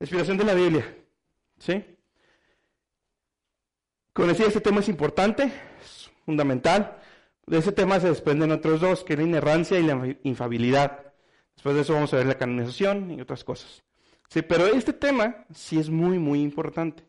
inspiración 0.00 0.36
de 0.36 0.44
la 0.44 0.54
Biblia. 0.54 0.96
¿Sí? 1.58 1.84
Como 4.12 4.28
decía, 4.28 4.46
este 4.46 4.60
tema 4.60 4.80
es 4.80 4.88
importante, 4.88 5.52
es 5.82 6.10
fundamental. 6.24 6.98
De 7.46 7.58
ese 7.58 7.72
tema 7.72 8.00
se 8.00 8.08
desprenden 8.08 8.52
otros 8.52 8.80
dos, 8.80 9.04
que 9.04 9.14
es 9.14 9.18
la 9.18 9.24
inerrancia 9.24 9.78
y 9.78 9.82
la 9.82 10.16
infabilidad. 10.22 11.12
Después 11.54 11.74
de 11.74 11.82
eso 11.82 11.94
vamos 11.94 12.12
a 12.14 12.16
ver 12.16 12.26
la 12.26 12.38
canonización 12.38 13.10
y 13.10 13.20
otras 13.20 13.44
cosas. 13.44 13.82
Sí, 14.28 14.42
pero 14.42 14.66
este 14.66 14.92
tema 14.92 15.44
sí 15.52 15.78
es 15.78 15.90
muy, 15.90 16.18
muy 16.18 16.40
importante. 16.40 17.02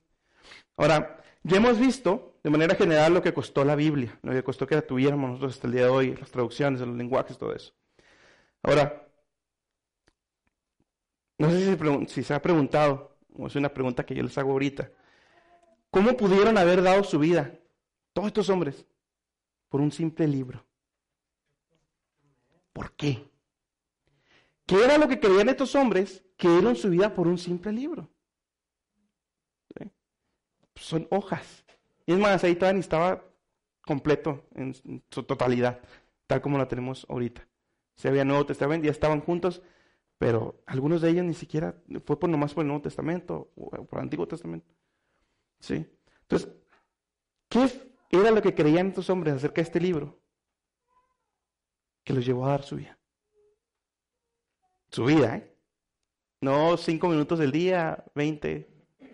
Ahora, 0.75 1.21
ya 1.43 1.57
hemos 1.57 1.79
visto 1.79 2.39
de 2.43 2.49
manera 2.49 2.75
general 2.75 3.13
lo 3.13 3.21
que 3.21 3.33
costó 3.33 3.63
la 3.63 3.75
Biblia, 3.75 4.17
lo 4.23 4.31
que 4.31 4.43
costó 4.43 4.65
que 4.65 4.75
la 4.75 4.81
tuviéramos 4.81 5.29
nosotros 5.29 5.53
hasta 5.53 5.67
el 5.67 5.73
día 5.73 5.83
de 5.83 5.89
hoy, 5.89 6.15
las 6.15 6.31
traducciones, 6.31 6.81
los 6.81 6.95
lenguajes, 6.95 7.37
todo 7.37 7.53
eso. 7.53 7.73
Ahora, 8.63 9.07
no 11.41 11.49
sé 11.49 12.05
si 12.07 12.23
se 12.23 12.33
ha 12.35 12.41
preguntado, 12.41 13.17
o 13.35 13.47
es 13.47 13.55
una 13.55 13.73
pregunta 13.73 14.05
que 14.05 14.13
yo 14.13 14.21
les 14.21 14.37
hago 14.37 14.51
ahorita, 14.51 14.91
¿cómo 15.89 16.15
pudieron 16.15 16.55
haber 16.55 16.83
dado 16.83 17.03
su 17.03 17.17
vida 17.17 17.57
todos 18.13 18.27
estos 18.27 18.49
hombres 18.49 18.85
por 19.67 19.81
un 19.81 19.91
simple 19.91 20.27
libro? 20.27 20.63
¿Por 22.71 22.91
qué? 22.91 23.27
¿Qué 24.67 24.83
era 24.83 24.99
lo 24.99 25.07
que 25.07 25.19
creían 25.19 25.49
estos 25.49 25.73
hombres 25.73 26.23
que 26.37 26.47
dieron 26.47 26.75
su 26.75 26.91
vida 26.91 27.13
por 27.13 27.27
un 27.27 27.39
simple 27.39 27.71
libro? 27.71 28.07
Son 30.75 31.07
hojas. 31.09 31.65
Y 32.05 32.13
es 32.13 32.19
más, 32.19 32.43
ahí 32.43 32.57
estaba 32.77 33.23
completo 33.81 34.45
en 34.53 34.75
su 35.09 35.23
totalidad, 35.23 35.79
tal 36.27 36.39
como 36.41 36.59
la 36.59 36.67
tenemos 36.67 37.07
ahorita. 37.09 37.47
Se 37.95 38.09
había 38.09 38.25
Nuevo 38.25 38.45
Testamento, 38.45 38.85
ya 38.85 38.91
estaban 38.91 39.21
juntos, 39.21 39.61
pero 40.21 40.61
algunos 40.67 41.01
de 41.01 41.09
ellos 41.09 41.25
ni 41.25 41.33
siquiera 41.33 41.73
fue 42.05 42.19
por 42.19 42.29
nomás 42.29 42.53
por 42.53 42.61
el 42.61 42.67
Nuevo 42.67 42.83
Testamento 42.83 43.51
o 43.55 43.71
por 43.71 43.97
el 43.97 44.03
Antiguo 44.03 44.27
Testamento. 44.27 44.71
¿Sí? 45.59 45.83
Entonces, 46.21 46.47
¿qué 47.49 48.17
era 48.19 48.29
lo 48.29 48.39
que 48.39 48.53
creían 48.53 48.89
estos 48.89 49.09
hombres 49.09 49.33
acerca 49.33 49.55
de 49.55 49.61
este 49.63 49.79
libro? 49.79 50.21
Que 52.03 52.13
los 52.13 52.23
llevó 52.23 52.45
a 52.45 52.49
dar 52.49 52.61
su 52.61 52.75
vida. 52.75 52.99
Su 54.91 55.05
vida, 55.05 55.37
¿eh? 55.37 55.57
No 56.39 56.77
cinco 56.77 57.07
minutos 57.07 57.39
del 57.39 57.51
día, 57.51 58.05
veinte. 58.13 58.69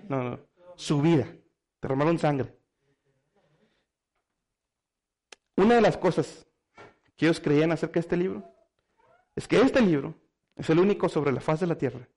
No, 0.09 0.21
no. 0.21 0.39
Su 0.75 1.01
vida. 1.01 1.33
Derramaron 1.81 2.19
sangre. 2.19 2.53
Una 5.55 5.75
de 5.75 5.81
las 5.81 5.95
cosas 5.95 6.45
que 7.15 7.27
ellos 7.27 7.39
creían 7.39 7.71
acerca 7.71 7.93
de 7.93 8.01
este 8.01 8.17
libro 8.17 8.43
es 9.37 9.47
que 9.47 9.55
este 9.61 9.79
libro 9.79 10.26
es 10.57 10.69
el 10.69 10.79
único 10.79 11.09
sobre 11.09 11.31
la 11.31 11.41
faz 11.41 11.59
de 11.59 11.67
la 11.67 11.77
tierra 11.77 12.07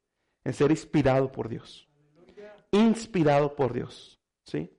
en 0.44 0.52
ser 0.52 0.70
inspirado 0.70 1.30
por 1.30 1.48
Dios. 1.48 1.88
Inspirado 2.72 3.54
por 3.54 3.72
Dios. 3.72 4.20
¿Sí? 4.44 4.70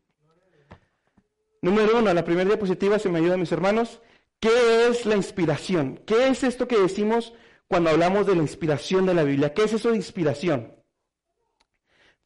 Número 1.61 1.99
uno, 1.99 2.13
la 2.13 2.25
primera 2.25 2.47
diapositiva, 2.47 2.97
si 2.97 3.09
me 3.09 3.19
ayudan 3.19 3.39
mis 3.39 3.51
hermanos, 3.51 4.01
¿qué 4.39 4.87
es 4.87 5.05
la 5.05 5.15
inspiración? 5.15 6.01
¿Qué 6.05 6.27
es 6.27 6.43
esto 6.43 6.67
que 6.67 6.79
decimos 6.79 7.33
cuando 7.71 7.89
hablamos 7.89 8.27
de 8.27 8.35
la 8.35 8.41
inspiración 8.41 9.05
de 9.05 9.13
la 9.13 9.23
Biblia. 9.23 9.53
¿Qué 9.53 9.63
es 9.63 9.71
eso 9.71 9.91
de 9.91 9.95
inspiración? 9.95 10.75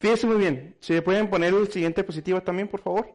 Fíjense 0.00 0.26
muy 0.26 0.38
bien. 0.38 0.76
Si 0.80 1.00
pueden 1.02 1.30
poner 1.30 1.54
el 1.54 1.70
siguiente 1.70 2.02
diapositiva 2.02 2.40
también, 2.40 2.66
por 2.66 2.82
favor. 2.82 3.14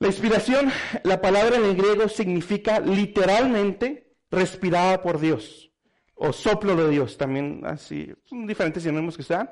La 0.00 0.08
inspiración, 0.08 0.70
la 1.02 1.22
palabra 1.22 1.56
en 1.56 1.64
el 1.64 1.74
griego 1.74 2.10
significa 2.10 2.78
literalmente 2.78 4.14
respirada 4.30 5.00
por 5.00 5.18
Dios 5.18 5.72
o 6.14 6.32
soplo 6.32 6.76
de 6.76 6.88
Dios, 6.90 7.16
también 7.16 7.62
así, 7.64 8.12
son 8.24 8.46
diferentes 8.46 8.82
sinónimos 8.82 9.16
que 9.16 9.22
sean, 9.22 9.50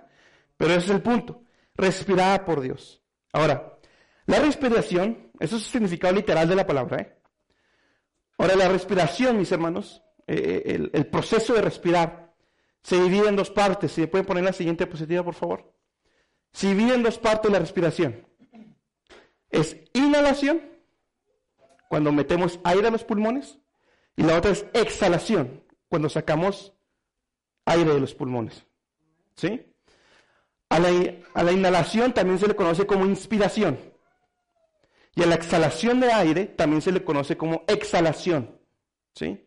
pero 0.56 0.72
ese 0.72 0.86
es 0.86 0.90
el 0.90 1.02
punto, 1.02 1.42
respirada 1.74 2.44
por 2.44 2.60
Dios. 2.60 3.02
Ahora, 3.32 3.78
la 4.26 4.38
respiración, 4.38 5.30
eso 5.40 5.56
es 5.56 5.64
el 5.64 5.70
significado 5.72 6.14
literal 6.14 6.48
de 6.48 6.54
la 6.54 6.66
palabra. 6.66 7.00
¿eh? 7.02 7.18
Ahora, 8.38 8.54
la 8.56 8.68
respiración, 8.68 9.38
mis 9.38 9.50
hermanos, 9.50 10.02
eh, 10.26 10.88
el, 10.92 11.06
proceso 11.06 11.54
de 11.54 11.62
respirar 11.62 12.34
se 12.82 13.00
divide 13.02 13.28
en 13.28 13.36
dos 13.36 13.50
partes. 13.50 13.92
Si 13.92 14.06
pueden 14.06 14.26
poner 14.26 14.44
la 14.44 14.52
siguiente 14.52 14.84
diapositiva, 14.84 15.24
por 15.24 15.34
favor. 15.34 15.74
Se 16.52 16.68
divide 16.68 16.94
en 16.94 17.02
dos 17.02 17.18
partes 17.18 17.50
la 17.50 17.58
respiración. 17.58 18.26
Es 19.50 19.76
inhalación, 19.92 20.62
cuando 21.88 22.12
metemos 22.12 22.60
aire 22.64 22.88
a 22.88 22.90
los 22.90 23.04
pulmones, 23.04 23.58
y 24.16 24.22
la 24.22 24.36
otra 24.36 24.52
es 24.52 24.66
exhalación, 24.72 25.61
cuando 25.92 26.08
sacamos 26.08 26.72
aire 27.66 27.92
de 27.92 28.00
los 28.00 28.14
pulmones. 28.14 28.64
¿Sí? 29.36 29.74
A 30.70 30.78
la, 30.78 30.88
a 31.34 31.42
la 31.42 31.52
inhalación 31.52 32.14
también 32.14 32.38
se 32.38 32.48
le 32.48 32.56
conoce 32.56 32.86
como 32.86 33.04
inspiración. 33.04 33.78
Y 35.14 35.22
a 35.22 35.26
la 35.26 35.34
exhalación 35.34 36.00
de 36.00 36.10
aire 36.10 36.46
también 36.46 36.80
se 36.80 36.92
le 36.92 37.04
conoce 37.04 37.36
como 37.36 37.64
exhalación. 37.68 38.58
¿Sí? 39.14 39.46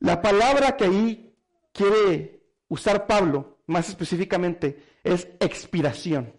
La 0.00 0.20
palabra 0.20 0.76
que 0.76 0.84
ahí 0.84 1.34
quiere 1.72 2.42
usar 2.68 3.06
Pablo, 3.06 3.56
más 3.68 3.88
específicamente, 3.88 4.98
es 5.02 5.28
expiración. 5.40 6.38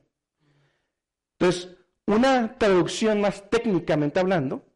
Entonces, 1.39 1.75
una 2.05 2.59
traducción 2.59 3.21
más 3.21 3.49
técnicamente 3.49 4.19
hablando 4.19 4.67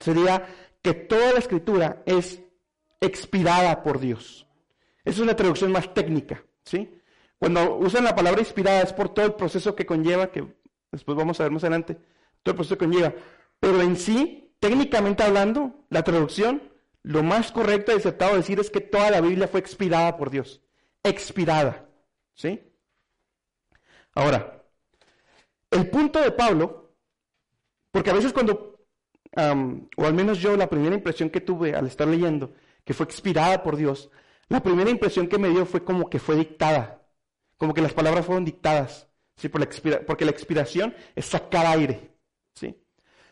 sería 0.00 0.46
que 0.80 0.94
toda 0.94 1.34
la 1.34 1.40
escritura 1.40 2.02
es 2.06 2.47
expirada 3.00 3.82
por 3.82 4.00
Dios. 4.00 4.46
Esa 5.04 5.16
es 5.16 5.20
una 5.20 5.36
traducción 5.36 5.72
más 5.72 5.92
técnica, 5.94 6.44
¿sí? 6.64 7.00
Cuando 7.38 7.76
usan 7.76 8.04
la 8.04 8.14
palabra 8.14 8.40
inspirada 8.40 8.82
es 8.82 8.92
por 8.92 9.14
todo 9.14 9.26
el 9.26 9.34
proceso 9.34 9.74
que 9.74 9.86
conlleva, 9.86 10.30
que 10.30 10.46
después 10.90 11.16
vamos 11.16 11.38
a 11.38 11.44
ver 11.44 11.52
más 11.52 11.62
adelante, 11.64 11.94
todo 12.42 12.52
el 12.52 12.56
proceso 12.56 12.76
que 12.76 12.86
conlleva. 12.86 13.14
Pero 13.60 13.80
en 13.80 13.96
sí, 13.96 14.54
técnicamente 14.58 15.22
hablando, 15.22 15.86
la 15.88 16.02
traducción 16.02 16.62
lo 17.02 17.22
más 17.22 17.52
correcto 17.52 17.92
y 17.92 17.96
aceptado 17.96 18.36
decir 18.36 18.58
es 18.60 18.70
que 18.70 18.80
toda 18.80 19.10
la 19.10 19.20
Biblia 19.20 19.48
fue 19.48 19.60
expirada 19.60 20.16
por 20.16 20.30
Dios. 20.30 20.60
Expirada. 21.02 21.88
¿Sí? 22.34 22.60
Ahora, 24.14 24.64
el 25.70 25.88
punto 25.88 26.20
de 26.20 26.32
Pablo, 26.32 26.92
porque 27.90 28.10
a 28.10 28.14
veces 28.14 28.32
cuando, 28.32 28.80
o 29.96 30.04
al 30.04 30.14
menos 30.14 30.38
yo 30.38 30.56
la 30.56 30.68
primera 30.68 30.94
impresión 30.94 31.30
que 31.30 31.40
tuve 31.40 31.74
al 31.74 31.86
estar 31.86 32.06
leyendo, 32.08 32.52
que 32.88 32.94
fue 32.94 33.04
expirada 33.04 33.62
por 33.62 33.76
Dios, 33.76 34.08
la 34.48 34.62
primera 34.62 34.88
impresión 34.88 35.28
que 35.28 35.36
me 35.36 35.50
dio 35.50 35.66
fue 35.66 35.84
como 35.84 36.08
que 36.08 36.18
fue 36.18 36.36
dictada, 36.36 37.06
como 37.58 37.74
que 37.74 37.82
las 37.82 37.92
palabras 37.92 38.24
fueron 38.24 38.46
dictadas, 38.46 39.06
¿sí? 39.36 39.50
Por 39.50 39.60
la 39.60 40.00
porque 40.06 40.24
la 40.24 40.30
expiración 40.30 40.94
es 41.14 41.26
sacar 41.26 41.66
aire. 41.66 42.16
¿sí? 42.54 42.74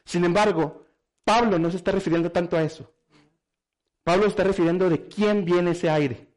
Sin 0.05 0.27
embargo, 0.27 0.85
Pablo 1.25 1.59
no 1.59 1.71
se 1.71 1.79
está 1.79 1.91
refiriendo 1.91 2.31
tanto 2.31 2.59
a 2.59 2.65
eso. 2.65 2.93
Pablo 4.05 4.27
está 4.27 4.45
refiriendo 4.45 4.91
de 4.91 5.09
quién 5.09 5.47
viene 5.47 5.71
ese 5.71 5.89
aire, 5.89 6.29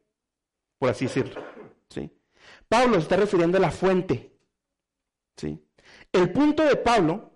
por 0.78 0.88
así 0.88 1.04
decirlo. 1.04 1.44
¿sí? 1.90 2.10
Pablo 2.70 2.96
está 2.96 3.16
refiriendo 3.16 3.58
a 3.58 3.60
la 3.60 3.70
fuente. 3.70 4.32
¿sí? 5.36 5.62
El 6.10 6.32
punto 6.32 6.64
de 6.64 6.76
Pablo 6.76 7.32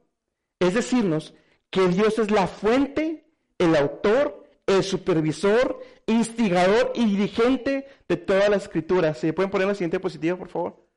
es 0.58 0.72
decirnos 0.72 1.34
que 1.68 1.88
Dios 1.88 2.18
es 2.18 2.30
la 2.30 2.46
fuente, 2.46 3.26
el 3.58 3.76
autor, 3.76 4.43
el 4.66 4.82
supervisor, 4.82 5.80
instigador 6.06 6.92
y 6.94 7.04
dirigente 7.04 7.86
de 8.08 8.16
toda 8.16 8.48
la 8.48 8.56
escritura. 8.56 9.14
¿Se 9.14 9.32
pueden 9.32 9.50
poner 9.50 9.68
la 9.68 9.74
siguiente 9.74 9.96
diapositiva, 9.96 10.38
por 10.38 10.48
favor? 10.48 10.88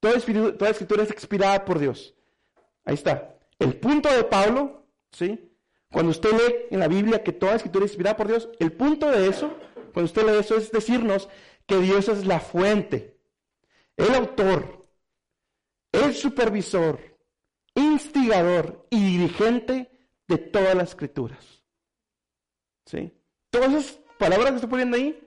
Toda, 0.00 0.20
toda 0.56 0.70
escritura 0.70 1.02
es 1.02 1.10
expirada 1.10 1.64
por 1.64 1.78
Dios. 1.78 2.14
Ahí 2.84 2.94
está. 2.94 3.36
El 3.58 3.78
punto 3.78 4.12
de 4.12 4.24
Pablo, 4.24 4.86
¿sí? 5.10 5.52
Cuando 5.90 6.10
usted 6.10 6.32
lee 6.32 6.54
en 6.70 6.80
la 6.80 6.88
Biblia 6.88 7.22
que 7.22 7.32
toda 7.32 7.56
escritura 7.56 7.84
es 7.84 7.92
inspirada 7.92 8.16
por 8.16 8.28
Dios, 8.28 8.48
el 8.58 8.72
punto 8.72 9.10
de 9.10 9.28
eso, 9.28 9.56
cuando 9.92 10.04
usted 10.04 10.24
lee 10.24 10.38
eso, 10.38 10.56
es 10.56 10.70
decirnos 10.70 11.28
que 11.66 11.78
Dios 11.78 12.08
es 12.08 12.26
la 12.26 12.38
fuente, 12.40 13.18
el 13.96 14.14
autor, 14.14 14.86
el 15.92 16.14
supervisor, 16.14 17.00
instigador 17.74 18.86
y 18.90 19.02
dirigente 19.18 19.90
de 20.28 20.38
todas 20.38 20.74
las 20.74 20.90
escrituras. 20.90 21.55
¿Sí? 22.86 23.12
Todas 23.50 23.72
esas 23.72 23.98
palabras 24.18 24.50
que 24.50 24.54
estoy 24.56 24.70
poniendo 24.70 24.96
ahí, 24.96 25.20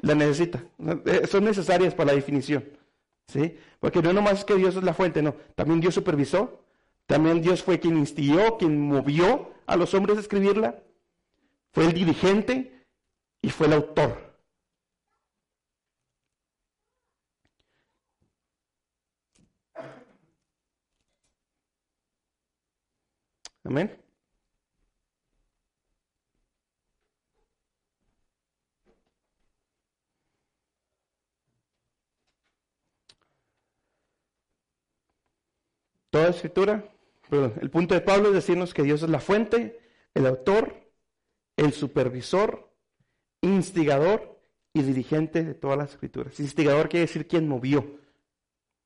las 0.00 0.16
necesita. 0.16 0.64
Eh, 1.06 1.26
son 1.26 1.44
necesarias 1.44 1.94
para 1.94 2.08
la 2.08 2.14
definición. 2.14 2.64
¿Sí? 3.28 3.56
Porque 3.78 4.02
no 4.02 4.12
nomás 4.12 4.40
es 4.40 4.44
que 4.44 4.56
Dios 4.56 4.76
es 4.76 4.82
la 4.82 4.92
fuente, 4.92 5.22
no. 5.22 5.34
También 5.54 5.80
Dios 5.80 5.94
supervisó, 5.94 6.64
también 7.06 7.40
Dios 7.40 7.62
fue 7.62 7.78
quien 7.78 7.96
instigó, 7.96 8.58
quien 8.58 8.80
movió 8.80 9.52
a 9.66 9.76
los 9.76 9.94
hombres 9.94 10.18
a 10.18 10.20
escribirla. 10.20 10.82
Fue 11.72 11.84
el 11.86 11.92
dirigente 11.92 12.84
y 13.40 13.50
fue 13.50 13.68
el 13.68 13.74
autor. 13.74 14.30
Amén. 23.64 24.09
Toda 36.10 36.28
escritura, 36.28 36.92
perdón, 37.28 37.54
el 37.60 37.70
punto 37.70 37.94
de 37.94 38.00
Pablo 38.00 38.28
es 38.28 38.34
decirnos 38.34 38.74
que 38.74 38.82
Dios 38.82 39.02
es 39.02 39.08
la 39.08 39.20
fuente, 39.20 39.80
el 40.14 40.26
autor, 40.26 40.90
el 41.56 41.72
supervisor, 41.72 42.70
instigador 43.40 44.40
y 44.72 44.82
dirigente 44.82 45.44
de 45.44 45.54
todas 45.54 45.78
las 45.78 45.92
escrituras. 45.92 46.38
Instigador 46.40 46.88
quiere 46.88 47.06
decir 47.06 47.26
quien 47.26 47.48
movió, 47.48 47.98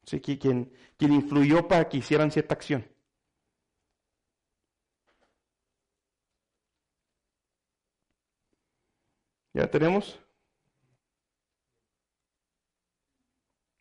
¿sí? 0.05 0.21
quien, 0.21 0.73
quien 0.97 1.13
influyó 1.13 1.67
para 1.69 1.89
que 1.89 1.99
hicieran 1.99 2.31
cierta 2.31 2.55
acción. 2.55 2.87
¿Ya 9.55 9.71
tenemos? 9.71 10.19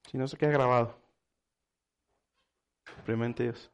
Si 0.10 0.18
no 0.18 0.28
se 0.28 0.38
queda 0.38 0.52
grabado. 0.52 1.03
Simplemente 3.04 3.44
Dios. 3.44 3.70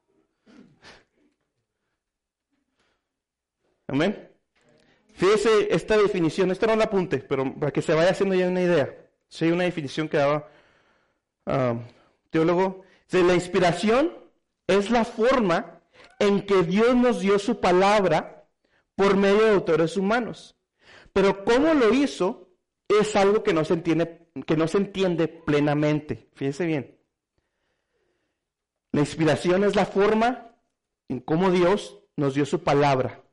Amén. 3.86 4.28
Fíjese 5.14 5.68
esta 5.70 5.98
definición, 5.98 6.50
esta 6.50 6.66
no 6.66 6.76
la 6.76 6.86
apunte, 6.86 7.20
pero 7.20 7.54
para 7.54 7.72
que 7.72 7.84
se 7.84 7.94
vaya 7.94 8.10
haciendo 8.10 8.34
ya 8.34 8.48
una 8.48 8.64
idea. 8.64 9.08
Hay 9.40 9.52
una 9.52 9.66
definición 9.66 10.10
que 10.10 10.18
daba 10.18 10.50
um, 11.46 11.84
teólogo. 12.32 12.82
La 13.12 13.36
inspiración 13.36 14.18
es 14.66 14.90
la 14.90 15.06
forma 15.06 15.84
en 16.18 16.44
que 16.48 16.64
Dios 16.64 16.96
nos 16.96 17.20
dio 17.20 17.38
su 17.38 17.60
palabra 17.60 18.48
por 18.96 19.16
medio 19.16 19.44
de 19.46 19.52
autores 19.52 19.96
humanos. 19.96 20.58
Pero 21.14 21.46
cómo 21.46 21.76
lo 21.76 21.94
hizo 21.94 22.50
es 22.88 23.16
algo 23.16 23.44
que 23.44 23.54
no 23.54 23.64
se 23.64 23.76
entiende, 23.76 24.28
que 24.48 24.58
no 24.58 24.68
se 24.68 24.80
entiende 24.80 25.28
plenamente. 25.28 26.30
Fíjese 26.34 26.66
bien. 26.66 26.99
La 28.92 29.02
inspiración 29.02 29.64
es 29.64 29.76
la 29.76 29.86
forma 29.86 30.56
en 31.08 31.20
cómo 31.20 31.52
Dios 31.52 32.00
nos 32.16 32.34
dio 32.34 32.46
su 32.46 32.64
palabra. 32.64 33.24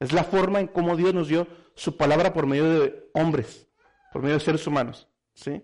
Es 0.00 0.12
la 0.12 0.24
forma 0.24 0.60
en 0.60 0.66
cómo 0.66 0.96
Dios 0.96 1.14
nos 1.14 1.28
dio 1.28 1.46
su 1.74 1.96
palabra 1.96 2.32
por 2.32 2.46
medio 2.46 2.68
de 2.68 3.10
hombres, 3.14 3.68
por 4.12 4.22
medio 4.22 4.34
de 4.34 4.44
seres 4.44 4.66
humanos. 4.66 5.08
¿sí? 5.34 5.62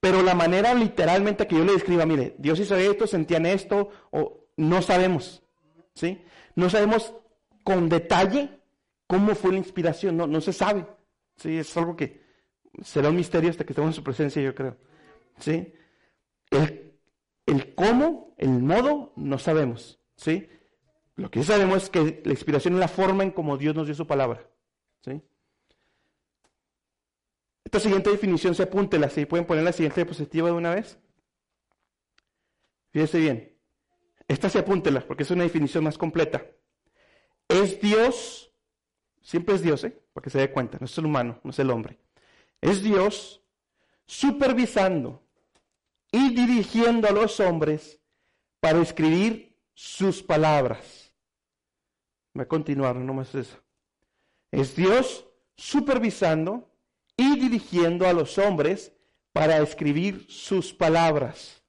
Pero 0.00 0.22
la 0.22 0.34
manera 0.34 0.74
literalmente 0.74 1.46
que 1.46 1.56
yo 1.56 1.64
le 1.64 1.72
describa, 1.72 2.06
mire, 2.06 2.34
Dios 2.38 2.58
hizo 2.60 2.76
esto, 2.76 3.06
sentían 3.06 3.46
esto, 3.46 3.90
o 4.10 4.48
no 4.56 4.82
sabemos. 4.82 5.42
¿sí? 5.94 6.22
No 6.54 6.70
sabemos 6.70 7.14
con 7.62 7.88
detalle 7.88 8.60
cómo 9.06 9.34
fue 9.34 9.52
la 9.52 9.58
inspiración, 9.58 10.16
no, 10.16 10.26
no 10.26 10.40
se 10.40 10.52
sabe. 10.52 10.86
¿sí? 11.36 11.58
Es 11.58 11.76
algo 11.76 11.96
que 11.96 12.24
será 12.82 13.10
un 13.10 13.16
misterio 13.16 13.50
hasta 13.50 13.64
que 13.64 13.72
estemos 13.72 13.90
en 13.90 13.94
su 13.94 14.02
presencia, 14.02 14.42
yo 14.42 14.54
creo. 14.54 14.76
¿sí? 15.38 15.72
El, 16.50 16.85
el 17.46 17.74
cómo, 17.74 18.34
el 18.36 18.50
modo, 18.50 19.12
no 19.16 19.38
sabemos. 19.38 20.00
¿sí? 20.16 20.48
Lo 21.14 21.30
que 21.30 21.40
sí 21.40 21.46
sabemos 21.46 21.84
es 21.84 21.90
que 21.90 22.22
la 22.24 22.32
inspiración 22.32 22.74
es 22.74 22.80
la 22.80 22.88
forma 22.88 23.22
en 23.22 23.30
cómo 23.30 23.56
Dios 23.56 23.74
nos 23.74 23.86
dio 23.86 23.94
su 23.94 24.06
palabra. 24.06 24.48
¿sí? 25.02 25.22
Esta 27.64 27.80
siguiente 27.80 28.10
definición 28.10 28.54
se 28.54 28.64
apúntela, 28.64 29.08
si 29.08 29.26
pueden 29.26 29.46
poner 29.46 29.64
la 29.64 29.72
siguiente 29.72 30.00
diapositiva 30.00 30.48
de 30.48 30.54
una 30.54 30.74
vez. 30.74 30.98
Fíjese 32.90 33.18
bien. 33.18 33.56
Esta 34.28 34.48
se 34.48 34.58
apúntela 34.58 35.06
porque 35.06 35.22
es 35.22 35.30
una 35.30 35.44
definición 35.44 35.84
más 35.84 35.96
completa. 35.96 36.44
Es 37.48 37.80
Dios, 37.80 38.52
siempre 39.22 39.54
es 39.54 39.62
Dios, 39.62 39.84
¿eh? 39.84 40.02
para 40.12 40.24
que 40.24 40.30
se 40.30 40.38
dé 40.38 40.50
cuenta, 40.50 40.78
no 40.80 40.86
es 40.86 40.98
el 40.98 41.06
humano, 41.06 41.40
no 41.44 41.50
es 41.50 41.58
el 41.58 41.70
hombre. 41.70 41.98
Es 42.60 42.82
Dios 42.82 43.42
supervisando 44.04 45.25
y 46.16 46.34
dirigiendo 46.34 47.06
a 47.06 47.12
los 47.12 47.40
hombres 47.40 48.00
para 48.58 48.80
escribir 48.80 49.54
sus 49.74 50.22
palabras. 50.22 51.12
Va 52.36 52.44
a 52.44 52.48
continuar, 52.48 52.96
no 52.96 53.12
más 53.12 53.34
eso. 53.34 53.62
Es 54.50 54.74
Dios 54.74 55.28
supervisando 55.58 56.74
y 57.18 57.38
dirigiendo 57.38 58.08
a 58.08 58.14
los 58.14 58.38
hombres 58.38 58.94
para 59.34 59.58
escribir 59.58 60.24
sus 60.30 60.72
palabras. 60.72 61.62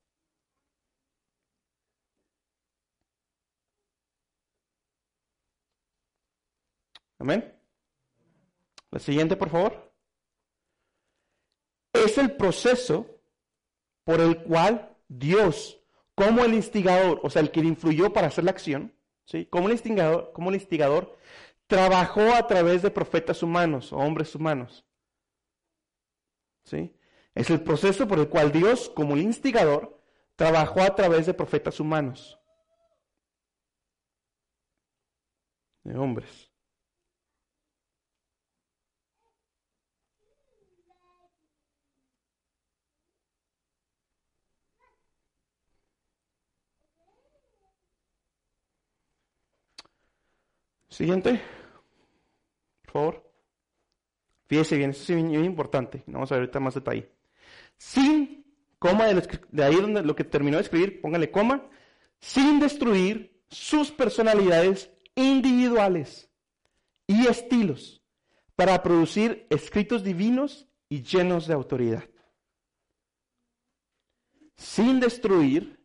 Amén. 7.20 7.54
La 8.92 9.00
siguiente, 9.00 9.36
por 9.36 9.50
favor. 9.50 9.94
Es 11.92 12.18
el 12.18 12.38
proceso 12.38 13.17
por 14.08 14.22
el 14.22 14.42
cual 14.42 14.96
Dios, 15.10 15.82
como 16.16 16.46
el 16.46 16.54
instigador, 16.54 17.20
o 17.24 17.30
sea, 17.30 17.42
el 17.42 17.52
que 17.52 17.60
influyó 17.60 18.14
para 18.14 18.28
hacer 18.28 18.46
la 18.46 18.52
acción, 18.52 18.94
¿sí? 19.26 19.46
Como 19.48 19.68
el 19.68 19.74
instigador, 19.74 20.32
como 20.32 20.48
el 20.48 20.56
instigador 20.56 21.18
trabajó 21.68 22.22
a 22.34 22.48
través 22.48 22.82
de 22.84 22.90
profetas 22.90 23.44
humanos 23.44 23.92
o 23.92 23.98
hombres 23.98 24.34
humanos. 24.34 24.86
¿Sí? 26.64 26.96
Es 27.36 27.50
el 27.50 27.60
proceso 27.60 28.08
por 28.08 28.20
el 28.20 28.30
cual 28.30 28.54
Dios, 28.54 28.90
como 28.90 29.16
el 29.16 29.24
instigador, 29.24 30.02
trabajó 30.38 30.84
a 30.84 30.96
través 30.96 31.26
de 31.26 31.34
profetas 31.34 31.78
humanos. 31.82 32.40
De 35.84 35.98
hombres. 35.98 36.47
Siguiente. 50.98 51.40
Por 52.82 52.92
favor. 52.92 53.34
Fíjese 54.48 54.78
bien, 54.78 54.90
esto 54.90 55.14
es 55.14 55.24
muy 55.24 55.46
importante. 55.46 56.02
Vamos 56.08 56.32
a 56.32 56.36
ver 56.36 56.42
ahorita 56.42 56.60
más 56.60 56.74
detalle. 56.74 57.12
Sin 57.78 58.44
coma, 58.80 59.06
de, 59.06 59.64
ahí 59.64 59.76
donde 59.76 60.02
lo 60.02 60.16
que 60.16 60.24
terminó 60.24 60.58
de 60.58 60.64
escribir, 60.64 61.00
póngale 61.00 61.30
coma, 61.30 61.70
sin 62.20 62.60
destruir 62.60 63.44
sus 63.48 63.92
personalidades 63.92 64.90
individuales 65.14 66.32
y 67.06 67.28
estilos 67.28 68.02
para 68.56 68.82
producir 68.82 69.46
escritos 69.52 70.04
divinos 70.04 70.68
y 70.90 71.04
llenos 71.04 71.46
de 71.46 71.54
autoridad. 71.54 72.10
Sin 74.56 75.00
destruir 75.00 75.80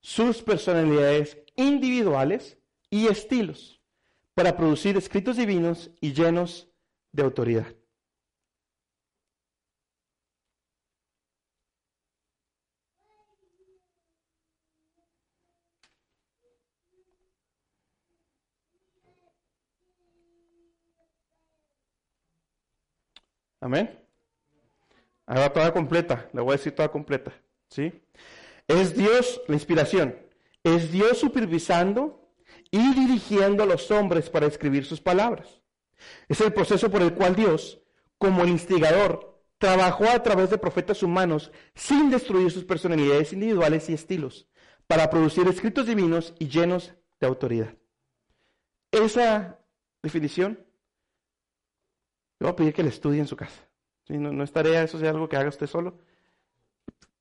sus 0.00 0.40
personalidades 0.40 1.36
individuales 1.56 2.56
y 2.88 3.08
estilos 3.08 3.77
para 4.38 4.56
producir 4.56 4.96
escritos 4.96 5.36
divinos 5.36 5.90
y 6.00 6.12
llenos 6.12 6.68
de 7.10 7.24
autoridad. 7.24 7.66
Amén. 23.60 23.90
Ahora 25.26 25.52
toda 25.52 25.72
completa, 25.72 26.30
le 26.32 26.40
voy 26.42 26.50
a 26.50 26.56
decir 26.58 26.72
toda 26.76 26.88
completa, 26.92 27.32
¿sí? 27.68 27.92
Es 28.68 28.94
Dios 28.94 29.42
la 29.48 29.54
inspiración, 29.54 30.16
es 30.62 30.92
Dios 30.92 31.18
supervisando 31.18 32.27
y 32.70 32.94
dirigiendo 32.94 33.62
a 33.62 33.66
los 33.66 33.90
hombres 33.90 34.30
para 34.30 34.46
escribir 34.46 34.84
sus 34.84 35.00
palabras. 35.00 35.60
Es 36.28 36.40
el 36.40 36.52
proceso 36.52 36.90
por 36.90 37.02
el 37.02 37.14
cual 37.14 37.34
Dios, 37.34 37.80
como 38.18 38.42
el 38.42 38.50
instigador, 38.50 39.42
trabajó 39.58 40.04
a 40.08 40.22
través 40.22 40.50
de 40.50 40.58
profetas 40.58 41.02
humanos 41.02 41.50
sin 41.74 42.10
destruir 42.10 42.50
sus 42.50 42.64
personalidades 42.64 43.32
individuales 43.32 43.88
y 43.88 43.94
estilos, 43.94 44.46
para 44.86 45.10
producir 45.10 45.46
escritos 45.48 45.86
divinos 45.86 46.34
y 46.38 46.48
llenos 46.48 46.94
de 47.20 47.26
autoridad. 47.26 47.74
Esa 48.90 49.58
definición, 50.02 50.64
le 52.38 52.44
voy 52.44 52.52
a 52.52 52.56
pedir 52.56 52.72
que 52.72 52.82
la 52.82 52.88
estudie 52.88 53.20
en 53.20 53.26
su 53.26 53.36
casa. 53.36 53.68
No, 54.08 54.32
no, 54.32 54.44
es 54.44 54.52
tarea, 54.52 54.82
eso 54.82 54.98
sea 54.98 55.10
algo 55.10 55.28
que 55.28 55.36
haga 55.36 55.48
usted 55.48 55.66
solo. 55.66 55.98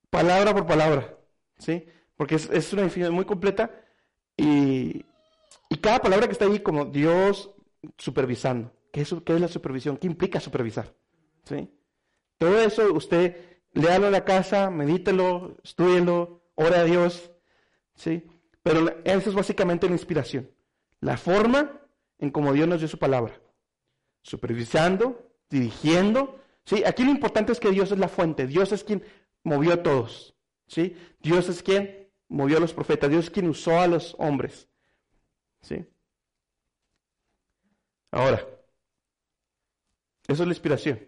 Palabra 0.10 0.54
por 0.54 0.66
palabra, 0.66 1.18
¿sí? 1.58 1.86
Porque 2.16 2.36
es, 2.36 2.50
es 2.50 2.72
una 2.72 2.84
definición 2.84 3.14
muy 3.14 3.26
completa 3.26 3.72
y, 4.38 5.04
y 5.70 5.78
cada 5.78 6.00
palabra 6.00 6.28
que 6.28 6.34
está 6.34 6.46
ahí 6.46 6.60
como 6.60 6.86
Dios 6.86 7.52
supervisando. 7.98 8.72
¿Qué 8.92 9.02
es, 9.02 9.12
la 9.12 9.48
supervisión? 9.48 9.98
¿Qué 9.98 10.08
implica 10.08 10.40
supervisar? 10.40 10.94
¿Sí? 11.44 11.70
Todo 12.38 12.60
eso 12.60 12.94
usted 12.94 13.60
léalo 13.74 14.08
en 14.08 14.14
la 14.14 14.26
casa, 14.26 14.70
medítelo, 14.70 15.58
estudielo, 15.64 16.42
ora 16.56 16.80
a 16.80 16.84
Dios. 16.84 17.32
¿Sí? 17.96 18.24
Pero 18.64 18.90
eso 19.04 19.30
es 19.30 19.36
básicamente 19.36 19.88
la 19.88 19.94
inspiración. 19.94 20.50
La 21.00 21.18
forma 21.18 21.80
en 22.18 22.32
cómo 22.32 22.54
Dios 22.54 22.68
nos 22.68 22.80
dio 22.80 22.88
su 22.88 22.98
palabra. 22.98 23.40
Supervisando, 24.24 25.32
dirigiendo. 25.50 26.40
¿Sí? 26.66 26.84
Aquí 26.86 27.04
lo 27.04 27.12
importante 27.12 27.52
es 27.52 27.60
que 27.60 27.72
Dios 27.72 27.92
es 27.92 28.00
la 28.00 28.08
fuente. 28.08 28.48
Dios 28.48 28.72
es 28.72 28.84
quien 28.84 29.04
movió 29.44 29.74
a 29.74 29.84
todos. 29.84 30.36
¿Sí? 30.68 30.96
Dios 31.22 31.50
es 31.50 31.62
quien 31.62 32.10
movió 32.30 32.58
a 32.58 32.60
los 32.62 32.74
profetas, 32.74 33.10
Dios 33.10 33.26
es 33.26 33.30
quien 33.30 33.48
usó 33.48 33.80
a 33.80 33.88
los 33.88 34.16
hombres. 34.20 34.67
¿Sí? 35.62 35.86
Ahora, 38.12 38.46
eso 40.28 40.44
es 40.44 40.48
la 40.48 40.54
inspiración. 40.54 41.00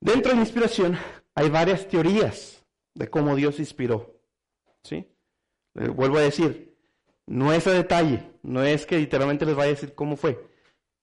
Dentro 0.00 0.30
de 0.30 0.36
la 0.36 0.42
inspiración 0.42 0.98
hay 1.34 1.50
varias 1.50 1.86
teorías 1.88 2.64
de 2.94 3.08
cómo 3.08 3.36
Dios 3.36 3.58
inspiró. 3.58 4.20
¿Sí? 4.82 5.06
vuelvo 5.74 6.18
a 6.18 6.22
decir, 6.22 6.76
no 7.26 7.52
es 7.52 7.66
a 7.66 7.72
detalle, 7.72 8.32
no 8.42 8.62
es 8.62 8.86
que 8.86 8.98
literalmente 8.98 9.46
les 9.46 9.54
vaya 9.54 9.68
a 9.68 9.74
decir 9.74 9.94
cómo 9.94 10.16
fue, 10.16 10.50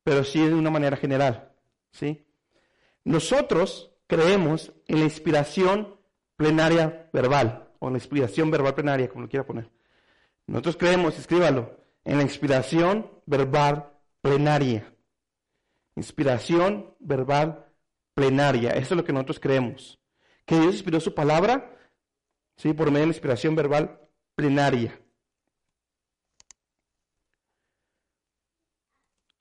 pero 0.03 0.23
sí 0.23 0.45
de 0.45 0.53
una 0.53 0.69
manera 0.69 0.97
general. 0.97 1.53
¿Sí? 1.91 2.25
Nosotros 3.03 3.91
creemos 4.07 4.73
en 4.87 4.99
la 4.99 5.05
inspiración 5.05 5.95
plenaria 6.35 7.09
verbal, 7.13 7.69
o 7.79 7.89
la 7.89 7.97
inspiración 7.97 8.51
verbal 8.51 8.75
plenaria, 8.75 9.09
como 9.09 9.21
lo 9.21 9.29
quiera 9.29 9.45
poner. 9.45 9.69
Nosotros 10.47 10.77
creemos, 10.77 11.19
escríbalo, 11.19 11.77
en 12.05 12.17
la 12.17 12.23
inspiración 12.23 13.11
verbal 13.25 13.91
plenaria. 14.21 14.93
Inspiración 15.95 16.95
verbal 16.99 17.65
plenaria. 18.13 18.71
Eso 18.71 18.93
es 18.93 18.97
lo 18.97 19.03
que 19.03 19.13
nosotros 19.13 19.39
creemos. 19.39 19.99
Que 20.45 20.57
Dios 20.57 20.75
inspiró 20.75 20.99
su 21.01 21.13
palabra, 21.13 21.77
¿sí? 22.55 22.73
Por 22.73 22.87
medio 22.87 23.01
de 23.01 23.07
la 23.07 23.13
inspiración 23.13 23.55
verbal 23.55 23.99
plenaria. 24.35 24.99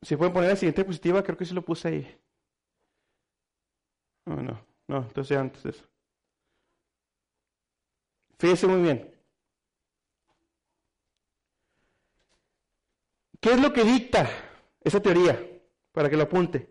Si 0.03 0.17
pueden 0.17 0.33
poner 0.33 0.51
la 0.51 0.57
siguiente 0.57 0.83
diapositiva, 0.83 1.23
creo 1.23 1.37
que 1.37 1.45
sí 1.45 1.55
lo 1.55 1.65
puse 1.65 1.89
ahí. 1.89 2.21
No, 4.25 4.37
no, 4.43 4.61
no, 4.89 4.99
entonces 4.99 5.37
antes 5.37 5.63
de 5.63 5.71
eso. 5.71 5.85
Fíjese 8.39 8.67
muy 8.67 8.83
bien. 8.83 9.16
¿Qué 13.47 13.53
es 13.53 13.61
lo 13.61 13.73
que 13.73 13.85
dicta 13.85 14.29
esa 14.83 15.01
teoría? 15.01 15.41
Para 15.93 16.11
que 16.11 16.17
lo 16.17 16.25
apunte. 16.25 16.69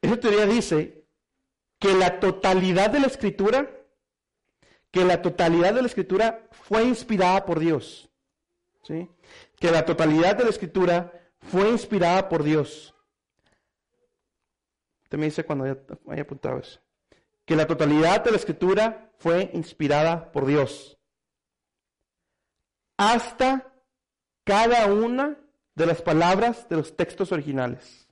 Esa 0.00 0.18
teoría 0.18 0.46
dice 0.46 1.04
que 1.78 1.92
la 1.92 2.18
totalidad 2.18 2.88
de 2.88 3.00
la 3.00 3.08
escritura, 3.08 3.70
que 4.90 5.04
la 5.04 5.20
totalidad 5.20 5.74
de 5.74 5.82
la 5.82 5.88
escritura 5.88 6.48
fue 6.50 6.84
inspirada 6.84 7.44
por 7.44 7.58
Dios. 7.58 8.08
¿Sí? 8.84 9.06
Que 9.56 9.70
la 9.70 9.84
totalidad 9.84 10.34
de 10.34 10.44
la 10.44 10.48
escritura 10.48 11.30
fue 11.40 11.68
inspirada 11.68 12.26
por 12.30 12.42
Dios. 12.42 12.94
Usted 15.02 15.18
me 15.18 15.26
dice 15.26 15.44
cuando 15.44 15.64
haya, 16.06 16.22
apuntado 16.22 16.58
eso. 16.58 16.80
Que 17.44 17.54
la 17.54 17.66
totalidad 17.66 18.24
de 18.24 18.30
la 18.30 18.38
escritura 18.38 19.12
fue 19.18 19.50
inspirada 19.52 20.32
por 20.32 20.46
Dios. 20.46 20.96
Hasta 22.96 23.74
cada 24.42 24.86
una 24.86 25.36
de 25.74 25.86
las 25.86 26.02
palabras 26.02 26.68
de 26.68 26.76
los 26.76 26.96
textos 26.96 27.32
originales. 27.32 28.08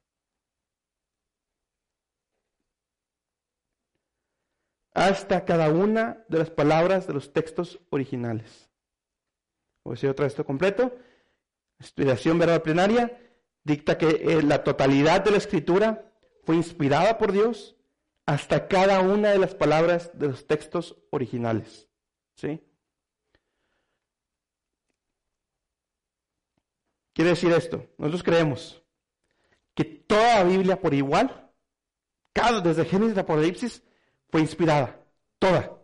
Hasta 4.94 5.44
cada 5.44 5.70
una 5.70 6.24
de 6.28 6.38
las 6.38 6.50
palabras 6.50 7.06
de 7.06 7.14
los 7.14 7.32
textos 7.32 7.78
originales. 7.90 8.68
Voy 9.84 9.92
a 9.92 9.94
decir 9.94 10.10
otra 10.10 10.24
vez 10.24 10.32
esto 10.32 10.44
completo. 10.44 10.96
Inspiración 11.78 12.38
verbal 12.38 12.62
plenaria 12.62 13.18
dicta 13.62 13.96
que 13.96 14.08
eh, 14.08 14.42
la 14.42 14.64
totalidad 14.64 15.22
de 15.22 15.30
la 15.30 15.36
escritura 15.36 16.12
fue 16.44 16.56
inspirada 16.56 17.18
por 17.18 17.32
Dios 17.32 17.76
hasta 18.26 18.66
cada 18.68 19.00
una 19.00 19.30
de 19.30 19.38
las 19.38 19.54
palabras 19.54 20.10
de 20.18 20.28
los 20.28 20.46
textos 20.46 20.96
originales. 21.10 21.88
¿Sí? 22.34 22.60
Quiere 27.18 27.30
decir 27.30 27.50
esto, 27.50 27.84
nosotros 27.98 28.22
creemos 28.22 28.80
que 29.74 29.84
toda 29.84 30.36
la 30.36 30.44
Biblia 30.44 30.80
por 30.80 30.94
igual, 30.94 31.50
cada, 32.32 32.60
desde 32.60 32.84
Génesis 32.84 33.18
a 33.18 33.22
Apocalipsis, 33.22 33.82
fue 34.28 34.40
inspirada. 34.40 35.04
Toda. 35.40 35.82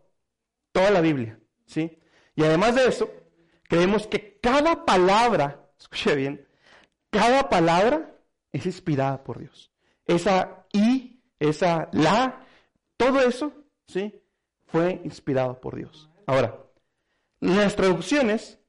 Toda 0.70 0.92
la 0.92 1.00
Biblia. 1.00 1.40
¿Sí? 1.66 1.98
Y 2.36 2.44
además 2.44 2.76
de 2.76 2.86
eso, 2.86 3.10
creemos 3.64 4.06
que 4.06 4.38
cada 4.40 4.84
palabra, 4.84 5.68
escuche 5.78 6.14
bien, 6.14 6.46
cada 7.10 7.48
palabra 7.48 8.16
es 8.52 8.64
inspirada 8.66 9.24
por 9.24 9.40
Dios 9.40 9.72
esa 10.06 10.66
y, 10.72 11.20
esa 11.40 11.88
la, 11.92 12.46
todo 12.96 13.20
eso, 13.20 13.52
¿sí? 13.88 14.22
Fue 14.66 15.00
inspirado 15.04 15.60
por 15.60 15.76
Dios. 15.76 16.08
Ahora, 16.26 16.64
las 17.40 17.76
traducciones, 17.76 18.60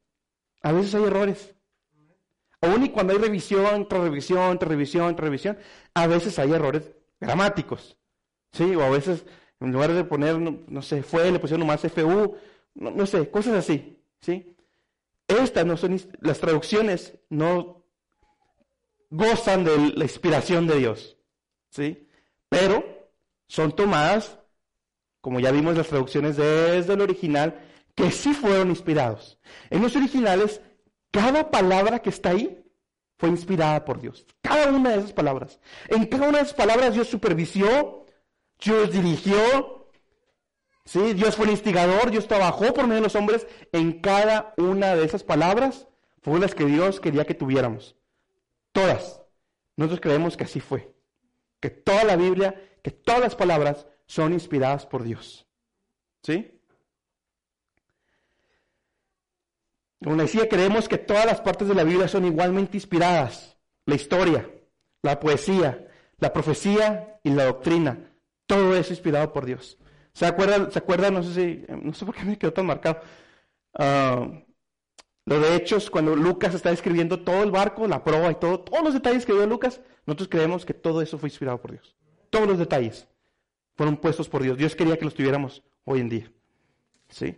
a 0.62 0.72
veces 0.72 0.96
hay 0.96 1.04
errores. 1.04 1.55
Aún 2.66 2.86
y 2.86 2.90
cuando 2.90 3.14
hay 3.14 3.20
revisión, 3.20 3.88
tras 3.88 4.02
revisión, 4.02 4.58
tras 4.60 4.70
revisión, 4.70 5.16
tras 5.16 5.26
revisión, 5.26 5.58
a 5.94 6.08
veces 6.08 6.38
hay 6.40 6.52
errores 6.52 6.92
gramáticos. 7.20 7.98
¿Sí? 8.52 8.76
O 8.76 8.82
a 8.82 8.90
veces, 8.90 9.26
en 9.60 9.72
lugar 9.72 9.94
de 9.94 10.04
poner, 10.04 10.40
no, 10.40 10.82
sé, 10.82 11.04
fue, 11.04 11.32
le 11.32 11.40
pusieron 11.40 11.62
nomás 11.62 11.82
FU, 11.82 12.36
no, 12.74 12.92
no 12.92 13.06
sé, 13.06 13.30
cosas 13.30 13.54
así. 13.54 14.02
¿Sí? 14.22 14.56
Estas 15.28 15.66
no 15.66 15.78
son, 15.78 16.00
las 16.22 16.40
traducciones 16.40 17.18
no 17.30 17.86
gozan 19.10 19.64
de 19.64 19.94
la 19.96 20.04
inspiración 20.04 20.68
de 20.68 20.78
Dios. 20.78 21.18
¿sí? 21.70 22.08
Pero 22.50 23.10
son 23.48 23.76
tomadas, 23.76 24.40
como 25.22 25.40
ya 25.40 25.52
vimos 25.52 25.78
las 25.78 25.88
traducciones 25.88 26.38
desde 26.38 26.94
el 26.94 27.02
original, 27.02 27.60
que 27.96 28.12
sí 28.12 28.34
fueron 28.34 28.70
inspirados. 28.70 29.40
En 29.70 29.82
los 29.82 29.96
originales, 29.96 30.62
cada 31.12 31.52
palabra 31.52 32.00
que 32.00 32.10
está 32.10 32.32
ahí 32.32 32.64
fue 33.18 33.30
inspirada 33.30 33.86
por 33.86 34.02
Dios. 34.02 34.26
Cada 34.42 34.70
una 34.70 34.92
de 34.92 34.98
esas 34.98 35.14
palabras. 35.14 35.60
En 35.88 36.06
cada 36.06 36.28
una 36.28 36.40
de 36.40 36.44
esas 36.44 36.56
palabras 36.56 36.94
Dios 36.94 37.08
supervisó, 37.08 38.06
Dios 38.60 38.92
dirigió, 38.92 39.90
¿sí? 40.86 41.14
Dios 41.14 41.36
fue 41.36 41.46
el 41.46 41.52
instigador, 41.52 42.12
Dios 42.12 42.28
trabajó 42.28 42.74
por 42.74 42.86
medio 42.86 42.96
de 42.96 43.08
los 43.08 43.16
hombres. 43.16 43.48
En 43.72 44.02
cada 44.02 44.54
una 44.58 44.96
de 44.96 45.06
esas 45.06 45.24
palabras 45.24 45.88
fueron 46.22 46.42
las 46.42 46.56
que 46.56 46.66
Dios 46.66 47.00
quería 47.00 47.26
que 47.26 47.34
tuviéramos. 47.34 47.96
Todas. 48.72 49.22
Nosotros 49.78 50.02
creemos 50.02 50.38
que 50.38 50.46
así 50.46 50.60
fue 50.60 50.96
que 51.66 51.72
toda 51.72 52.04
la 52.04 52.16
Biblia, 52.16 52.62
que 52.84 52.92
todas 52.92 53.22
las 53.22 53.36
palabras 53.36 53.88
son 54.06 54.34
inspiradas 54.34 54.86
por 54.86 55.02
Dios. 55.02 55.48
¿Sí? 56.22 56.55
Como 60.04 60.18
decía, 60.18 60.48
creemos 60.50 60.88
que 60.88 60.98
todas 60.98 61.26
las 61.26 61.42
partes 61.42 61.68
de 61.68 61.76
la 61.76 61.84
Biblia 61.84 62.08
son 62.08 62.26
igualmente 62.26 62.78
inspiradas. 62.78 63.58
La 63.86 63.96
historia, 63.96 64.50
la 65.02 65.20
poesía, 65.20 65.88
la 66.20 66.34
profecía 66.34 67.20
y 67.24 67.30
la 67.32 67.46
doctrina. 67.46 68.12
Todo 68.46 68.76
es 68.76 68.90
inspirado 68.90 69.32
por 69.34 69.46
Dios. 69.46 69.78
¿Se 70.14 70.26
acuerdan? 70.26 70.72
¿Se 70.72 70.80
acuerdan? 70.80 71.14
No 71.14 71.24
sé 71.24 71.34
si, 71.34 71.66
no 71.74 71.94
sé 71.94 72.06
por 72.06 72.16
qué 72.16 72.24
me 72.24 72.38
quedó 72.38 72.54
tan 72.54 72.66
marcado. 72.66 73.02
Ah, 73.74 74.28
lo 75.26 75.40
de 75.40 75.56
Hechos, 75.56 75.90
cuando 75.90 76.16
Lucas 76.16 76.54
está 76.54 76.72
escribiendo 76.72 77.24
todo 77.24 77.42
el 77.42 77.52
barco, 77.52 77.88
la 77.88 78.04
proa 78.04 78.32
y 78.32 78.36
todo, 78.36 78.60
todos 78.60 78.84
los 78.84 78.94
detalles 78.94 79.26
que 79.26 79.34
dio 79.34 79.48
Lucas, 79.48 79.82
nosotros 80.06 80.30
creemos 80.30 80.66
que 80.66 80.76
todo 80.76 81.02
eso 81.02 81.18
fue 81.18 81.30
inspirado 81.30 81.60
por 81.60 81.72
Dios. 81.72 81.96
Todos 82.30 82.48
los 82.48 82.60
detalles 82.60 83.08
fueron 83.76 83.98
puestos 83.98 84.30
por 84.30 84.44
Dios. 84.44 84.58
Dios 84.58 84.76
quería 84.76 84.98
que 84.98 85.06
los 85.06 85.16
tuviéramos 85.16 85.64
hoy 85.84 86.00
en 86.00 86.10
día. 86.10 86.32
¿Sí? 87.10 87.38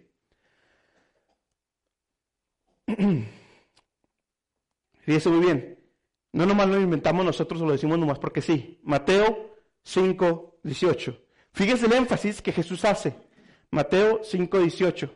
Fíjese 5.06 5.30
muy 5.30 5.46
bien. 5.46 5.80
No 6.34 6.46
nomás 6.46 6.68
lo 6.68 6.80
inventamos 6.80 7.26
nosotros 7.26 7.62
o 7.62 7.66
lo 7.66 7.72
decimos 7.72 7.98
nomás 7.98 8.20
porque 8.20 8.42
sí. 8.42 8.80
Mateo 8.84 9.56
5, 9.84 10.60
18. 10.64 11.24
Fíjese 11.54 11.86
el 11.86 11.94
énfasis 11.94 12.42
que 12.42 12.52
Jesús 12.52 12.86
hace. 12.86 13.16
Mateo 13.72 14.22
5, 14.24 14.60
18. 14.60 15.14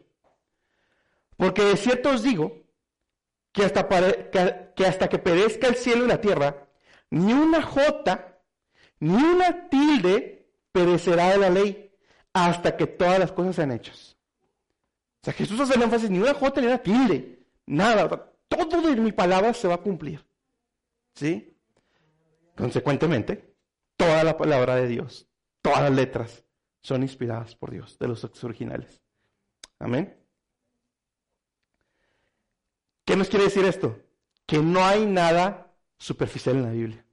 Porque 1.38 1.64
de 1.64 1.78
cierto 1.78 2.10
os 2.10 2.24
digo 2.24 2.64
que 3.52 3.64
hasta, 3.64 3.88
que 4.76 4.86
hasta 4.86 5.10
que 5.10 5.20
perezca 5.20 5.68
el 5.68 5.76
cielo 5.76 6.06
y 6.06 6.08
la 6.08 6.22
tierra, 6.22 6.68
ni 7.10 7.34
una 7.34 7.62
jota, 7.62 8.42
ni 9.00 9.22
una 9.22 9.70
tilde 9.70 10.52
perecerá 10.72 11.30
de 11.32 11.38
la 11.38 11.50
ley 11.50 11.92
hasta 12.34 12.78
que 12.78 12.88
todas 12.88 13.20
las 13.20 13.32
cosas 13.32 13.56
sean 13.56 13.72
hechas. 13.72 14.18
O 15.22 15.26
sea, 15.26 15.34
Jesús 15.34 15.60
hace 15.60 15.76
el 15.76 15.84
énfasis, 15.84 16.10
ni 16.10 16.20
una 16.20 16.34
jota 16.34 16.62
ni 16.62 16.68
una 16.68 16.78
tilde, 16.78 17.41
nada, 17.72 18.34
todo 18.48 18.82
de 18.82 18.96
mi 18.98 19.12
palabra 19.12 19.54
se 19.54 19.68
va 19.68 19.76
a 19.76 19.82
cumplir. 19.82 20.26
¿Sí? 21.16 21.58
Consecuentemente, 22.56 23.56
toda 23.96 24.24
la 24.24 24.38
palabra 24.38 24.76
de 24.76 24.88
Dios, 24.88 25.28
todas 25.62 25.82
las 25.82 25.92
letras 25.92 26.46
son 26.82 27.02
inspiradas 27.02 27.56
por 27.56 27.72
Dios, 27.72 27.98
de 27.98 28.08
los 28.08 28.44
originales. 28.44 29.02
Amén. 29.80 30.18
¿Qué 33.06 33.16
nos 33.16 33.30
quiere 33.30 33.46
decir 33.46 33.66
esto? 33.66 34.00
Que 34.46 34.60
no 34.60 34.86
hay 34.86 35.06
nada 35.06 35.74
superficial 35.98 36.58
en 36.58 36.64
la 36.64 36.72
Biblia. 36.72 37.06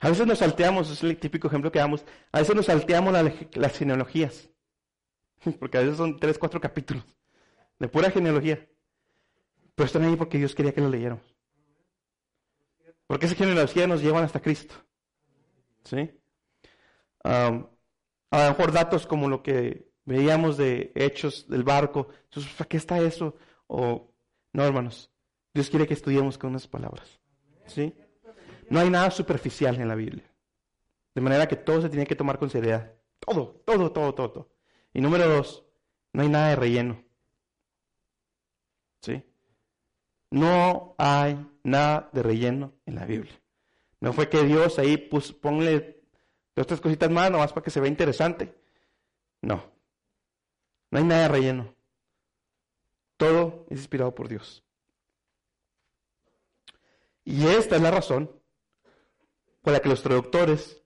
A 0.00 0.10
veces 0.10 0.26
nos 0.26 0.38
salteamos, 0.38 0.90
es 0.90 1.02
el 1.02 1.16
típico 1.16 1.48
ejemplo 1.48 1.72
que 1.72 1.78
damos, 1.78 2.04
a 2.30 2.40
veces 2.40 2.54
nos 2.54 2.66
salteamos 2.66 3.14
las 3.54 3.78
genealogías. 3.78 4.50
porque 5.58 5.78
a 5.78 5.80
veces 5.80 5.96
son 5.96 6.18
tres, 6.18 6.38
cuatro 6.38 6.60
capítulos 6.60 7.16
de 7.78 7.88
pura 7.88 8.10
genealogía. 8.10 8.68
Pero 9.74 9.86
están 9.86 10.04
ahí 10.04 10.16
porque 10.16 10.38
Dios 10.38 10.54
quería 10.54 10.72
que 10.72 10.80
lo 10.80 10.88
leyéramos. 10.88 11.36
Porque 13.06 13.26
esa 13.26 13.34
genealogía 13.34 13.86
nos 13.86 14.02
llevan 14.02 14.24
hasta 14.24 14.40
Cristo. 14.40 14.74
¿Sí? 15.84 16.10
a 17.22 17.50
lo 18.30 18.50
mejor 18.50 18.70
datos 18.70 19.04
como 19.04 19.28
lo 19.28 19.42
que 19.42 19.90
veíamos 20.04 20.56
de 20.56 20.92
hechos 20.94 21.48
del 21.48 21.64
barco. 21.64 22.08
¿para 22.56 22.68
qué 22.68 22.76
está 22.76 22.98
eso? 23.00 23.36
O, 23.66 24.12
no, 24.52 24.64
hermanos. 24.64 25.10
Dios 25.52 25.70
quiere 25.70 25.86
que 25.86 25.94
estudiemos 25.94 26.38
con 26.38 26.50
unas 26.50 26.68
palabras. 26.68 27.20
¿Sí? 27.66 27.94
No 28.68 28.80
hay 28.80 28.90
nada 28.90 29.10
superficial 29.10 29.80
en 29.80 29.88
la 29.88 29.94
Biblia. 29.94 30.24
De 31.14 31.20
manera 31.20 31.48
que 31.48 31.56
todo 31.56 31.80
se 31.80 31.88
tiene 31.88 32.06
que 32.06 32.16
tomar 32.16 32.38
con 32.38 32.50
seriedad. 32.50 32.92
Todo, 33.20 33.62
todo, 33.64 33.90
todo, 33.90 34.14
todo. 34.14 34.50
Y 34.92 35.00
número 35.00 35.28
dos, 35.28 35.64
no 36.12 36.22
hay 36.22 36.28
nada 36.28 36.50
de 36.50 36.56
relleno. 36.56 37.05
¿Sí? 39.06 39.22
No 40.32 40.96
hay 40.98 41.38
nada 41.62 42.10
de 42.12 42.24
relleno 42.24 42.72
en 42.86 42.96
la 42.96 43.04
Biblia. 43.04 43.40
No 44.00 44.12
fue 44.12 44.28
que 44.28 44.42
Dios 44.42 44.80
ahí 44.80 44.96
puso, 44.96 45.38
ponle 45.38 46.02
dos, 46.56 46.66
tres 46.66 46.80
cositas 46.80 47.08
más, 47.08 47.30
nomás 47.30 47.52
para 47.52 47.62
que 47.62 47.70
se 47.70 47.78
vea 47.78 47.88
interesante. 47.88 48.52
No. 49.42 49.62
No 50.90 50.98
hay 50.98 51.04
nada 51.04 51.22
de 51.22 51.28
relleno. 51.28 51.74
Todo 53.16 53.64
es 53.70 53.78
inspirado 53.78 54.12
por 54.12 54.26
Dios. 54.28 54.64
Y 57.24 57.46
esta 57.46 57.76
es 57.76 57.82
la 57.82 57.92
razón 57.92 58.28
por 59.62 59.72
la 59.72 59.78
que 59.78 59.88
los 59.88 60.02
traductores, 60.02 60.82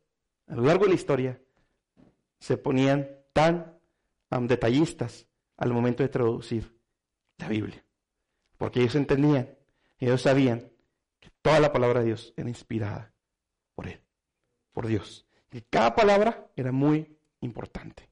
a 0.47 0.57
lo 0.57 0.63
largo 0.63 0.85
de 0.85 0.91
la 0.91 0.95
historia, 0.95 1.41
se 2.39 2.59
ponían 2.59 3.09
tan 3.33 3.81
detallistas 4.43 5.27
al 5.57 5.73
momento 5.73 6.03
de 6.03 6.11
traducir 6.11 6.79
la 7.39 7.49
Biblia. 7.49 7.83
Porque 8.61 8.81
ellos 8.81 8.95
entendían, 8.95 9.57
ellos 9.99 10.21
sabían 10.21 10.71
que 11.19 11.31
toda 11.41 11.61
la 11.61 11.73
palabra 11.73 12.01
de 12.01 12.09
Dios 12.09 12.35
era 12.37 12.47
inspirada 12.47 13.11
por 13.75 13.89
Él, 13.89 14.03
por 14.73 14.87
Dios. 14.87 15.27
Y 15.51 15.63
cada 15.63 15.95
palabra 15.95 16.47
era 16.57 16.71
muy 16.71 17.17
importante. 17.41 18.11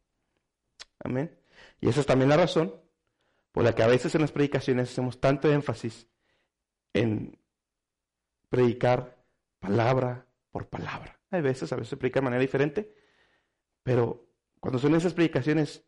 Amén. 1.00 1.38
Y 1.82 1.90
esa 1.90 2.00
es 2.00 2.06
también 2.06 2.30
la 2.30 2.38
razón 2.38 2.74
por 3.52 3.62
la 3.62 3.74
que 3.74 3.82
a 3.82 3.88
veces 3.88 4.14
en 4.14 4.22
las 4.22 4.32
predicaciones 4.32 4.90
hacemos 4.90 5.20
tanto 5.20 5.52
énfasis 5.52 6.06
en 6.94 7.38
predicar 8.48 9.22
palabra 9.58 10.24
por 10.50 10.66
palabra. 10.68 11.20
Hay 11.30 11.42
veces, 11.42 11.70
a 11.74 11.76
veces 11.76 11.90
se 11.90 11.98
predica 11.98 12.20
de 12.20 12.24
manera 12.24 12.40
diferente, 12.40 12.94
pero 13.82 14.30
cuando 14.60 14.78
son 14.78 14.94
esas 14.94 15.12
predicaciones, 15.12 15.84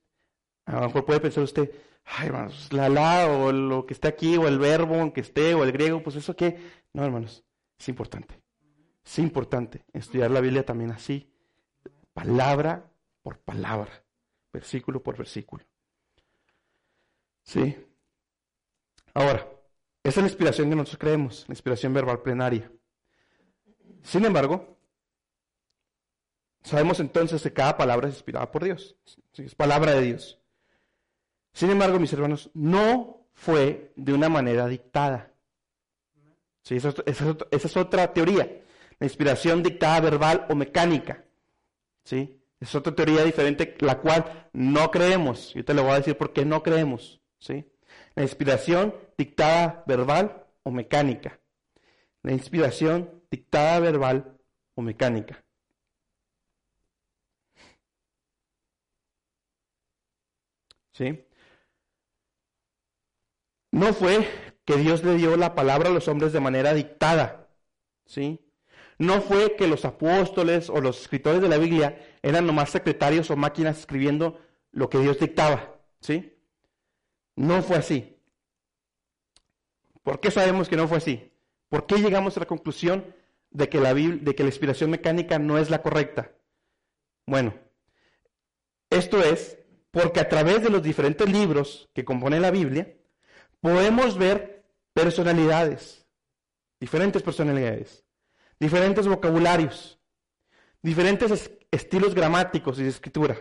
a 0.77 0.81
lo 0.81 0.87
mejor 0.87 1.05
puede 1.05 1.21
pensar 1.21 1.43
usted, 1.43 1.71
ay 2.05 2.27
hermanos, 2.29 2.73
la 2.73 2.89
la 2.89 3.27
o 3.27 3.53
lo 3.53 3.87
que 3.87 3.95
está 3.95 4.09
aquí, 4.09 4.37
o 4.37 4.47
el 4.47 4.59
verbo 4.59 4.97
aunque 4.97 5.21
esté, 5.21 5.55
o 5.55 5.65
el 5.65 5.73
griego, 5.73 6.03
pues 6.03 6.17
eso 6.17 6.37
qué. 6.37 6.59
No, 6.93 7.05
hermanos, 7.05 7.45
es 7.79 7.89
importante. 7.89 8.41
Es 9.05 9.19
importante 9.19 9.85
estudiar 9.93 10.31
la 10.31 10.41
Biblia 10.41 10.65
también 10.65 10.93
así, 10.93 11.33
palabra 12.13 12.91
por 13.23 13.39
palabra, 13.39 14.05
versículo 14.53 15.03
por 15.03 15.17
versículo. 15.17 15.65
¿Sí? 17.43 17.77
Ahora, 19.15 19.47
esa 20.03 20.21
es 20.21 20.25
la 20.25 20.29
inspiración 20.29 20.71
que 20.71 20.77
nosotros 20.77 20.99
creemos, 20.99 21.45
la 21.49 21.53
inspiración 21.53 21.93
verbal 21.93 22.23
plenaria. 22.23 22.71
Sin 24.03 24.25
embargo, 24.25 24.79
sabemos 26.63 27.01
entonces 27.01 27.43
que 27.43 27.53
cada 27.53 27.77
palabra 27.77 28.09
es 28.09 28.15
inspirada 28.15 28.51
por 28.51 28.65
Dios, 28.65 28.97
es 29.35 29.55
palabra 29.55 29.93
de 29.93 30.03
Dios. 30.03 30.40
Sin 31.53 31.71
embargo, 31.71 31.99
mis 31.99 32.13
hermanos, 32.13 32.51
no 32.55 33.27
fue 33.33 33.93
de 33.97 34.13
una 34.13 34.29
manera 34.29 34.67
dictada. 34.67 35.33
Sí, 36.63 36.77
esa, 36.77 36.95
es 37.51 37.77
otra 37.77 38.13
teoría, 38.13 38.63
la 38.99 39.07
inspiración 39.07 39.63
dictada 39.63 40.01
verbal 40.01 40.47
o 40.51 40.55
mecánica. 40.55 41.25
¿Sí? 42.05 42.41
Es 42.61 42.75
otra 42.75 42.95
teoría 42.95 43.25
diferente, 43.25 43.77
la 43.81 43.99
cual 43.99 44.51
no 44.53 44.91
creemos. 44.91 45.55
Yo 45.55 45.65
te 45.65 45.75
lo 45.75 45.83
voy 45.83 45.93
a 45.93 45.97
decir 45.97 46.17
por 46.17 46.33
qué 46.33 46.45
no 46.45 46.63
creemos. 46.63 47.21
¿Sí? 47.39 47.65
La 48.15 48.23
inspiración 48.23 48.95
dictada 49.17 49.83
verbal 49.87 50.47
o 50.63 50.71
mecánica. 50.71 51.41
La 52.23 52.33
inspiración 52.33 53.23
dictada 53.31 53.81
verbal 53.81 54.39
o 54.75 54.83
mecánica. 54.83 55.43
¿Sí? 60.93 61.25
No 63.71 63.93
fue 63.93 64.29
que 64.65 64.77
Dios 64.77 65.05
le 65.05 65.15
dio 65.15 65.37
la 65.37 65.55
palabra 65.55 65.89
a 65.89 65.93
los 65.93 66.09
hombres 66.09 66.33
de 66.33 66.41
manera 66.41 66.75
dictada. 66.75 67.49
¿Sí? 68.07 68.41
No 68.99 69.23
fue 69.23 69.57
que 69.57 69.67
los 69.67 69.85
apóstoles 69.85 70.69
o 70.69 70.81
los 70.81 71.01
escritores 71.01 71.41
de 71.41 71.49
la 71.49 71.59
Biblia 71.59 71.99
eran 72.23 72.47
nomás 72.47 72.71
secretarios 72.71 73.31
o 73.31 73.37
máquinas 73.37 73.79
escribiendo 73.79 74.39
lo 74.73 74.91
que 74.91 74.99
Dios 74.99 75.19
dictaba. 75.19 75.81
¿Sí? 76.01 76.37
No 77.37 77.63
fue 77.63 77.77
así. 77.77 78.17
¿Por 80.03 80.21
qué 80.21 80.31
sabemos 80.31 80.69
que 80.69 80.77
no 80.77 80.89
fue 80.89 80.99
así? 80.99 81.33
¿Por 81.69 81.87
qué 81.87 81.97
llegamos 81.97 82.37
a 82.37 82.41
la 82.41 82.47
conclusión 82.47 83.15
de 83.51 83.69
que 83.69 83.81
la, 83.81 83.95
de 83.95 84.35
que 84.35 84.43
la 84.43 84.49
inspiración 84.49 84.91
mecánica 84.91 85.39
no 85.39 85.57
es 85.57 85.71
la 85.71 85.83
correcta? 85.83 86.33
Bueno, 87.27 87.55
esto 88.91 89.23
es 89.23 89.57
porque 89.91 90.21
a 90.21 90.29
través 90.29 90.63
de 90.63 90.71
los 90.71 90.83
diferentes 90.83 91.29
libros 91.31 91.89
que 91.95 92.05
componen 92.05 92.43
la 92.43 92.51
Biblia, 92.51 92.95
podemos 93.61 94.17
ver 94.17 94.65
personalidades, 94.93 96.07
diferentes 96.79 97.23
personalidades, 97.23 98.05
diferentes 98.59 99.07
vocabularios, 99.07 99.99
diferentes 100.83 101.51
estilos 101.71 102.15
gramáticos 102.15 102.79
y 102.79 102.85
de 102.85 102.89
escritura. 102.89 103.39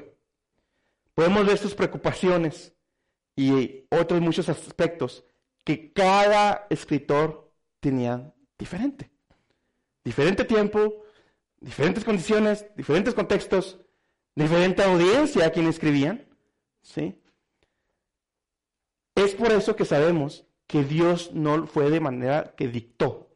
Podemos 1.14 1.46
ver 1.46 1.58
sus 1.58 1.76
preocupaciones 1.76 2.74
y 3.36 3.86
otros 3.90 4.22
muchos 4.22 4.50
aspectos 4.50 5.24
que 5.64 5.92
cada 5.92 6.68
escritor 6.70 7.52
tenía 7.80 8.34
diferente. 8.58 9.12
Diferente 10.04 10.46
tiempo, 10.46 11.04
diferentes 11.60 12.04
condiciones, 12.04 12.66
diferentes 12.76 13.14
contextos, 13.14 13.80
diferente 14.36 14.84
audiencia 14.84 15.46
a 15.46 15.52
quien 15.52 15.68
escribían. 15.68 16.28
¿sí? 16.82 17.20
Es 19.20 19.36
por 19.36 19.52
eso 19.52 19.76
que 19.76 19.84
sabemos 19.84 20.46
que 20.66 20.86
Dios 20.86 21.34
no 21.34 21.68
fue 21.68 21.90
de 21.90 22.00
manera 22.00 22.54
que 22.56 22.70
dictó. 22.70 23.36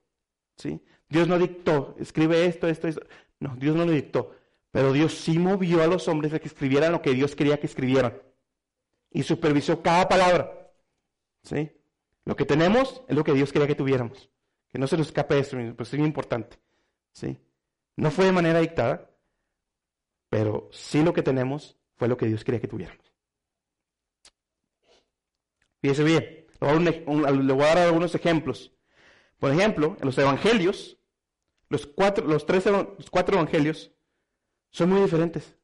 ¿sí? 0.56 0.82
Dios 1.10 1.28
no 1.28 1.38
dictó, 1.38 1.94
escribe 2.00 2.46
esto, 2.46 2.70
esto, 2.70 2.88
esto. 2.88 3.02
No, 3.42 3.54
Dios 3.58 3.76
no 3.76 3.86
lo 3.86 3.92
dictó. 3.92 4.34
Pero 4.72 4.94
Dios 4.94 5.14
sí 5.14 5.38
movió 5.38 5.84
a 5.84 5.88
los 5.88 6.08
hombres 6.08 6.34
a 6.34 6.40
que 6.40 6.48
escribieran 6.48 6.94
lo 6.94 7.02
que 7.02 7.14
Dios 7.14 7.36
quería 7.36 7.60
que 7.60 7.68
escribieran. 7.68 8.18
Y 9.12 9.24
supervisó 9.24 9.82
cada 9.82 10.08
palabra. 10.08 10.72
¿Sí? 11.44 11.70
Lo 12.24 12.38
que 12.38 12.46
tenemos 12.46 13.04
es 13.10 13.16
lo 13.18 13.26
que 13.26 13.34
Dios 13.34 13.52
quería 13.52 13.68
que 13.68 13.76
tuviéramos. 13.76 14.30
Que 14.72 14.80
no 14.80 14.88
se 14.88 14.96
nos 14.96 15.08
escape 15.08 15.38
eso, 15.38 15.58
pues 15.76 15.94
es 15.94 16.00
muy 16.00 16.08
importante. 16.08 16.58
¿Sí? 17.12 17.38
No 17.98 18.10
fue 18.10 18.24
de 18.24 18.32
manera 18.32 18.60
dictada, 18.60 19.12
pero 20.30 20.70
sí 20.72 21.04
lo 21.04 21.12
que 21.12 21.24
tenemos 21.24 21.78
fue 21.98 22.08
lo 22.08 22.16
que 22.16 22.28
Dios 22.28 22.46
quería 22.46 22.62
que 22.62 22.70
tuviéramos. 22.70 23.13
Fíjese 25.84 26.04
bien, 26.06 26.48
le 26.62 27.54
voy 27.54 27.64
a 27.66 27.76
dar 27.76 27.78
algunos 27.80 28.16
ejemplos. 28.16 28.72
Por 29.38 29.52
ejemplo, 29.52 29.98
en 30.00 30.06
los 30.06 30.18
evangelios, 30.18 30.98
los 31.68 31.86
cuatro, 31.86 32.26
los 32.26 32.46
tres, 32.46 32.66
los 32.68 33.10
cuatro 33.12 33.36
evangelios 33.36 33.92
son 34.70 34.92
muy 34.92 35.02
diferentes. 35.02 35.58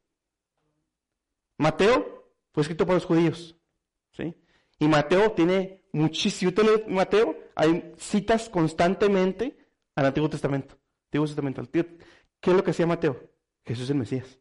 Mateo 1.58 2.34
fue 2.52 2.64
escrito 2.64 2.86
por 2.86 2.96
los 2.96 3.06
judíos, 3.06 3.56
¿sí? 4.12 4.36
Y 4.78 4.90
Mateo 4.90 5.32
tiene 5.32 5.86
muchísimo, 5.94 6.52
Mateo, 6.90 7.38
hay 7.56 7.94
citas 7.96 8.50
constantemente 8.50 9.58
al 9.96 10.08
Antiguo 10.08 10.30
Testamento. 10.30 10.78
Antiguo 11.06 11.28
Testamento. 11.28 11.64
¿Qué 11.72 12.52
es 12.52 12.58
lo 12.58 12.62
que 12.62 12.72
hacía 12.72 12.86
Mateo? 12.86 13.18
Jesús 13.64 13.86
es 13.86 13.90
el 13.92 13.96
Mesías. 13.96 14.38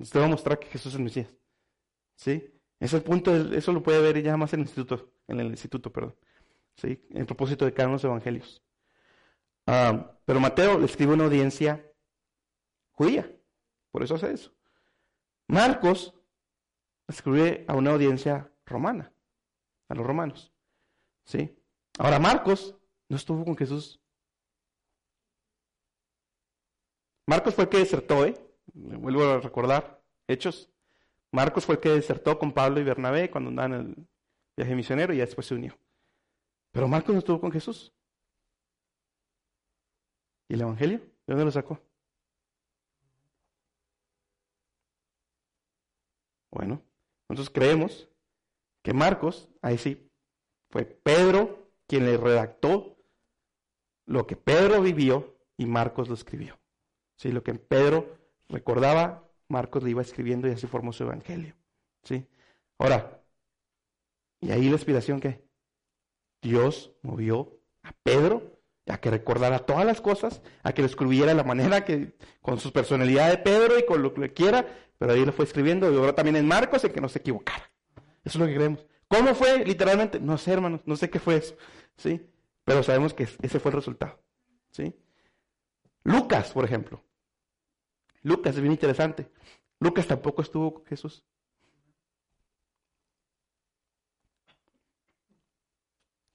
Usted 0.00 0.18
va 0.18 0.24
a 0.24 0.30
mostrar 0.30 0.58
que 0.58 0.66
Jesús 0.66 0.92
es 0.92 0.98
el 0.98 1.04
Mesías. 1.04 1.32
¿Sí? 2.16 2.55
Ese 2.78 3.00
punto, 3.00 3.34
eso 3.34 3.72
lo 3.72 3.82
puede 3.82 4.00
ver 4.00 4.22
ya 4.22 4.36
más 4.36 4.52
en 4.52 4.60
el 4.60 4.66
instituto, 4.66 5.10
en 5.28 5.40
el 5.40 5.46
instituto, 5.48 5.92
perdón. 5.92 6.14
¿sí? 6.76 7.02
En 7.10 7.26
propósito 7.26 7.64
de 7.64 7.72
cada 7.72 7.88
uno 7.88 7.96
de 7.96 8.02
los 8.02 8.04
evangelios. 8.04 8.62
Ah, 9.66 10.12
pero 10.24 10.40
Mateo 10.40 10.78
le 10.78 10.84
escribe 10.84 11.14
una 11.14 11.24
audiencia 11.24 11.90
judía, 12.92 13.30
por 13.90 14.02
eso 14.02 14.14
hace 14.14 14.32
eso. 14.32 14.52
Marcos 15.48 16.14
escribe 17.08 17.64
a 17.68 17.74
una 17.74 17.92
audiencia 17.92 18.50
romana, 18.64 19.12
a 19.88 19.94
los 19.94 20.06
romanos. 20.06 20.52
¿sí? 21.24 21.56
Ahora 21.98 22.18
Marcos 22.18 22.76
no 23.08 23.16
estuvo 23.16 23.44
con 23.44 23.56
Jesús. 23.56 24.00
Marcos 27.26 27.54
fue 27.54 27.64
el 27.64 27.70
que 27.70 27.78
desertó, 27.78 28.24
¿eh? 28.24 28.34
Vuelvo 28.72 29.24
a 29.24 29.40
recordar, 29.40 30.00
Hechos. 30.28 30.70
Marcos 31.32 31.66
fue 31.66 31.76
el 31.76 31.80
que 31.80 31.90
desertó 31.90 32.38
con 32.38 32.52
Pablo 32.52 32.80
y 32.80 32.84
Bernabé 32.84 33.30
cuando 33.30 33.50
andaban 33.50 33.74
en 33.74 33.80
el 33.80 34.08
viaje 34.56 34.74
misionero 34.74 35.12
y 35.12 35.18
después 35.18 35.46
se 35.46 35.54
unió. 35.54 35.78
Pero 36.72 36.88
Marcos 36.88 37.14
no 37.14 37.18
estuvo 37.18 37.40
con 37.40 37.52
Jesús. 37.52 37.92
¿Y 40.48 40.54
el 40.54 40.60
Evangelio? 40.60 40.98
¿De 40.98 41.34
dónde 41.34 41.44
lo 41.44 41.50
sacó? 41.50 41.80
Bueno, 46.50 46.82
nosotros 47.28 47.50
creemos 47.50 48.08
que 48.82 48.94
Marcos, 48.94 49.48
ahí 49.60 49.76
sí, 49.76 50.10
fue 50.70 50.84
Pedro 50.84 51.70
quien 51.86 52.06
le 52.06 52.16
redactó 52.16 52.96
lo 54.06 54.26
que 54.26 54.36
Pedro 54.36 54.80
vivió 54.80 55.36
y 55.56 55.66
Marcos 55.66 56.08
lo 56.08 56.14
escribió. 56.14 56.58
Sí, 57.16 57.32
lo 57.32 57.42
que 57.42 57.54
Pedro 57.54 58.16
recordaba, 58.48 59.25
Marcos 59.48 59.82
le 59.82 59.90
iba 59.90 60.02
escribiendo 60.02 60.48
y 60.48 60.52
así 60.52 60.66
formó 60.66 60.92
su 60.92 61.04
evangelio. 61.04 61.54
¿Sí? 62.02 62.26
Ahora, 62.78 63.22
¿y 64.40 64.50
ahí 64.50 64.66
la 64.66 64.76
inspiración 64.76 65.20
que 65.20 65.44
Dios 66.42 66.92
movió 67.02 67.60
a 67.82 67.92
Pedro 68.02 68.56
a 68.88 68.98
que 68.98 69.10
recordara 69.10 69.60
todas 69.60 69.84
las 69.84 70.00
cosas, 70.00 70.42
a 70.62 70.72
que 70.72 70.82
lo 70.82 70.86
escribiera 70.86 71.28
de 71.28 71.34
la 71.34 71.44
manera 71.44 71.84
que, 71.84 72.16
con 72.40 72.58
su 72.58 72.72
personalidad 72.72 73.30
de 73.30 73.38
Pedro 73.38 73.78
y 73.78 73.84
con 73.84 74.02
lo 74.02 74.14
que 74.14 74.32
quiera, 74.32 74.66
pero 74.98 75.12
ahí 75.12 75.24
lo 75.24 75.32
fue 75.32 75.44
escribiendo 75.44 75.92
y 75.92 75.96
ahora 75.96 76.14
también 76.14 76.36
en 76.36 76.46
Marcos 76.46 76.84
en 76.84 76.92
que 76.92 77.00
no 77.00 77.08
se 77.08 77.18
equivocara. 77.18 77.70
Eso 78.24 78.38
es 78.38 78.40
lo 78.40 78.46
que 78.46 78.54
creemos. 78.54 78.86
¿Cómo 79.08 79.34
fue? 79.34 79.64
Literalmente, 79.64 80.20
no 80.20 80.38
sé, 80.38 80.52
hermanos, 80.52 80.82
no 80.84 80.96
sé 80.96 81.10
qué 81.10 81.18
fue 81.18 81.36
eso, 81.36 81.56
¿sí? 81.96 82.28
Pero 82.64 82.82
sabemos 82.82 83.14
que 83.14 83.28
ese 83.42 83.60
fue 83.60 83.70
el 83.70 83.76
resultado, 83.76 84.20
¿sí? 84.70 84.94
Lucas, 86.04 86.52
por 86.52 86.64
ejemplo. 86.64 87.02
Lucas 88.26 88.56
es 88.56 88.60
bien 88.60 88.72
interesante. 88.72 89.30
Lucas 89.78 90.04
tampoco 90.08 90.42
estuvo 90.42 90.74
con 90.74 90.84
Jesús. 90.86 91.24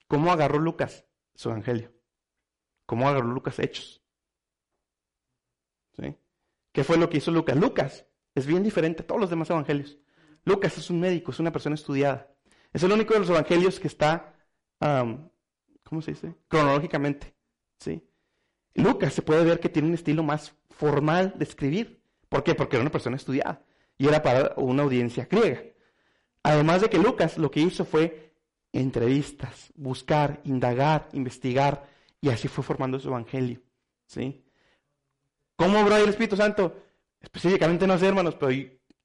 ¿Cómo 0.08 0.32
agarró 0.32 0.58
Lucas 0.58 1.04
su 1.34 1.50
evangelio? 1.50 1.92
¿Cómo 2.86 3.06
agarró 3.06 3.26
Lucas 3.28 3.58
hechos? 3.58 4.02
¿Sí? 5.92 6.16
¿Qué 6.72 6.82
fue 6.82 6.96
lo 6.96 7.10
que 7.10 7.18
hizo 7.18 7.30
Lucas? 7.30 7.58
Lucas 7.58 8.06
es 8.34 8.46
bien 8.46 8.62
diferente 8.62 9.02
a 9.02 9.06
todos 9.06 9.20
los 9.20 9.28
demás 9.28 9.50
evangelios. 9.50 9.98
Lucas 10.44 10.78
es 10.78 10.88
un 10.88 10.98
médico, 10.98 11.30
es 11.30 11.40
una 11.40 11.52
persona 11.52 11.74
estudiada. 11.74 12.34
Es 12.72 12.82
el 12.82 12.92
único 12.92 13.12
de 13.12 13.20
los 13.20 13.28
evangelios 13.28 13.78
que 13.78 13.88
está, 13.88 14.34
¿cómo 14.80 16.00
se 16.00 16.12
dice? 16.12 16.36
Cronológicamente. 16.48 17.34
¿sí? 17.78 18.02
Lucas 18.74 19.12
se 19.12 19.22
puede 19.22 19.44
ver 19.44 19.60
que 19.60 19.68
tiene 19.68 19.88
un 19.88 19.94
estilo 19.94 20.22
más 20.22 20.54
formal 20.70 21.34
de 21.36 21.44
escribir. 21.44 22.02
¿Por 22.28 22.42
qué? 22.42 22.54
Porque 22.54 22.76
era 22.76 22.82
una 22.82 22.92
persona 22.92 23.16
estudiada 23.16 23.64
y 23.98 24.08
era 24.08 24.22
para 24.22 24.54
una 24.56 24.82
audiencia 24.82 25.28
griega. 25.30 25.62
Además 26.42 26.80
de 26.80 26.90
que 26.90 26.98
Lucas 26.98 27.38
lo 27.38 27.50
que 27.50 27.60
hizo 27.60 27.84
fue 27.84 28.32
entrevistas, 28.72 29.72
buscar, 29.74 30.40
indagar, 30.44 31.08
investigar, 31.12 31.86
y 32.20 32.30
así 32.30 32.48
fue 32.48 32.64
formando 32.64 32.98
su 32.98 33.08
evangelio. 33.08 33.60
¿sí? 34.06 34.44
¿Cómo 35.56 35.80
obró 35.80 35.96
el 35.96 36.08
Espíritu 36.08 36.36
Santo? 36.36 36.76
Específicamente 37.20 37.86
no 37.86 37.98
sé, 37.98 38.08
hermanos, 38.08 38.36
pero 38.38 38.52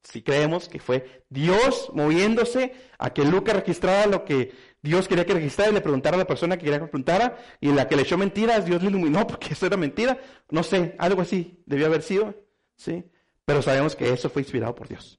si 0.02 0.22
creemos 0.22 0.68
que 0.68 0.78
fue 0.78 1.24
Dios 1.28 1.90
moviéndose 1.92 2.74
a 2.98 3.10
que 3.10 3.24
Lucas 3.24 3.56
registrara 3.56 4.06
lo 4.06 4.24
que 4.24 4.52
Dios 4.82 5.08
quería 5.08 5.26
que 5.26 5.34
registrara 5.34 5.70
y 5.70 5.74
le 5.74 5.80
preguntara 5.80 6.16
a 6.16 6.18
la 6.18 6.26
persona 6.26 6.56
que 6.56 6.64
quería 6.64 6.78
que 6.78 6.86
preguntara 6.86 7.36
y 7.60 7.72
la 7.72 7.88
que 7.88 7.96
le 7.96 8.02
echó 8.02 8.16
mentiras, 8.16 8.64
Dios 8.64 8.82
le 8.82 8.88
iluminó 8.88 9.26
porque 9.26 9.52
eso 9.52 9.66
era 9.66 9.76
mentira. 9.76 10.18
No 10.50 10.62
sé, 10.62 10.94
algo 10.98 11.22
así 11.22 11.62
debió 11.66 11.86
haber 11.86 12.02
sido, 12.02 12.34
¿sí? 12.76 13.04
Pero 13.44 13.62
sabemos 13.62 13.96
que 13.96 14.12
eso 14.12 14.30
fue 14.30 14.42
inspirado 14.42 14.74
por 14.74 14.88
Dios. 14.88 15.18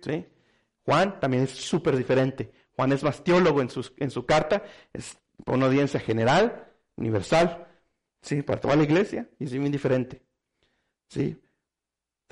¿Sí? 0.00 0.26
Juan 0.84 1.20
también 1.20 1.44
es 1.44 1.50
súper 1.50 1.96
diferente. 1.96 2.50
Juan 2.74 2.92
es 2.92 3.02
más 3.04 3.22
teólogo 3.22 3.60
en, 3.60 3.68
en 3.98 4.10
su 4.10 4.26
carta, 4.26 4.64
es 4.92 5.16
una 5.46 5.66
audiencia 5.66 6.00
general, 6.00 6.72
universal, 6.96 7.68
¿sí? 8.20 8.42
Para 8.42 8.60
toda 8.60 8.76
la 8.76 8.82
iglesia, 8.82 9.28
y 9.38 9.44
es 9.44 9.54
muy 9.54 9.70
diferente. 9.70 10.22
¿Sí? 11.08 11.36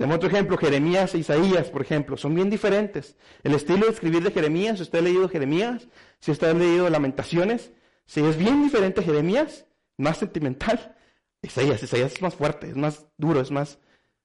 Tenemos 0.01 0.17
otro 0.17 0.29
ejemplo, 0.29 0.57
Jeremías 0.57 1.13
e 1.13 1.19
Isaías, 1.19 1.69
por 1.69 1.83
ejemplo, 1.83 2.17
son 2.17 2.33
bien 2.33 2.49
diferentes. 2.49 3.15
El 3.43 3.53
estilo 3.53 3.85
de 3.85 3.91
escribir 3.91 4.23
de 4.23 4.31
Jeremías, 4.31 4.77
si 4.77 4.81
usted 4.81 4.97
ha 4.97 5.01
leído 5.03 5.29
Jeremías, 5.29 5.87
si 6.19 6.31
usted 6.31 6.49
ha 6.49 6.53
leído 6.55 6.89
Lamentaciones, 6.89 7.71
si 8.07 8.25
es 8.25 8.35
bien 8.35 8.63
diferente 8.63 9.03
Jeremías, 9.03 9.67
más 9.97 10.17
sentimental. 10.17 10.95
Isaías, 11.43 11.83
Isaías 11.83 12.13
es 12.13 12.21
más 12.23 12.33
fuerte, 12.33 12.69
es 12.69 12.75
más 12.75 13.05
duro, 13.15 13.41
es 13.41 13.51
más, 13.51 13.77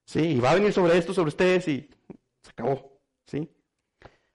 sí, 0.07 0.21
y 0.21 0.41
va 0.41 0.53
a 0.53 0.55
venir 0.55 0.73
sobre 0.73 0.97
esto, 0.97 1.13
sobre 1.13 1.29
ustedes 1.29 1.69
y 1.69 1.91
se 2.41 2.51
acabó, 2.53 2.99
¿sí? 3.27 3.47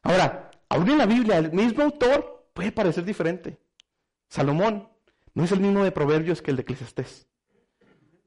Ahora, 0.04 0.51
aún 0.69 0.91
en 0.91 0.99
la 0.99 1.08
Biblia, 1.08 1.39
el 1.39 1.51
mismo 1.54 1.82
autor 1.82 2.51
puede 2.54 2.71
parecer 2.71 3.04
diferente. 3.04 3.58
Salomón 4.30 4.89
no 5.34 5.43
es 5.43 5.51
el 5.51 5.60
mismo 5.60 5.84
de 5.84 5.91
Proverbios 5.91 6.39
que 6.39 6.51
el 6.51 6.58
de 6.58 6.62
Eclesiastés. 6.62 7.27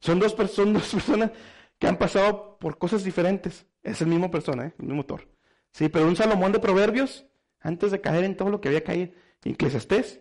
Son 0.00 0.18
dos, 0.18 0.34
son 0.50 0.72
dos 0.72 0.88
personas 0.92 1.30
que 1.78 1.86
han 1.86 1.98
pasado 1.98 2.58
por 2.58 2.78
cosas 2.78 3.04
diferentes. 3.04 3.66
Es 3.82 4.00
el 4.00 4.08
mismo 4.08 4.30
persona, 4.30 4.66
¿eh? 4.66 4.74
el 4.78 4.86
mismo 4.86 5.00
autor. 5.00 5.28
Sí, 5.70 5.88
pero 5.88 6.06
un 6.06 6.16
Salomón 6.16 6.52
de 6.52 6.60
Proverbios, 6.60 7.26
antes 7.60 7.90
de 7.90 8.00
caer 8.00 8.24
en 8.24 8.36
todo 8.36 8.50
lo 8.50 8.60
que 8.60 8.68
había 8.68 8.84
caído 8.84 9.12
en 9.42 9.52
Eclesiastés, 9.52 10.20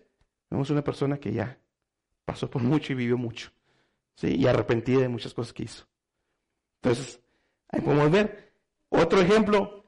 vemos 0.50 0.70
una 0.70 0.84
persona 0.84 1.18
que 1.18 1.32
ya 1.32 1.60
pasó 2.26 2.50
por 2.50 2.62
mucho 2.62 2.94
y 2.94 2.96
vivió 2.96 3.18
mucho. 3.18 3.52
¿sí? 4.16 4.36
Y 4.36 4.48
arrepentida 4.48 5.02
de 5.02 5.10
muchas 5.10 5.34
cosas 5.34 5.54
que 5.54 5.64
hizo. 5.64 5.86
Entonces, 6.82 7.22
ahí 7.70 7.82
podemos 7.82 8.12
ver. 8.12 8.54
Otro 8.90 9.22
ejemplo, 9.22 9.86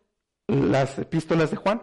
las 0.47 0.97
epístolas 0.99 1.51
de 1.51 1.57
Juan. 1.57 1.81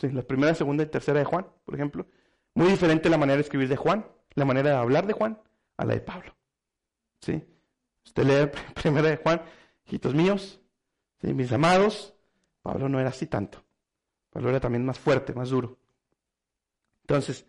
la 0.00 0.22
primera, 0.22 0.54
segunda 0.54 0.84
y 0.84 0.86
tercera 0.86 1.18
de 1.18 1.24
Juan, 1.24 1.46
por 1.64 1.74
ejemplo. 1.74 2.06
Muy 2.54 2.68
diferente 2.68 3.08
la 3.08 3.18
manera 3.18 3.36
de 3.36 3.42
escribir 3.42 3.68
de 3.68 3.76
Juan, 3.76 4.06
la 4.34 4.44
manera 4.44 4.70
de 4.70 4.76
hablar 4.76 5.06
de 5.06 5.12
Juan, 5.12 5.40
a 5.76 5.84
la 5.84 5.94
de 5.94 6.00
Pablo. 6.00 6.34
¿Sí? 7.20 7.42
Usted 8.04 8.24
lee 8.24 8.50
primera 8.74 9.08
de 9.08 9.16
Juan, 9.16 9.42
hijitos 9.86 10.14
míos, 10.14 10.60
mis 11.32 11.52
amados. 11.52 12.14
Pablo 12.62 12.88
no 12.88 13.00
era 13.00 13.10
así 13.10 13.26
tanto. 13.26 13.64
Pablo 14.30 14.50
era 14.50 14.60
también 14.60 14.84
más 14.84 14.98
fuerte, 14.98 15.32
más 15.32 15.50
duro. 15.50 15.78
Entonces, 17.02 17.46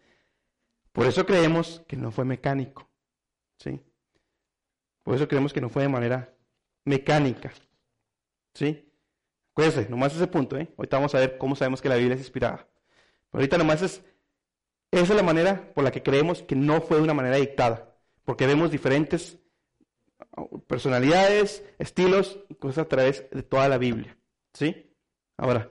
por 0.92 1.06
eso 1.08 1.26
creemos 1.26 1.84
que 1.88 1.96
no 1.96 2.12
fue 2.12 2.26
mecánico. 2.26 2.90
¿Sí? 3.58 3.82
Por 5.04 5.16
eso 5.16 5.28
creemos 5.28 5.54
que 5.54 5.62
no 5.62 5.70
fue 5.70 5.84
de 5.84 5.90
manera 5.90 6.34
mecánica. 6.84 7.52
¿Sí? 8.54 8.92
Acuérdense, 9.52 9.90
nomás 9.90 10.14
ese 10.16 10.28
punto, 10.28 10.58
¿eh? 10.58 10.68
Ahorita 10.78 10.98
vamos 10.98 11.16
a 11.16 11.20
ver 11.20 11.38
cómo 11.38 11.56
sabemos 11.56 11.82
que 11.82 11.90
la 11.90 11.96
Biblia 11.96 12.16
es 12.16 12.22
inspirada. 12.22 12.68
Pero 13.32 13.40
ahorita 13.40 13.58
nomás 13.58 13.82
es, 13.82 14.04
esa 14.92 15.14
es 15.14 15.16
la 15.16 15.24
manera 15.24 15.74
por 15.74 15.84
la 15.84 15.92
que 15.92 16.04
creemos 16.04 16.44
que 16.44 16.56
no 16.56 16.82
fue 16.82 16.98
de 16.98 17.04
una 17.04 17.14
manera 17.14 17.38
dictada. 17.38 17.98
Porque 18.26 18.48
vemos 18.48 18.72
diferentes 18.72 19.40
personalidades, 20.68 21.64
estilos 21.80 22.40
y 22.50 22.56
cosas 22.56 22.86
a 22.86 22.88
través 22.88 23.26
de 23.32 23.44
toda 23.44 23.68
la 23.70 23.78
Biblia. 23.78 24.18
¿Sí? 24.54 24.92
Ahora, 25.38 25.70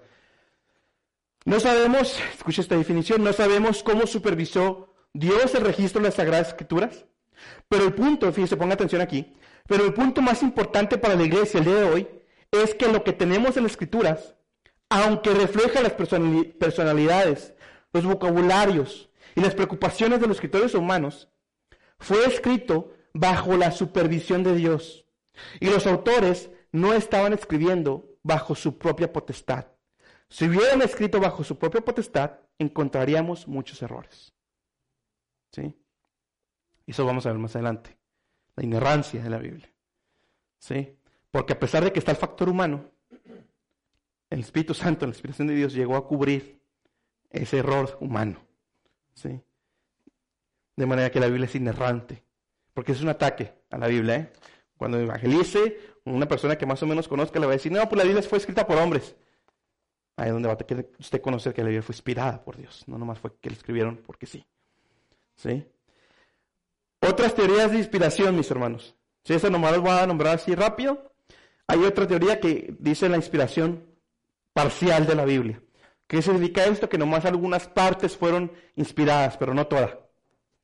no 1.45 1.61
sabemos, 1.61 2.19
escucha 2.35 2.63
esta 2.63 2.77
definición, 2.77 3.23
no 3.23 3.33
sabemos 3.33 3.83
cómo 3.83 4.07
supervisó 4.07 4.95
Dios 5.13 5.55
el 5.55 5.65
registro 5.65 6.01
de 6.01 6.09
las 6.09 6.15
Sagradas 6.15 6.49
Escrituras. 6.49 7.05
Pero 7.69 7.85
el 7.85 7.95
punto, 7.95 8.33
fíjese, 8.33 8.57
ponga 8.57 8.75
atención 8.75 9.03
aquí, 9.03 9.35
pero 9.67 9.85
el 9.85 9.93
punto 9.93 10.23
más 10.23 10.43
importante 10.43 10.99
para 10.99 11.15
la 11.15 11.25
iglesia 11.25 11.59
el 11.59 11.67
día 11.67 11.75
de 11.75 11.85
hoy 11.85 12.09
es 12.51 12.75
que 12.75 12.89
lo 12.89 13.05
que 13.05 13.13
tenemos 13.13 13.57
en 13.57 13.65
las 13.65 13.73
Escrituras, 13.73 14.37
aunque 14.89 15.31
refleja 15.31 15.83
las 15.83 15.93
personalidades, 15.93 17.55
los 17.93 18.05
vocabularios 18.05 19.11
y 19.35 19.41
las 19.41 19.55
preocupaciones 19.55 20.21
de 20.21 20.29
los 20.29 20.37
escritores 20.37 20.75
humanos, 20.75 21.29
fue 21.99 22.25
escrito 22.27 22.94
bajo 23.15 23.57
la 23.57 23.71
supervisión 23.71 24.43
de 24.43 24.55
Dios. 24.57 25.07
Y 25.61 25.71
los 25.71 25.87
autores 25.87 26.51
no 26.73 26.93
estaban 26.93 27.33
escribiendo 27.33 28.19
bajo 28.23 28.55
su 28.55 28.77
propia 28.77 29.13
potestad. 29.13 29.69
Si 30.29 30.47
hubieran 30.47 30.83
escrito 30.83 31.21
bajo 31.21 31.45
su 31.45 31.59
propia 31.59 31.81
potestad, 31.81 32.33
encontraríamos 32.59 33.47
muchos 33.47 33.81
errores. 33.83 34.35
¿Sí? 35.53 35.77
Eso 36.87 37.07
vamos 37.07 37.25
a 37.25 37.31
ver 37.31 37.39
más 37.39 37.55
adelante. 37.55 37.97
La 38.57 38.65
inerrancia 38.65 39.23
de 39.23 39.31
la 39.31 39.39
Biblia. 39.39 39.73
¿Sí? 40.59 40.99
Porque 41.31 41.53
a 41.53 41.59
pesar 41.59 41.85
de 41.85 41.93
que 41.93 42.01
está 42.01 42.11
el 42.11 42.17
factor 42.17 42.49
humano, 42.49 42.91
el 44.31 44.41
Espíritu 44.41 44.75
Santo, 44.75 45.07
la 45.07 45.11
inspiración 45.11 45.49
de 45.49 45.55
Dios, 45.55 45.73
llegó 45.73 45.97
a 45.97 46.07
cubrir 46.07 46.61
ese 47.31 47.59
error 47.59 47.97
humano. 48.01 48.45
¿Sí? 49.15 49.41
De 50.77 50.87
manera 50.87 51.11
que 51.11 51.21
la 51.21 51.27
Biblia 51.27 51.47
es 51.47 51.55
inerrante 51.55 52.25
porque 52.75 52.93
es 52.93 53.01
un 53.01 53.09
ataque 53.09 53.53
a 53.71 53.79
la 53.79 53.87
Biblia. 53.87 54.17
¿eh? 54.17 54.33
Cuando 54.77 54.99
evangelice, 54.99 55.79
una 56.05 56.27
persona 56.29 56.59
que 56.59 56.67
más 56.67 56.83
o 56.83 56.87
menos 56.87 57.09
conozca 57.09 57.39
le 57.41 57.47
va 57.47 57.53
a 57.53 57.57
decir, 57.57 57.73
no, 57.73 57.89
pues 57.89 57.97
la 57.97 58.05
Biblia 58.05 58.23
fue 58.23 58.39
escrita 58.39 58.67
por 58.67 58.77
hombres. 58.77 59.17
Ahí 60.17 60.27
es 60.27 60.33
donde 60.33 60.49
va 60.49 60.55
a 60.55 60.59
tener 60.59 60.91
usted 60.99 61.21
conocer 61.21 61.55
que 61.55 61.63
la 61.63 61.69
Biblia 61.69 61.83
fue 61.83 61.95
inspirada 61.95 62.45
por 62.45 62.57
Dios, 62.57 62.85
no 62.87 62.99
nomás 62.99 63.19
fue 63.19 63.33
que 63.41 63.51
la 63.51 63.57
escribieron 63.57 63.97
porque 64.05 64.27
sí. 64.27 64.47
¿Sí? 65.37 65.67
Otras 67.01 67.35
teorías 67.35 67.71
de 67.71 67.79
inspiración, 67.79 68.37
mis 68.37 68.51
hermanos. 68.51 68.95
Si 69.25 69.33
eso 69.33 69.51
nomás 69.51 69.73
lo 69.73 69.83
voy 69.83 69.91
a 69.91 70.07
nombrar 70.07 70.37
así 70.37 70.55
rápido. 70.55 71.13
Hay 71.67 71.83
otra 71.85 72.07
teoría 72.07 72.41
que 72.41 72.75
dice 72.79 73.09
la 73.09 73.17
inspiración 73.17 73.85
parcial 74.53 75.07
de 75.07 75.15
la 75.15 75.25
Biblia. 75.25 75.61
¿Qué 76.07 76.21
significa 76.23 76.65
esto? 76.65 76.89
Que 76.89 76.99
nomás 76.99 77.25
algunas 77.25 77.67
partes 77.67 78.17
fueron 78.17 78.53
inspiradas, 78.77 79.37
pero 79.37 79.55
no 79.55 79.67
todas. 79.67 79.97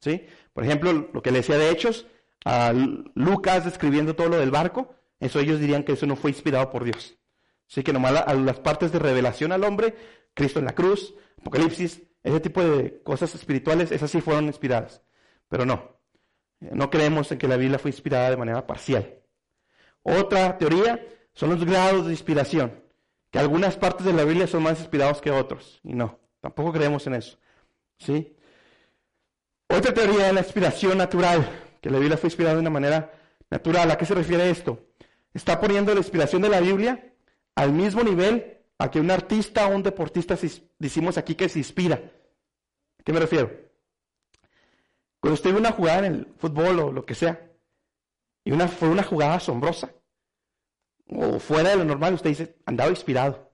¿Sí? 0.01 0.27
Por 0.61 0.66
ejemplo, 0.66 1.09
lo 1.14 1.23
que 1.23 1.31
le 1.31 1.38
decía 1.38 1.57
de 1.57 1.70
Hechos, 1.70 2.07
a 2.44 2.75
Lucas 3.14 3.64
describiendo 3.64 4.14
todo 4.14 4.29
lo 4.29 4.37
del 4.37 4.51
barco, 4.51 4.94
eso 5.18 5.40
ellos 5.40 5.59
dirían 5.59 5.85
que 5.85 5.92
eso 5.92 6.05
no 6.05 6.16
fue 6.16 6.33
inspirado 6.33 6.70
por 6.70 6.85
Dios. 6.85 7.16
Así 7.66 7.83
que 7.83 7.94
nomás 7.94 8.12
a 8.27 8.35
las 8.35 8.61
partes 8.61 8.92
de 8.92 8.99
revelación 8.99 9.53
al 9.53 9.64
hombre, 9.64 9.94
Cristo 10.35 10.59
en 10.59 10.66
la 10.66 10.75
cruz, 10.75 11.14
Apocalipsis, 11.38 12.03
ese 12.23 12.40
tipo 12.40 12.62
de 12.62 13.03
cosas 13.03 13.35
espirituales, 13.35 13.90
esas 13.90 14.11
sí 14.11 14.20
fueron 14.20 14.49
inspiradas. 14.49 15.01
Pero 15.49 15.64
no, 15.64 15.99
no 16.61 16.90
creemos 16.90 17.33
en 17.33 17.38
que 17.38 17.49
la 17.49 17.57
Biblia 17.57 17.79
fue 17.79 17.90
inspirada 17.90 18.29
de 18.29 18.37
manera 18.37 18.66
parcial. 18.66 19.18
Otra 20.03 20.59
teoría 20.59 21.03
son 21.33 21.49
los 21.49 21.64
grados 21.64 22.05
de 22.05 22.12
inspiración, 22.12 22.85
que 23.31 23.38
algunas 23.38 23.79
partes 23.79 24.05
de 24.05 24.12
la 24.12 24.25
Biblia 24.25 24.46
son 24.46 24.62
más 24.62 24.79
inspirados 24.79 25.23
que 25.23 25.31
otros. 25.31 25.81
Y 25.83 25.94
no, 25.94 26.20
tampoco 26.42 26.70
creemos 26.70 27.07
en 27.07 27.14
eso. 27.14 27.38
¿Sí? 27.96 28.37
Otra 29.71 29.95
teoría 29.95 30.27
es 30.27 30.35
la 30.35 30.41
inspiración 30.41 30.99
natural, 30.99 31.49
que 31.81 31.91
la 31.91 32.01
Biblia 32.01 32.17
fue 32.17 32.27
inspirada 32.27 32.57
de 32.57 32.61
una 32.61 32.71
manera 32.71 33.13
natural. 33.49 33.89
¿A 33.89 33.97
qué 33.97 34.05
se 34.05 34.17
refiere 34.17 34.51
esto? 34.51 34.89
Está 35.33 35.61
poniendo 35.61 35.95
la 35.95 36.01
inspiración 36.01 36.43
de 36.43 36.49
la 36.49 36.59
Biblia 36.59 37.15
al 37.55 37.73
mismo 37.73 38.03
nivel 38.03 38.59
a 38.79 38.91
que 38.91 38.99
un 38.99 39.13
artista 39.13 39.69
o 39.69 39.77
un 39.77 39.85
deportista 39.85 40.37
decimos 40.77 41.19
aquí 41.19 41.37
que 41.37 41.49
se 41.49 41.61
inspira. 41.61 42.03
¿A 42.99 43.03
qué 43.05 43.13
me 43.13 43.21
refiero? 43.21 43.49
Cuando 45.21 45.35
usted 45.35 45.53
ve 45.53 45.61
una 45.61 45.71
jugada 45.71 45.99
en 46.01 46.15
el 46.15 46.27
fútbol 46.39 46.81
o 46.81 46.93
lo 46.93 47.07
que 47.07 47.15
sea, 47.15 47.41
y 48.43 48.51
una, 48.51 48.67
fue 48.67 48.89
una 48.89 49.05
jugada 49.05 49.35
asombrosa, 49.35 49.93
o 51.07 51.39
fuera 51.39 51.71
de 51.71 51.77
lo 51.77 51.85
normal, 51.85 52.15
usted 52.15 52.31
dice, 52.31 52.57
andaba 52.67 52.91
inspirado. 52.91 53.53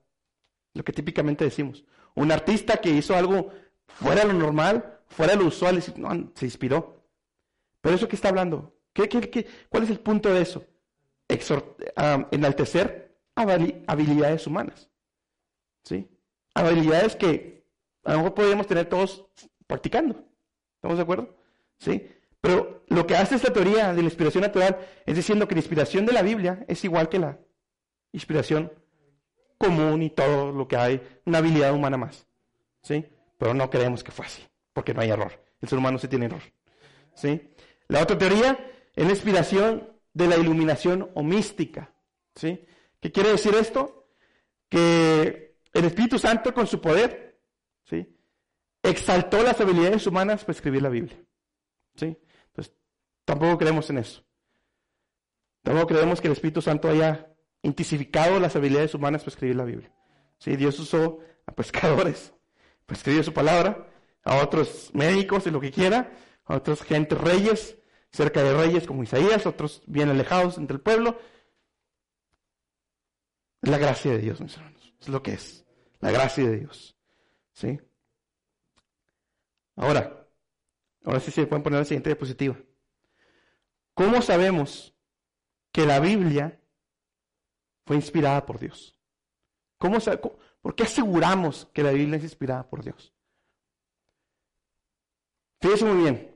Lo 0.72 0.82
que 0.82 0.94
típicamente 0.94 1.44
decimos. 1.44 1.84
Un 2.14 2.32
artista 2.32 2.78
que 2.78 2.88
hizo 2.88 3.14
algo 3.14 3.50
fuera 3.86 4.22
de 4.22 4.28
lo 4.28 4.38
normal, 4.38 4.95
fuera 5.06 5.34
lo 5.34 5.46
usual, 5.46 5.82
se 5.82 6.44
inspiró. 6.44 7.04
Pero 7.80 7.94
eso 7.94 8.08
que 8.08 8.16
está 8.16 8.28
hablando, 8.28 8.76
¿Qué, 8.96 9.08
qué, 9.08 9.46
cuál 9.68 9.82
es 9.82 9.90
el 9.90 10.00
punto 10.00 10.32
de 10.32 10.40
eso? 10.40 10.64
Enaltecer 12.30 13.14
habilidades 13.34 14.46
humanas. 14.46 14.90
¿Sí? 15.84 16.08
Habilidades 16.54 17.14
que 17.14 17.66
a 18.04 18.12
lo 18.12 18.18
mejor 18.18 18.34
podríamos 18.34 18.66
tener 18.66 18.86
todos 18.86 19.26
practicando. 19.66 20.24
¿Estamos 20.76 20.96
de 20.96 21.02
acuerdo? 21.02 21.36
¿Sí? 21.78 22.08
Pero 22.40 22.84
lo 22.88 23.06
que 23.06 23.16
hace 23.16 23.34
esta 23.34 23.52
teoría 23.52 23.92
de 23.92 24.00
la 24.00 24.08
inspiración 24.08 24.42
natural 24.42 24.78
es 25.04 25.16
diciendo 25.16 25.46
que 25.46 25.54
la 25.54 25.60
inspiración 25.60 26.06
de 26.06 26.12
la 26.12 26.22
Biblia 26.22 26.64
es 26.66 26.82
igual 26.84 27.10
que 27.10 27.18
la 27.18 27.38
inspiración 28.12 28.72
común 29.58 30.02
y 30.02 30.10
todo 30.10 30.52
lo 30.52 30.66
que 30.66 30.76
hay, 30.76 31.20
una 31.26 31.38
habilidad 31.38 31.74
humana 31.74 31.98
más. 31.98 32.26
¿Sí? 32.82 33.04
Pero 33.36 33.52
no 33.52 33.68
creemos 33.68 34.02
que 34.02 34.12
fue 34.12 34.24
así, 34.24 34.42
porque 34.76 34.92
no 34.92 35.00
hay 35.00 35.08
error. 35.08 35.32
El 35.62 35.70
ser 35.70 35.78
humano 35.78 35.98
sí 35.98 36.06
tiene 36.06 36.26
error. 36.26 36.42
¿Sí? 37.14 37.48
La 37.88 38.02
otra 38.02 38.18
teoría 38.18 38.58
es 38.94 39.06
la 39.06 39.10
inspiración 39.10 39.90
de 40.12 40.26
la 40.28 40.36
iluminación 40.36 41.10
o 41.14 41.22
mística. 41.22 41.94
¿Sí? 42.34 42.62
¿Qué 43.00 43.10
quiere 43.10 43.30
decir 43.30 43.54
esto? 43.54 44.10
Que 44.68 45.56
el 45.72 45.84
Espíritu 45.86 46.18
Santo 46.18 46.52
con 46.52 46.66
su 46.66 46.82
poder, 46.82 47.40
¿sí? 47.84 48.18
Exaltó 48.82 49.42
las 49.42 49.58
habilidades 49.58 50.06
humanas 50.06 50.44
para 50.44 50.52
escribir 50.52 50.82
la 50.82 50.90
Biblia. 50.90 51.16
¿Sí? 51.94 52.14
Entonces, 52.48 52.74
tampoco 53.24 53.56
creemos 53.56 53.88
en 53.88 53.96
eso. 53.96 54.26
Tampoco 55.62 55.86
creemos 55.86 56.20
que 56.20 56.26
el 56.26 56.34
Espíritu 56.34 56.60
Santo 56.60 56.90
haya 56.90 57.34
intensificado 57.62 58.38
las 58.38 58.54
habilidades 58.56 58.94
humanas 58.94 59.22
para 59.22 59.30
escribir 59.30 59.56
la 59.56 59.64
Biblia. 59.64 59.90
¿Sí? 60.38 60.54
Dios 60.54 60.78
usó 60.78 61.20
a 61.46 61.52
pescadores 61.52 62.34
para 62.84 62.98
escribir 62.98 63.24
su 63.24 63.32
palabra, 63.32 63.86
a 64.26 64.42
otros 64.42 64.90
médicos 64.92 65.46
y 65.46 65.50
lo 65.50 65.60
que 65.60 65.70
quiera, 65.70 66.12
a 66.44 66.56
otros 66.56 66.82
gente 66.82 67.14
reyes, 67.14 67.78
cerca 68.10 68.42
de 68.42 68.54
reyes 68.54 68.86
como 68.86 69.04
Isaías, 69.04 69.46
otros 69.46 69.82
bien 69.86 70.08
alejados 70.08 70.58
entre 70.58 70.74
el 70.74 70.82
pueblo. 70.82 71.18
La 73.62 73.78
gracia 73.78 74.10
de 74.10 74.18
Dios, 74.18 74.40
mis 74.40 74.56
hermanos, 74.56 74.94
es 75.00 75.08
lo 75.08 75.22
que 75.22 75.34
es, 75.34 75.64
la 76.00 76.10
gracia 76.10 76.44
de 76.44 76.58
Dios. 76.58 76.96
¿Sí? 77.52 77.80
Ahora, 79.76 80.28
ahora 81.04 81.20
sí 81.20 81.30
se 81.30 81.46
pueden 81.46 81.62
poner 81.62 81.78
la 81.78 81.84
siguiente 81.84 82.10
diapositiva. 82.10 82.56
¿Cómo 83.94 84.20
sabemos 84.22 84.92
que 85.70 85.86
la 85.86 86.00
Biblia 86.00 86.60
fue 87.86 87.94
inspirada 87.94 88.44
por 88.44 88.58
Dios? 88.58 88.98
¿Cómo, 89.78 89.98
¿Por 90.60 90.74
qué 90.74 90.82
aseguramos 90.82 91.66
que 91.72 91.84
la 91.84 91.92
Biblia 91.92 92.16
es 92.18 92.24
inspirada 92.24 92.68
por 92.68 92.82
Dios? 92.82 93.15
Fíjese 95.60 95.84
muy 95.84 96.02
bien. 96.02 96.34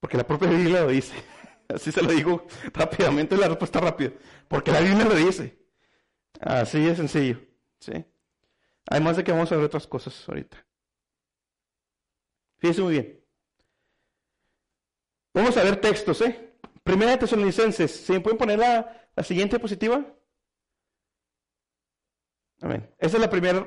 Porque 0.00 0.16
la 0.16 0.26
propia 0.26 0.48
Biblia 0.48 0.82
lo 0.82 0.88
dice. 0.88 1.14
Así 1.68 1.90
se 1.90 2.02
lo 2.02 2.12
digo 2.12 2.46
rápidamente, 2.72 3.36
la 3.36 3.48
respuesta 3.48 3.80
rápida. 3.80 4.12
Porque 4.48 4.70
la 4.70 4.80
Biblia 4.80 5.04
lo 5.04 5.14
dice. 5.14 5.58
Así 6.40 6.80
de 6.84 6.94
sencillo. 6.94 7.40
¿sí? 7.80 8.04
Además 8.88 9.16
de 9.16 9.24
que 9.24 9.32
vamos 9.32 9.50
a 9.50 9.56
ver 9.56 9.64
otras 9.64 9.86
cosas 9.86 10.28
ahorita. 10.28 10.64
Fíjense 12.58 12.82
muy 12.82 12.92
bien. 12.92 13.24
Vamos 15.34 15.56
a 15.56 15.64
ver 15.64 15.80
textos, 15.80 16.20
¿eh? 16.22 16.54
Primera 16.82 17.10
de 17.10 17.18
Tesalonicenses. 17.18 17.90
¿Se 17.90 18.12
me 18.12 18.20
pueden 18.20 18.38
poner 18.38 18.58
la, 18.58 19.10
la 19.14 19.22
siguiente 19.22 19.56
diapositiva? 19.56 20.04
Amén. 22.60 22.88
Esa 22.98 23.16
es 23.16 23.20
la 23.20 23.28
primera 23.28 23.66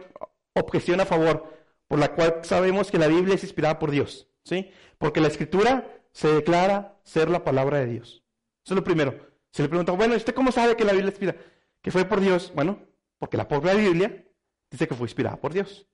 objeción 0.53 0.99
a 0.99 1.05
favor, 1.05 1.58
por 1.89 1.97
la 1.97 2.13
cual 2.13 2.41
sabemos 2.43 2.91
que 2.91 2.99
la 2.99 3.08
Biblia 3.08 3.36
es 3.36 3.43
inspirada 3.43 3.80
por 3.80 3.91
Dios. 3.91 4.28
¿Sí? 4.43 4.71
Porque 4.99 5.19
la 5.19 5.28
escritura 5.28 6.02
se 6.12 6.30
declara 6.30 6.99
ser 7.04 7.30
la 7.30 7.43
palabra 7.43 7.80
de 7.80 7.88
Dios. 7.88 8.23
Eso 8.63 8.73
es 8.73 8.75
lo 8.75 8.84
primero. 8.84 9.28
Se 9.52 9.63
le 9.63 9.69
pregunta, 9.69 9.91
bueno, 9.93 10.15
¿usted 10.15 10.36
cómo 10.36 10.52
sabe 10.52 10.78
que 10.78 10.86
la 10.86 10.93
Biblia 10.93 11.10
es 11.10 11.15
inspirada? 11.15 11.39
Que 11.82 11.91
fue 11.91 12.06
por 12.06 12.21
Dios. 12.21 12.54
Bueno, 12.54 12.80
porque 13.17 13.38
la 13.38 13.47
propia 13.47 13.73
Biblia 13.73 14.23
dice 14.69 14.88
que 14.88 14.93
fue 14.93 15.08
inspirada 15.08 15.38
por 15.38 15.52
Dios. 15.52 15.88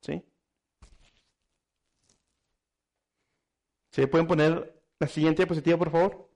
¿Sí? 0.00 0.24
¿Se 3.90 4.06
pueden 4.06 4.28
poner 4.28 4.80
la 5.00 5.08
siguiente 5.08 5.42
diapositiva, 5.42 5.76
por 5.76 5.90
favor? 5.90 6.30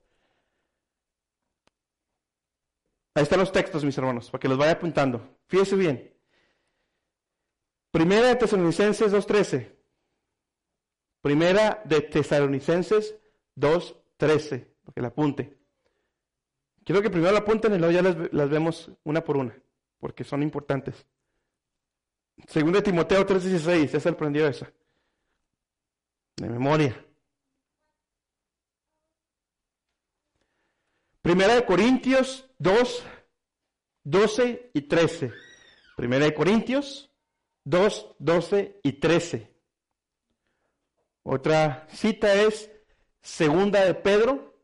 Ahí 3.14 3.22
están 3.22 3.38
los 3.38 3.52
textos, 3.52 3.84
mis 3.84 3.96
hermanos, 3.96 4.30
para 4.30 4.40
que 4.40 4.48
los 4.48 4.58
vaya 4.58 4.72
apuntando. 4.72 5.36
Fíjese 5.46 5.76
bien. 5.76 6.09
Primera 7.90 8.28
de 8.28 8.36
Tesalonicenses 8.36 9.12
2.13. 9.12 9.74
Primera 11.20 11.82
de 11.84 12.00
Tesalonicenses 12.00 13.16
2.13, 13.56 14.66
para 14.82 14.94
que 14.94 15.00
la 15.00 15.08
apunte. 15.08 15.58
Quiero 16.84 17.02
que 17.02 17.10
primero 17.10 17.32
la 17.32 17.40
apunten 17.40 17.74
y 17.74 17.78
luego 17.78 17.92
ya 17.92 18.02
las, 18.02 18.48
vemos 18.48 18.90
una 19.04 19.22
por 19.22 19.36
una, 19.36 19.60
porque 19.98 20.24
son 20.24 20.42
importantes. 20.42 21.06
Segunda 22.46 22.78
de 22.78 22.84
Timoteo 22.84 23.26
3.16, 23.26 23.90
ya 23.90 24.00
se 24.00 24.08
aprendió 24.08 24.46
esa. 24.46 24.72
De 26.36 26.48
memoria. 26.48 27.04
Primera 31.20 31.54
de 31.54 31.66
Corintios 31.66 32.48
2, 32.58 33.04
12 34.04 34.70
y 34.72 34.80
13. 34.82 35.32
Primera 35.96 36.24
de 36.24 36.32
Corintios 36.32 37.09
2, 37.64 38.16
12 38.18 38.80
y 38.82 38.92
13. 38.92 39.50
Otra 41.22 41.86
cita 41.90 42.34
es 42.34 42.70
Segunda 43.20 43.84
de 43.84 43.94
Pedro 43.94 44.54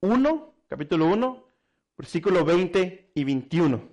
1, 0.00 0.54
capítulo 0.68 1.06
1, 1.06 1.48
versículo 1.96 2.44
20 2.44 3.12
y 3.14 3.24
21. 3.24 3.88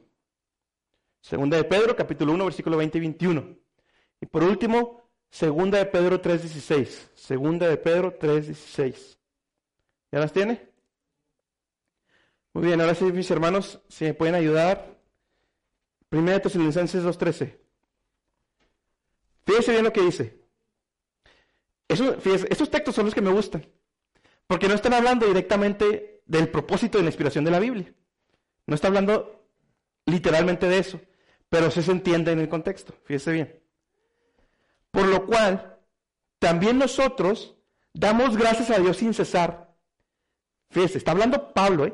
Segunda 1.22 1.58
de 1.58 1.64
Pedro, 1.64 1.96
capítulo 1.96 2.34
1, 2.34 2.46
versículo 2.46 2.78
20 2.78 2.98
y 2.98 3.02
21. 3.02 3.58
Y 4.22 4.26
por 4.26 4.44
último, 4.44 5.02
Segunda 5.30 5.78
de 5.78 5.86
Pedro 5.86 6.22
3.16. 6.22 7.12
Segunda 7.14 7.68
de 7.68 7.78
Pedro 7.78 8.18
3.16. 8.18 9.18
¿Ya 10.12 10.20
las 10.20 10.34
tiene? 10.34 10.70
Muy 12.54 12.66
bien, 12.66 12.82
ahora 12.82 12.96
sí, 12.96 13.06
mis 13.06 13.32
hermanos, 13.32 13.80
si 13.88 14.04
me 14.06 14.14
pueden 14.14 14.36
ayudar. 14.36 15.00
Primera 16.10 16.34
de 16.34 16.44
Tesalonicenses 16.44 17.04
2.13. 17.04 17.61
Fíjense 19.46 19.72
bien 19.72 19.84
lo 19.84 19.94
que 19.94 20.02
dice. 20.02 20.40
Eso, 21.88 22.18
estos 22.50 22.70
textos 22.70 22.96
son 22.96 23.06
los 23.06 23.14
que 23.14 23.22
me 23.22 23.32
gustan. 23.32 23.66
Porque 24.48 24.68
no 24.68 24.76
están 24.76 24.94
hablando 24.94 25.26
directamente 25.28 26.22
del 26.26 26.50
propósito 26.50 26.98
de 26.98 27.04
la 27.04 27.10
inspiración 27.10 27.44
de 27.44 27.52
la 27.52 27.60
Biblia. 27.60 27.94
No 28.66 28.76
está 28.76 28.88
hablando 28.88 29.46
literalmente 30.06 30.68
de 30.68 30.78
eso. 30.78 31.02
Pero 31.50 31.70
sí 31.70 31.82
se 31.82 31.92
entiende 31.92 32.32
en 32.32 32.40
el 32.40 32.50
contexto. 32.50 32.94
Fíjese 33.04 33.32
bien. 33.32 33.62
Por 34.92 35.08
lo 35.08 35.26
cual, 35.26 35.80
también 36.40 36.78
nosotros 36.78 37.56
damos 37.94 38.38
gracias 38.38 38.70
a 38.70 38.80
Dios 38.80 38.98
sin 38.98 39.14
cesar. 39.14 39.74
Fíjese, 40.70 40.98
está 40.98 41.12
hablando 41.12 41.54
Pablo, 41.54 41.86
¿eh? 41.86 41.94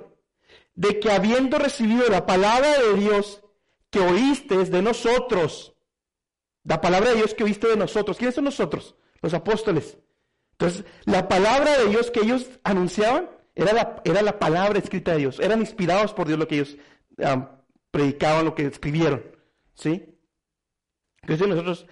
de 0.76 1.00
que 1.00 1.12
habiendo 1.12 1.58
recibido 1.58 2.08
la 2.08 2.26
palabra 2.26 2.80
de 2.80 2.94
Dios 2.94 3.44
que 3.90 4.00
oíste 4.00 4.64
de 4.66 4.82
nosotros, 4.82 5.74
la 6.68 6.82
palabra 6.82 7.12
de 7.12 7.16
Dios 7.16 7.34
que 7.34 7.46
oíste 7.46 7.68
de 7.68 7.78
nosotros, 7.78 8.18
¿quiénes 8.18 8.36
son 8.36 8.44
nosotros? 8.44 8.96
Los 9.22 9.34
apóstoles. 9.34 9.98
Entonces, 10.52 10.84
la 11.06 11.30
palabra 11.30 11.78
de 11.78 11.88
Dios 11.88 12.12
que 12.12 12.20
ellos 12.20 12.50
anunciaban 12.64 13.30
era 13.56 13.72
la, 13.72 14.02
era 14.04 14.22
la 14.22 14.38
palabra 14.38 14.78
escrita 14.78 15.14
de 15.14 15.20
Dios. 15.20 15.40
Eran 15.40 15.62
inspirados 15.62 16.14
por 16.14 16.28
Dios 16.28 16.38
lo 16.38 16.48
que 16.48 16.56
ellos 16.56 16.78
predicaban, 17.90 18.44
lo 18.44 18.54
que 18.54 18.66
escribieron. 18.66 19.24
¿Sí? 19.76 20.14
Entonces 21.22 21.48
nosotros, 21.48 21.88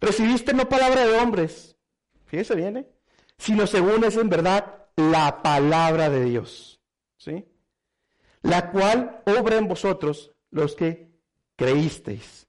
recibiste 0.00 0.54
no 0.54 0.68
palabra 0.68 1.06
de 1.06 1.18
hombres, 1.18 1.76
fíjese 2.26 2.54
bien, 2.54 2.76
¿eh? 2.76 2.88
sino 3.36 3.66
según 3.66 4.04
es 4.04 4.16
en 4.16 4.28
verdad 4.28 4.86
la 4.94 5.42
palabra 5.42 6.08
de 6.08 6.24
Dios. 6.24 6.80
¿Sí? 7.16 7.46
La 8.42 8.70
cual 8.70 9.22
obra 9.26 9.56
en 9.56 9.66
vosotros 9.66 10.32
los 10.50 10.76
que 10.76 11.10
creísteis. 11.56 12.46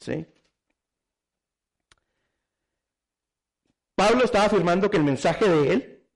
¿Sí? 0.00 0.26
Pablo 3.94 4.24
estaba 4.24 4.46
afirmando 4.46 4.90
que 4.90 4.96
el 4.96 5.04
mensaje 5.04 5.48
de 5.48 5.72
él 5.72 6.06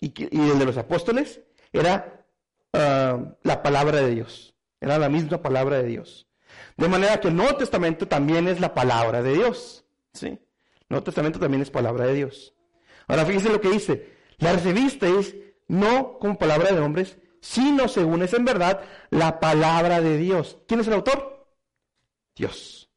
y, 0.00 0.12
el 0.50 0.58
de 0.58 0.64
los 0.64 0.76
apóstoles 0.76 1.40
era 1.72 2.26
ah, 2.72 3.34
la 3.42 3.62
palabra 3.62 4.00
de 4.00 4.10
Dios. 4.10 4.54
Era 4.80 4.98
la 4.98 5.08
misma 5.08 5.40
palabra 5.40 5.78
de 5.78 5.84
Dios. 5.84 6.28
De 6.76 6.88
manera 6.88 7.20
que 7.20 7.28
el 7.28 7.36
Nuevo 7.36 7.56
Testamento 7.56 8.06
también 8.06 8.48
es 8.48 8.60
la 8.60 8.74
palabra 8.74 9.22
de 9.22 9.34
Dios. 9.34 9.84
¿sí? 10.12 10.26
El 10.26 10.86
Nuevo 10.88 11.04
Testamento 11.04 11.38
también 11.38 11.62
es 11.62 11.70
palabra 11.70 12.06
de 12.06 12.14
Dios. 12.14 12.54
Ahora 13.08 13.24
fíjense 13.24 13.48
lo 13.48 13.60
que 13.60 13.70
dice. 13.70 14.12
La 14.38 14.52
recibisteis 14.52 15.34
no 15.68 16.18
como 16.18 16.38
palabra 16.38 16.72
de 16.72 16.80
hombres, 16.80 17.18
sino 17.40 17.88
según 17.88 18.22
es 18.22 18.34
en 18.34 18.44
verdad 18.44 18.82
la 19.10 19.40
palabra 19.40 20.00
de 20.00 20.16
Dios. 20.16 20.58
¿Quién 20.66 20.80
es 20.80 20.86
el 20.86 20.94
autor? 20.94 21.46
Dios. 22.34 22.90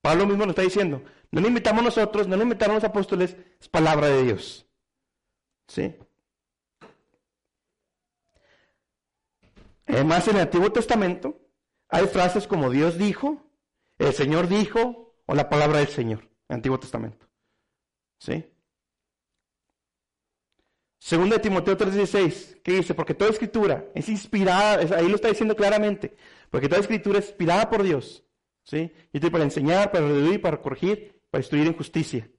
Pablo 0.00 0.26
mismo 0.26 0.44
lo 0.44 0.50
está 0.50 0.62
diciendo. 0.62 1.02
No 1.34 1.40
lo 1.40 1.48
invitamos 1.48 1.82
nosotros, 1.82 2.28
no 2.28 2.36
lo 2.36 2.44
invitaron 2.44 2.76
los 2.76 2.84
apóstoles, 2.84 3.36
es 3.60 3.68
palabra 3.68 4.06
de 4.06 4.22
Dios. 4.22 4.68
¿Sí? 5.66 5.96
Además, 9.88 10.28
en 10.28 10.36
el 10.36 10.42
Antiguo 10.42 10.70
Testamento 10.70 11.40
hay 11.88 12.06
frases 12.06 12.46
como 12.46 12.70
Dios 12.70 12.98
dijo, 12.98 13.50
el 13.98 14.12
Señor 14.12 14.46
dijo, 14.46 15.16
o 15.26 15.34
la 15.34 15.48
palabra 15.48 15.78
del 15.78 15.88
Señor, 15.88 16.20
en 16.20 16.30
el 16.50 16.54
Antiguo 16.54 16.78
Testamento. 16.78 17.26
¿Sí? 18.20 18.48
Segunda 21.00 21.38
de 21.38 21.42
Timoteo 21.42 21.76
3:16, 21.76 22.60
¿qué 22.62 22.74
dice? 22.74 22.94
Porque 22.94 23.14
toda 23.14 23.32
escritura 23.32 23.86
es 23.96 24.08
inspirada, 24.08 24.96
ahí 24.96 25.08
lo 25.08 25.16
está 25.16 25.26
diciendo 25.26 25.56
claramente, 25.56 26.16
porque 26.48 26.68
toda 26.68 26.80
escritura 26.80 27.18
es 27.18 27.26
inspirada 27.26 27.68
por 27.68 27.82
Dios. 27.82 28.24
¿Sí? 28.62 28.92
Y 29.12 29.18
para 29.18 29.44
enseñar, 29.44 29.90
para 29.90 30.06
reducir, 30.06 30.40
para 30.40 30.62
corregir, 30.62 31.13
para 31.34 31.42
instruir 31.42 31.66
en 31.66 31.76
justicia. 31.76 32.30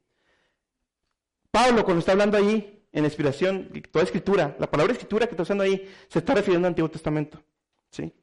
Pablo, 1.51 1.83
cuando 1.83 1.99
está 1.99 2.13
hablando 2.13 2.37
ahí, 2.37 2.87
en 2.93 3.01
la 3.01 3.09
inspiración, 3.09 3.69
toda 3.91 4.05
escritura, 4.05 4.55
la 4.57 4.71
palabra 4.71 4.93
escritura 4.93 5.27
que 5.27 5.31
está 5.31 5.43
usando 5.43 5.65
ahí, 5.65 5.93
se 6.07 6.19
está 6.19 6.33
refiriendo 6.33 6.65
al 6.65 6.71
Antiguo 6.71 6.89
Testamento. 6.89 7.43
¿Sí? 7.91 8.13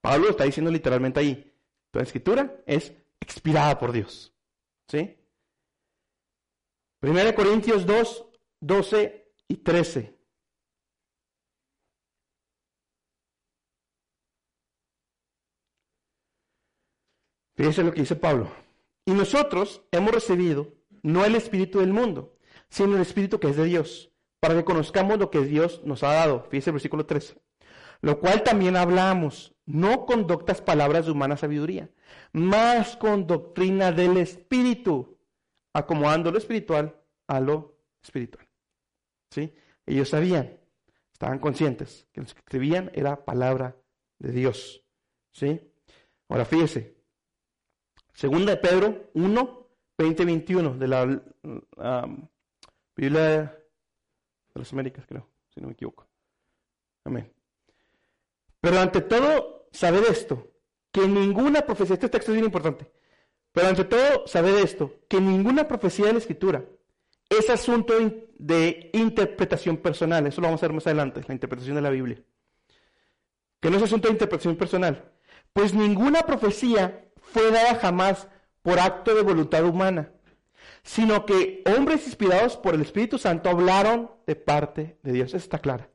Pablo 0.00 0.30
está 0.30 0.42
diciendo 0.42 0.68
literalmente 0.68 1.20
ahí, 1.20 1.54
toda 1.92 2.02
escritura 2.02 2.60
es 2.66 2.92
inspirada 3.20 3.78
por 3.78 3.92
Dios. 3.92 4.34
¿Sí? 4.88 5.16
1 7.02 7.34
Corintios 7.36 7.86
2, 7.86 8.26
12 8.58 9.32
y 9.46 9.56
13. 9.58 10.18
Fíjense 17.54 17.84
lo 17.84 17.92
que 17.92 18.00
dice 18.00 18.16
Pablo. 18.16 18.61
Y 19.04 19.12
nosotros 19.12 19.82
hemos 19.90 20.12
recibido 20.12 20.74
no 21.02 21.24
el 21.24 21.34
espíritu 21.34 21.80
del 21.80 21.92
mundo, 21.92 22.36
sino 22.68 22.94
el 22.94 23.02
espíritu 23.02 23.40
que 23.40 23.48
es 23.48 23.56
de 23.56 23.64
Dios, 23.64 24.10
para 24.40 24.54
que 24.54 24.64
conozcamos 24.64 25.18
lo 25.18 25.30
que 25.30 25.40
Dios 25.40 25.82
nos 25.84 26.02
ha 26.02 26.12
dado. 26.12 26.44
Fíjense 26.44 26.70
el 26.70 26.74
versículo 26.74 27.06
13. 27.06 27.40
Lo 28.00 28.18
cual 28.18 28.42
también 28.42 28.76
hablamos, 28.76 29.54
no 29.66 30.06
con 30.06 30.26
doctas 30.26 30.60
palabras 30.60 31.06
de 31.06 31.12
humana 31.12 31.36
sabiduría, 31.36 31.90
más 32.32 32.96
con 32.96 33.26
doctrina 33.26 33.92
del 33.92 34.16
espíritu, 34.16 35.18
acomodando 35.72 36.30
lo 36.30 36.38
espiritual 36.38 36.96
a 37.28 37.40
lo 37.40 37.78
espiritual. 38.02 38.46
¿Sí? 39.30 39.54
Ellos 39.86 40.08
sabían, 40.08 40.58
estaban 41.12 41.38
conscientes 41.38 42.06
que 42.12 42.20
lo 42.20 42.26
que 42.26 42.32
escribían 42.32 42.90
era 42.94 43.24
palabra 43.24 43.76
de 44.18 44.32
Dios. 44.32 44.84
¿Sí? 45.32 45.60
Ahora 46.28 46.44
fíjese, 46.44 46.96
Segunda 48.12 48.52
de 48.52 48.56
Pedro 48.58 49.10
1, 49.14 49.68
20, 49.98 50.24
21 50.24 50.74
de 50.78 50.88
la 50.88 51.04
um, 51.04 52.28
Biblia 52.94 53.22
de 53.22 53.50
las 54.54 54.72
Américas, 54.72 55.06
creo, 55.06 55.28
si 55.48 55.60
no 55.60 55.68
me 55.68 55.72
equivoco. 55.72 56.06
Amén. 57.04 57.32
Pero 58.60 58.78
ante 58.78 59.00
todo, 59.00 59.68
saber 59.72 60.04
esto, 60.08 60.52
que 60.92 61.08
ninguna 61.08 61.62
profecía, 61.62 61.94
este 61.94 62.08
texto 62.08 62.30
es 62.30 62.36
bien 62.36 62.44
importante, 62.44 62.90
pero 63.50 63.68
ante 63.68 63.84
todo, 63.84 64.26
saber 64.26 64.54
esto, 64.56 65.00
que 65.08 65.20
ninguna 65.20 65.66
profecía 65.66 66.06
de 66.06 66.12
la 66.12 66.18
Escritura 66.18 66.64
es 67.28 67.48
asunto 67.50 67.94
de 68.38 68.90
interpretación 68.92 69.78
personal. 69.78 70.26
Eso 70.26 70.40
lo 70.40 70.48
vamos 70.48 70.62
a 70.62 70.66
ver 70.66 70.74
más 70.74 70.86
adelante, 70.86 71.22
la 71.26 71.34
interpretación 71.34 71.76
de 71.76 71.82
la 71.82 71.90
Biblia. 71.90 72.22
Que 73.60 73.70
no 73.70 73.76
es 73.76 73.82
asunto 73.82 74.08
de 74.08 74.12
interpretación 74.12 74.56
personal. 74.56 75.12
Pues 75.52 75.72
ninguna 75.74 76.22
profecía 76.22 77.11
fue 77.32 77.50
dada 77.50 77.76
jamás 77.76 78.28
por 78.62 78.78
acto 78.78 79.14
de 79.14 79.22
voluntad 79.22 79.64
humana, 79.64 80.12
sino 80.82 81.26
que 81.26 81.62
hombres 81.66 82.06
inspirados 82.06 82.56
por 82.56 82.74
el 82.74 82.82
Espíritu 82.82 83.18
Santo 83.18 83.48
hablaron 83.48 84.10
de 84.26 84.36
parte 84.36 84.98
de 85.02 85.12
Dios. 85.12 85.34
Está 85.34 85.58
claro. 85.58 85.90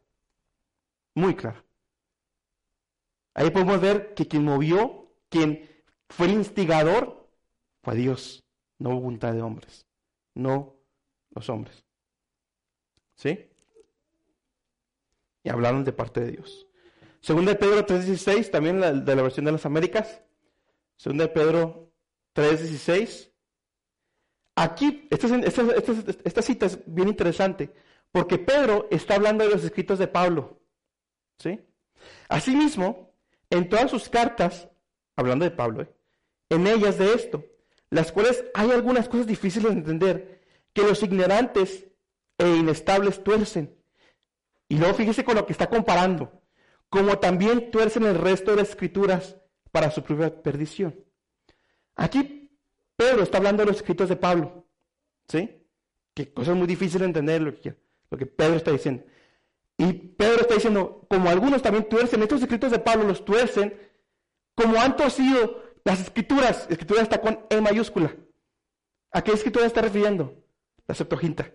Muy 1.16 1.36
claro. 1.36 1.64
Ahí 3.34 3.52
podemos 3.52 3.80
ver 3.80 4.14
que 4.16 4.28
quien 4.28 4.44
movió, 4.44 5.12
quien 5.30 5.70
fue 6.10 6.28
el 6.28 6.34
instigador, 6.34 7.30
fue 7.84 7.96
Dios, 7.96 8.44
no 8.80 8.90
voluntad 9.00 9.34
de 9.34 9.42
hombres, 9.42 9.86
no 10.34 10.76
los 11.32 11.50
hombres. 11.50 11.86
¿Sí? 13.16 13.50
Y 15.44 15.50
hablaron 15.50 15.84
de 15.84 15.94
parte 15.94 16.20
de 16.22 16.32
Dios. 16.32 16.68
Segunda 17.22 17.54
de 17.54 17.60
Pedro 17.60 17.86
3.16, 17.86 18.52
también 18.52 18.80
de 18.80 19.16
la 19.16 19.22
versión 19.22 19.46
de 19.46 19.52
las 19.52 19.66
Américas. 19.66 20.22
Segunda 20.98 21.26
de 21.26 21.30
Pedro 21.30 21.94
3.16. 22.36 23.32
Aquí, 24.56 25.08
esta, 25.12 25.28
esta, 26.26 26.42
cita 26.42 26.66
es 26.66 26.80
bien 26.88 27.08
interesante, 27.08 27.72
porque 28.12 28.40
Pedro 28.40 28.88
está 28.90 29.16
hablando 29.16 29.44
de 29.44 29.52
los 29.52 29.64
escritos 29.64 30.00
de 30.00 30.08
Pablo. 30.08 30.60
¿sí? 31.38 31.62
Asimismo, 32.28 33.14
en 33.52 33.70
todas 33.70 33.92
sus 33.92 34.10
cartas, 34.10 34.68
hablando 35.16 35.46
de 35.46 35.52
Pablo, 35.52 35.84
¿eh? 35.84 35.94
en 36.50 36.66
ellas 36.66 36.98
de 36.98 37.14
esto, 37.14 37.46
las 37.92 38.12
cuales 38.12 38.44
hay 38.56 38.72
algunas 38.72 39.08
cosas 39.08 39.28
difíciles 39.28 39.72
de 39.72 39.78
entender, 39.78 40.42
que 40.74 40.82
los 40.82 41.04
ignorantes 41.04 41.86
e 42.40 42.48
inestables 42.48 43.24
tuercen. 43.24 43.76
Y 44.68 44.78
luego 44.78 44.96
fíjese 44.96 45.24
con 45.24 45.36
lo 45.36 45.46
que 45.46 45.54
está 45.54 45.70
comparando, 45.70 46.42
como 46.90 47.20
también 47.20 47.70
tuercen 47.70 48.06
el 48.06 48.16
resto 48.16 48.52
de 48.52 48.58
las 48.58 48.70
escrituras 48.70 49.38
para 49.72 49.92
su 49.92 50.04
propia 50.04 50.42
perdición. 50.42 50.96
Aquí 51.96 52.50
Pedro 52.96 53.24
está 53.24 53.38
hablando 53.38 53.64
de 53.64 53.68
los 53.68 53.78
escritos 53.78 54.10
de 54.10 54.16
Pablo, 54.16 54.66
¿sí? 55.28 55.64
Que 56.14 56.34
cosas 56.34 56.56
muy 56.56 56.68
difíciles 56.68 57.02
de 57.02 57.06
entender 57.06 57.42
lo 57.42 57.54
que, 57.54 58.26
Pedro 58.26 58.56
está 58.56 58.72
diciendo. 58.72 59.04
Y 59.78 59.94
Pedro 59.94 60.42
está 60.42 60.56
diciendo, 60.56 61.06
como 61.10 61.30
algunos 61.30 61.62
también 61.62 61.88
tuercen, 61.88 62.22
estos 62.24 62.42
escritos 62.42 62.72
de 62.72 62.80
Pablo 62.80 63.06
los 63.06 63.24
tuercen, 63.24 63.78
como 64.56 64.80
han 64.80 64.96
torcido 64.96 65.64
las 65.84 66.02
escrituras, 66.02 66.66
escritura 66.70 67.04
está 67.04 67.22
con 67.22 67.46
E 67.50 67.62
mayúscula. 67.62 68.16
¿A 69.12 69.24
qué 69.24 69.32
escritura 69.32 69.66
está 69.66 69.82
refiriendo? 69.82 70.44
La 70.88 70.96
Septuaginta, 70.96 71.52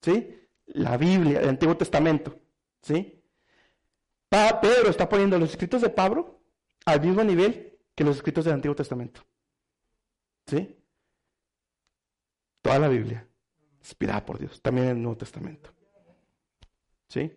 ¿sí? 0.00 0.48
La 0.66 0.96
Biblia, 0.96 1.40
el 1.40 1.50
Antiguo 1.50 1.76
Testamento, 1.76 2.38
¿sí? 2.80 3.22
Pedro 4.30 4.88
está 4.88 5.08
poniendo 5.08 5.38
los 5.38 5.50
escritos 5.50 5.82
de 5.82 5.90
Pablo 5.90 6.39
al 6.86 7.00
mismo 7.00 7.24
nivel 7.24 7.78
que 7.94 8.04
los 8.04 8.16
escritos 8.16 8.44
del 8.44 8.54
Antiguo 8.54 8.74
Testamento. 8.74 9.22
¿Sí? 10.46 10.76
Toda 12.62 12.78
la 12.78 12.88
Biblia, 12.88 13.26
inspirada 13.78 14.24
por 14.24 14.38
Dios, 14.38 14.60
también 14.60 14.88
el 14.88 15.02
Nuevo 15.02 15.18
Testamento. 15.18 15.72
¿Sí? 17.08 17.32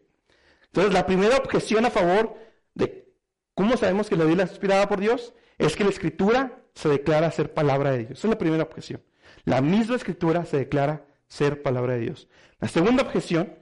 Entonces, 0.65 0.93
la 0.93 1.05
primera 1.05 1.37
objeción 1.37 1.85
a 1.85 1.91
favor 1.91 2.35
de 2.73 3.13
cómo 3.53 3.77
sabemos 3.77 4.09
que 4.09 4.15
la 4.15 4.25
Biblia 4.25 4.45
es 4.45 4.51
inspirada 4.51 4.87
por 4.87 4.99
Dios 4.99 5.33
es 5.57 5.75
que 5.75 5.83
la 5.83 5.91
Escritura 5.91 6.63
se 6.73 6.89
declara 6.89 7.31
ser 7.31 7.53
palabra 7.53 7.91
de 7.91 7.99
Dios. 7.99 8.11
Esa 8.11 8.27
es 8.27 8.31
la 8.31 8.37
primera 8.37 8.63
objeción. 8.63 9.03
La 9.45 9.61
misma 9.61 9.95
Escritura 9.95 10.45
se 10.45 10.57
declara 10.57 11.05
ser 11.27 11.61
palabra 11.61 11.93
de 11.93 11.99
Dios. 12.01 12.27
La 12.59 12.67
segunda 12.67 13.03
objeción 13.03 13.57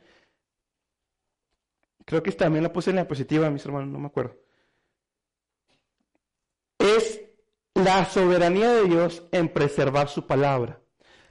creo 2.05 2.23
que 2.23 2.31
también 2.31 2.63
la 2.63 2.73
puse 2.73 2.89
en 2.89 2.97
la 2.97 3.03
diapositiva, 3.03 3.49
mis 3.49 3.65
hermanos, 3.65 3.89
no 3.89 3.99
me 3.99 4.07
acuerdo. 4.07 4.37
Es 6.77 7.21
la 7.83 8.05
soberanía 8.05 8.71
de 8.71 8.83
Dios 8.83 9.23
en 9.31 9.49
preservar 9.49 10.07
su 10.07 10.27
palabra. 10.27 10.81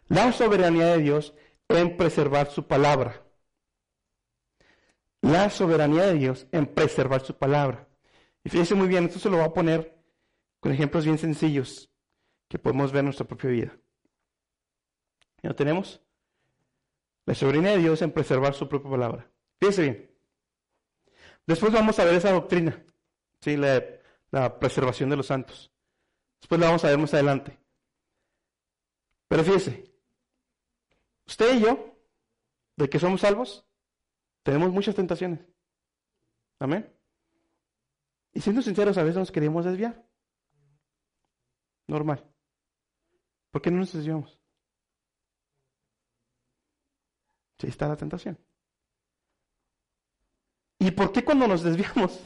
La 0.08 0.32
soberanía 0.32 0.86
de 0.86 0.98
Dios 0.98 1.34
en 1.68 1.96
preservar 1.96 2.50
su 2.50 2.66
palabra. 2.66 3.24
La 5.22 5.50
soberanía 5.50 6.06
de 6.06 6.14
Dios 6.14 6.46
en 6.50 6.66
preservar 6.66 7.20
su 7.20 7.36
palabra. 7.36 7.88
Y 8.42 8.48
fíjense 8.48 8.74
muy 8.74 8.88
bien, 8.88 9.04
esto 9.04 9.18
se 9.18 9.30
lo 9.30 9.36
voy 9.36 9.46
a 9.46 9.52
poner 9.52 9.96
con 10.60 10.72
ejemplos 10.72 11.04
bien 11.04 11.18
sencillos 11.18 11.90
que 12.48 12.58
podemos 12.58 12.90
ver 12.90 13.00
en 13.00 13.06
nuestra 13.06 13.26
propia 13.26 13.50
vida. 13.50 13.78
¿Ya 15.42 15.54
tenemos? 15.54 16.02
La 17.26 17.34
soberanía 17.34 17.72
de 17.72 17.78
Dios 17.78 18.02
en 18.02 18.12
preservar 18.12 18.54
su 18.54 18.68
propia 18.68 18.90
palabra. 18.90 19.30
Fíjense 19.60 19.82
bien. 19.82 20.10
Después 21.46 21.72
vamos 21.72 21.98
a 21.98 22.04
ver 22.04 22.14
esa 22.14 22.32
doctrina, 22.32 22.84
¿sí? 23.40 23.56
la 23.56 24.58
preservación 24.58 25.10
de 25.10 25.16
los 25.16 25.26
santos. 25.26 25.69
Después 26.40 26.60
la 26.60 26.66
vamos 26.68 26.84
a 26.84 26.88
ver 26.88 26.98
más 26.98 27.14
adelante. 27.14 27.58
Pero 29.28 29.44
fíjese, 29.44 29.94
usted 31.26 31.56
y 31.56 31.60
yo, 31.60 31.96
de 32.76 32.88
que 32.88 32.98
somos 32.98 33.20
salvos, 33.20 33.66
tenemos 34.42 34.70
muchas 34.70 34.94
tentaciones. 34.94 35.40
Amén. 36.58 36.92
Y 38.32 38.40
siendo 38.40 38.62
sinceros, 38.62 38.98
a 38.98 39.02
veces 39.02 39.16
nos 39.16 39.32
queremos 39.32 39.64
desviar. 39.64 40.04
Normal. 41.86 42.24
¿Por 43.50 43.62
qué 43.62 43.70
no 43.70 43.78
nos 43.78 43.92
desviamos? 43.92 44.38
Sí 47.58 47.66
está 47.66 47.88
la 47.88 47.96
tentación. 47.96 48.38
¿Y 50.78 50.90
por 50.92 51.12
qué 51.12 51.24
cuando 51.24 51.46
nos 51.46 51.62
desviamos 51.62 52.18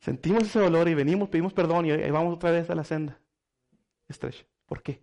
sentimos 0.00 0.44
ese 0.44 0.58
dolor 0.60 0.88
y 0.88 0.94
venimos, 0.94 1.28
pedimos 1.28 1.52
perdón 1.52 1.86
y 1.86 2.10
vamos 2.10 2.34
otra 2.34 2.50
vez 2.50 2.68
a 2.70 2.74
la 2.74 2.84
senda 2.84 3.18
estrecha? 4.08 4.44
¿Por 4.66 4.82
qué? 4.82 5.02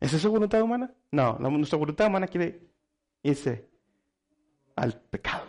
¿Es 0.00 0.12
eso 0.12 0.30
voluntad 0.30 0.62
humana? 0.62 0.92
No, 1.10 1.38
nuestra 1.38 1.78
voluntad 1.78 2.08
humana 2.08 2.26
quiere 2.26 2.60
irse 3.22 3.68
al 4.76 5.00
pecado. 5.00 5.46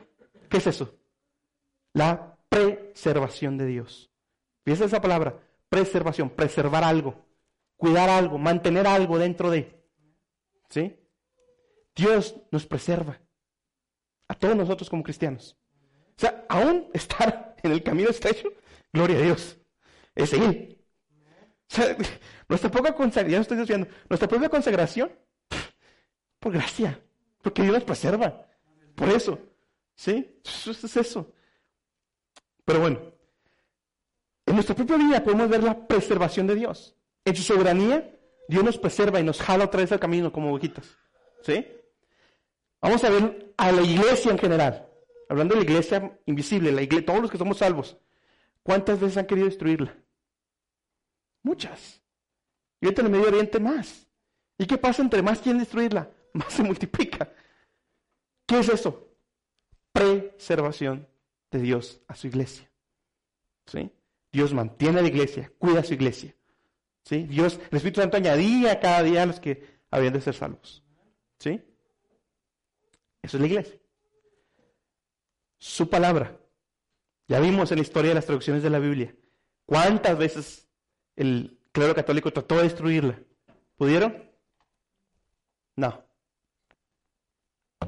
¿Qué 0.49 0.57
es 0.57 0.67
eso? 0.67 0.95
La 1.93 2.37
preservación 2.49 3.57
de 3.57 3.65
Dios. 3.65 4.11
Fíjense 4.63 4.85
esa 4.85 5.01
palabra, 5.01 5.37
preservación, 5.69 6.29
preservar 6.29 6.83
algo, 6.83 7.15
cuidar 7.75 8.09
algo, 8.09 8.37
mantener 8.37 8.87
algo 8.87 9.17
dentro 9.17 9.51
de. 9.51 9.83
¿Sí? 10.69 10.95
Dios 11.95 12.35
nos 12.51 12.65
preserva. 12.65 13.19
A 14.27 14.33
todos 14.33 14.55
nosotros 14.55 14.89
como 14.89 15.03
cristianos. 15.03 15.57
O 16.17 16.19
sea, 16.19 16.45
aún 16.49 16.89
estar 16.93 17.44
en 17.67 17.73
el 17.73 17.83
camino 17.83 18.09
estrecho, 18.09 18.49
gloria 18.91 19.17
a 19.17 19.21
Dios. 19.21 19.57
Es 20.13 20.33
Él. 20.33 20.77
Nuestra 22.47 22.69
poca 22.69 22.93
consagración, 22.93 23.41
estoy 23.41 23.57
diciendo, 23.57 23.87
nuestra 24.09 24.27
propia 24.27 24.49
consagración, 24.49 25.11
por 26.39 26.53
gracia, 26.53 26.99
porque 27.41 27.63
Dios 27.63 27.73
nos 27.73 27.83
preserva. 27.83 28.45
Por 28.95 29.09
eso. 29.09 29.39
¿Sí? 29.95 30.39
Eso 30.43 30.71
es 30.71 30.97
eso. 30.97 31.33
Pero 32.65 32.79
bueno, 32.79 32.99
en 34.45 34.53
nuestra 34.53 34.75
propia 34.75 34.97
vida 34.97 35.23
podemos 35.23 35.49
ver 35.49 35.63
la 35.63 35.87
preservación 35.87 36.47
de 36.47 36.55
Dios. 36.55 36.95
En 37.23 37.35
su 37.35 37.43
soberanía, 37.43 38.15
Dios 38.47 38.63
nos 38.63 38.77
preserva 38.77 39.19
y 39.19 39.23
nos 39.23 39.41
jala 39.41 39.65
otra 39.65 39.81
vez 39.81 39.91
al 39.91 39.99
camino 39.99 40.31
como 40.31 40.51
ovejitas. 40.51 40.85
¿Sí? 41.41 41.65
Vamos 42.81 43.03
a 43.03 43.09
ver 43.09 43.53
a 43.57 43.71
la 43.71 43.81
iglesia 43.81 44.31
en 44.31 44.37
general. 44.37 44.87
Hablando 45.29 45.55
de 45.55 45.61
la 45.61 45.69
iglesia 45.69 46.19
invisible, 46.25 46.71
la 46.71 46.81
iglesia, 46.81 47.05
todos 47.05 47.21
los 47.21 47.31
que 47.31 47.37
somos 47.37 47.57
salvos. 47.57 47.97
¿Cuántas 48.63 48.99
veces 48.99 49.17
han 49.17 49.25
querido 49.25 49.47
destruirla? 49.47 49.95
Muchas. 51.43 52.01
Y 52.81 52.85
ahorita 52.85 53.01
en 53.01 53.07
el 53.07 53.11
Medio 53.11 53.27
Oriente 53.27 53.59
más. 53.59 54.07
¿Y 54.57 54.65
qué 54.65 54.77
pasa 54.77 55.01
entre 55.01 55.21
más 55.21 55.39
quieren 55.39 55.59
destruirla? 55.59 56.09
Más 56.33 56.51
se 56.51 56.63
multiplica. 56.63 57.31
¿Qué 58.45 58.59
es 58.59 58.67
eso? 58.67 59.07
Preservación 59.93 61.07
de 61.49 61.59
Dios 61.59 62.01
a 62.09 62.15
su 62.15 62.27
iglesia. 62.27 62.69
¿Sí? 63.65 63.89
Dios 64.33 64.53
mantiene 64.53 64.99
a 64.99 65.01
la 65.01 65.07
iglesia, 65.07 65.49
cuida 65.57 65.79
a 65.79 65.83
su 65.83 65.93
iglesia. 65.93 66.35
¿Sí? 67.03 67.23
Dios, 67.23 67.57
el 67.71 67.77
Espíritu 67.77 68.01
Santo 68.01 68.17
añadía 68.17 68.81
cada 68.81 69.01
día 69.01 69.23
a 69.23 69.25
los 69.25 69.39
que 69.39 69.79
habían 69.89 70.11
de 70.11 70.19
ser 70.19 70.33
salvos. 70.33 70.83
¿Sí? 71.39 71.61
Eso 73.21 73.37
es 73.37 73.41
la 73.41 73.47
iglesia. 73.47 73.79
Su 75.65 75.89
palabra. 75.89 76.39
Ya 77.27 77.39
vimos 77.39 77.71
en 77.71 77.79
la 77.79 77.81
historia 77.81 78.09
de 78.09 78.15
las 78.15 78.27
traducciones 78.27 78.61
de 78.61 78.69
la 78.69 78.77
Biblia 78.77 79.15
cuántas 79.65 80.15
veces 80.15 80.69
el 81.15 81.59
clero 81.71 81.95
católico 81.95 82.31
trató 82.31 82.57
de 82.57 82.63
destruirla. 82.63 83.19
¿Pudieron? 83.75 84.29
No. 85.75 86.05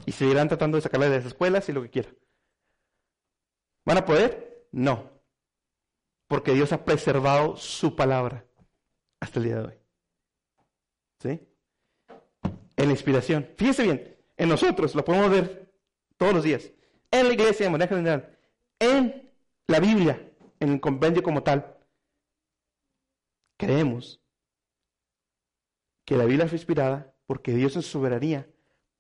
Y 0.08 0.12
seguirán 0.12 0.48
tratando 0.48 0.78
de 0.78 0.82
sacarla 0.82 1.08
de 1.08 1.18
las 1.18 1.28
escuelas 1.28 1.70
y 1.70 1.72
lo 1.72 1.84
que 1.84 1.92
quieran. 1.92 2.18
¿Van 3.86 4.00
a 4.00 4.06
poder? 4.06 4.68
No. 4.72 5.12
Porque 6.28 6.54
Dios 6.54 6.74
ha 6.74 6.84
preservado 6.84 7.58
su 7.58 7.96
palabra 7.96 8.44
hasta 9.20 9.38
el 9.38 9.46
día 9.46 9.56
de 9.58 9.66
hoy. 9.68 9.80
¿Sí? 11.20 11.48
En 12.76 12.86
la 12.86 12.92
inspiración. 12.92 13.48
Fíjese 13.56 13.84
bien, 13.84 14.18
en 14.36 14.50
nosotros 14.50 14.96
lo 14.96 15.06
podemos 15.06 15.30
ver 15.30 15.72
todos 16.18 16.34
los 16.34 16.44
días. 16.44 16.72
En 17.12 17.28
la 17.28 17.34
iglesia 17.34 17.66
de 17.66 17.72
manera 17.72 17.96
general. 17.96 18.38
En 18.80 19.32
la 19.68 19.80
Biblia, 19.80 20.32
en 20.60 20.74
el 20.74 20.80
compendio 20.80 21.24
como 21.24 21.44
tal. 21.44 21.78
Creemos 23.58 24.22
que 26.06 26.16
la 26.16 26.26
Biblia 26.26 26.48
fue 26.48 26.58
inspirada 26.58 27.14
porque 27.26 27.54
Dios 27.54 27.76
en 27.76 27.82
su 27.82 27.90
soberanía 27.90 28.48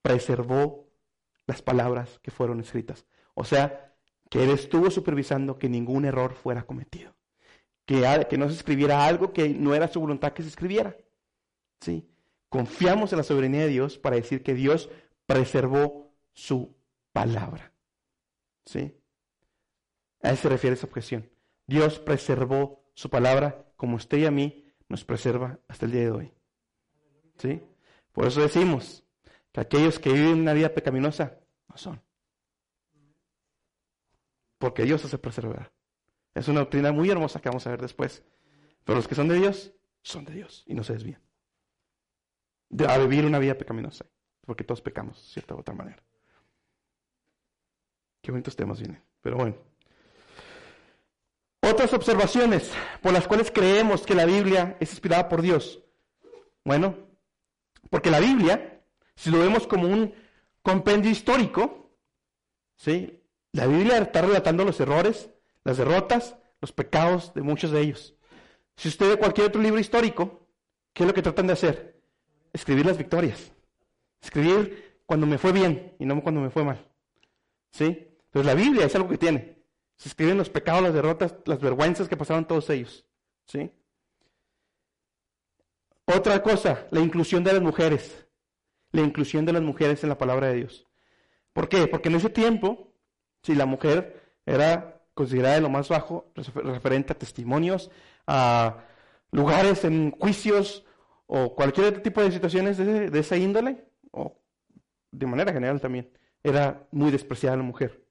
preservó 0.01 0.89
las 1.45 1.61
palabras 1.61 2.19
que 2.19 2.31
fueron 2.31 2.59
escritas. 2.59 3.05
O 3.33 3.43
sea, 3.43 3.95
que 4.29 4.43
Él 4.43 4.49
estuvo 4.49 4.91
supervisando 4.91 5.57
que 5.57 5.69
ningún 5.69 6.05
error 6.05 6.33
fuera 6.33 6.63
cometido. 6.63 7.15
Que, 7.85 8.27
que 8.29 8.37
no 8.37 8.49
se 8.49 8.55
escribiera 8.55 9.05
algo 9.05 9.31
que 9.31 9.47
no 9.49 9.73
era 9.73 9.87
su 9.87 9.99
voluntad 10.01 10.33
que 10.33 10.43
se 10.43 10.49
escribiera. 10.49 10.97
¿Sí? 11.79 12.09
Confiamos 12.49 13.13
en 13.13 13.17
la 13.17 13.23
soberanía 13.23 13.61
de 13.61 13.67
Dios 13.67 13.97
para 13.97 14.15
decir 14.17 14.43
que 14.43 14.53
Dios 14.53 14.89
preservó 15.25 16.11
su 16.33 16.75
palabra. 17.13 17.73
¿Sí? 18.67 18.93
A 20.21 20.31
eso 20.31 20.43
se 20.43 20.49
refiere 20.49 20.75
esa 20.75 20.87
objeción. 20.87 21.29
Dios 21.65 21.99
preservó 21.99 22.91
su 22.93 23.09
palabra 23.09 23.65
como 23.77 23.95
usted 23.95 24.17
y 24.17 24.25
a 24.25 24.31
mí 24.31 24.73
nos 24.89 25.05
preserva 25.05 25.59
hasta 25.69 25.85
el 25.85 25.93
día 25.93 26.01
de 26.01 26.11
hoy. 26.11 26.33
¿Sí? 27.37 27.63
Por 28.11 28.27
eso 28.27 28.41
decimos 28.41 29.05
que 29.53 29.61
aquellos 29.61 29.99
que 29.99 30.11
viven 30.11 30.41
una 30.41 30.53
vida 30.53 30.73
pecaminosa 30.73 31.39
no 31.69 31.77
son. 31.77 32.01
Porque 34.57 34.83
Dios 34.83 35.05
hace 35.05 35.17
preservar. 35.17 35.71
Es 36.33 36.47
una 36.49 36.59
doctrina 36.59 36.91
muy 36.91 37.09
hermosa 37.09 37.39
que 37.39 37.49
vamos 37.49 37.65
a 37.67 37.69
ver 37.69 37.81
después. 37.81 38.23
Pero 38.83 38.97
los 38.97 39.07
que 39.07 39.15
son 39.15 39.29
de 39.29 39.35
Dios, 39.35 39.73
son 40.01 40.25
de 40.25 40.33
Dios 40.33 40.63
y 40.67 40.73
no 40.73 40.83
se 40.83 40.93
desvían. 40.93 41.21
De, 42.69 42.85
a 42.85 42.97
vivir 42.97 43.25
una 43.25 43.39
vida 43.39 43.57
pecaminosa. 43.57 44.05
Porque 44.45 44.63
todos 44.63 44.81
pecamos, 44.81 45.21
de 45.21 45.33
cierta 45.33 45.55
u 45.55 45.59
otra 45.59 45.75
manera. 45.75 46.03
Qué 48.27 48.31
bonitos 48.33 48.57
temas 48.57 48.77
vienen. 48.77 49.01
Pero 49.21 49.37
bueno. 49.37 49.55
Otras 51.61 51.93
observaciones 51.93 52.73
por 53.01 53.13
las 53.13 53.25
cuales 53.25 53.51
creemos 53.51 54.05
que 54.05 54.15
la 54.15 54.25
Biblia 54.25 54.75
es 54.81 54.89
inspirada 54.91 55.29
por 55.29 55.41
Dios. 55.41 55.81
Bueno, 56.65 56.97
porque 57.89 58.11
la 58.11 58.19
Biblia, 58.19 58.83
si 59.15 59.29
lo 59.31 59.39
vemos 59.39 59.65
como 59.65 59.87
un 59.87 60.13
compendio 60.61 61.09
histórico, 61.09 61.89
¿sí? 62.75 63.23
La 63.53 63.65
Biblia 63.65 63.97
está 63.99 64.23
relatando 64.23 64.65
los 64.65 64.77
errores, 64.81 65.29
las 65.63 65.77
derrotas, 65.77 66.35
los 66.59 66.73
pecados 66.73 67.33
de 67.33 67.43
muchos 67.43 67.71
de 67.71 67.79
ellos. 67.79 68.13
Si 68.75 68.89
usted 68.89 69.07
ve 69.07 69.15
cualquier 69.15 69.47
otro 69.47 69.61
libro 69.61 69.79
histórico, 69.79 70.49
¿qué 70.91 71.03
es 71.03 71.07
lo 71.07 71.13
que 71.13 71.21
tratan 71.21 71.47
de 71.47 71.53
hacer? 71.53 72.01
Escribir 72.51 72.87
las 72.87 72.97
victorias. 72.97 73.53
Escribir 74.21 74.99
cuando 75.05 75.25
me 75.25 75.37
fue 75.37 75.53
bien 75.53 75.95
y 75.97 76.05
no 76.05 76.21
cuando 76.21 76.41
me 76.41 76.49
fue 76.49 76.65
mal. 76.65 76.85
¿Sí? 77.71 78.06
Entonces 78.27 78.45
la 78.45 78.53
Biblia 78.53 78.85
es 78.85 78.95
algo 78.95 79.09
que 79.09 79.17
tiene. 79.17 79.57
Se 79.95 80.09
escriben 80.09 80.37
los 80.37 80.49
pecados, 80.49 80.83
las 80.83 80.93
derrotas, 80.93 81.35
las 81.45 81.59
vergüenzas 81.59 82.07
que 82.07 82.17
pasaron 82.17 82.45
todos 82.45 82.69
ellos. 82.69 83.05
¿Sí? 83.45 83.71
Otra 86.05 86.41
cosa, 86.41 86.87
la 86.91 86.99
inclusión 86.99 87.43
de 87.43 87.53
las 87.53 87.61
mujeres. 87.61 88.27
La 88.91 89.01
inclusión 89.01 89.45
de 89.45 89.53
las 89.53 89.61
mujeres 89.61 90.03
en 90.03 90.09
la 90.09 90.17
palabra 90.17 90.47
de 90.47 90.55
Dios. 90.55 90.87
¿Por 91.51 91.67
qué? 91.67 91.87
Porque 91.87 92.09
en 92.09 92.15
ese 92.15 92.29
tiempo, 92.29 92.93
si 93.41 93.55
la 93.55 93.65
mujer 93.65 94.37
era 94.45 95.01
considerada 95.13 95.55
de 95.55 95.61
lo 95.61 95.69
más 95.69 95.89
bajo, 95.89 96.31
referente 96.35 97.13
a 97.13 97.17
testimonios, 97.17 97.89
a 98.27 98.85
lugares 99.31 99.83
en 99.83 100.11
juicios 100.11 100.85
o 101.25 101.55
cualquier 101.55 101.87
otro 101.87 102.01
tipo 102.01 102.21
de 102.21 102.31
situaciones 102.31 102.77
de, 102.77 103.09
de 103.09 103.19
esa 103.19 103.35
índole, 103.35 103.85
o 104.11 104.39
de 105.11 105.25
manera 105.25 105.51
general 105.51 105.81
también, 105.81 106.09
era 106.43 106.87
muy 106.91 107.11
despreciada 107.11 107.57
la 107.57 107.63
mujer. 107.63 108.06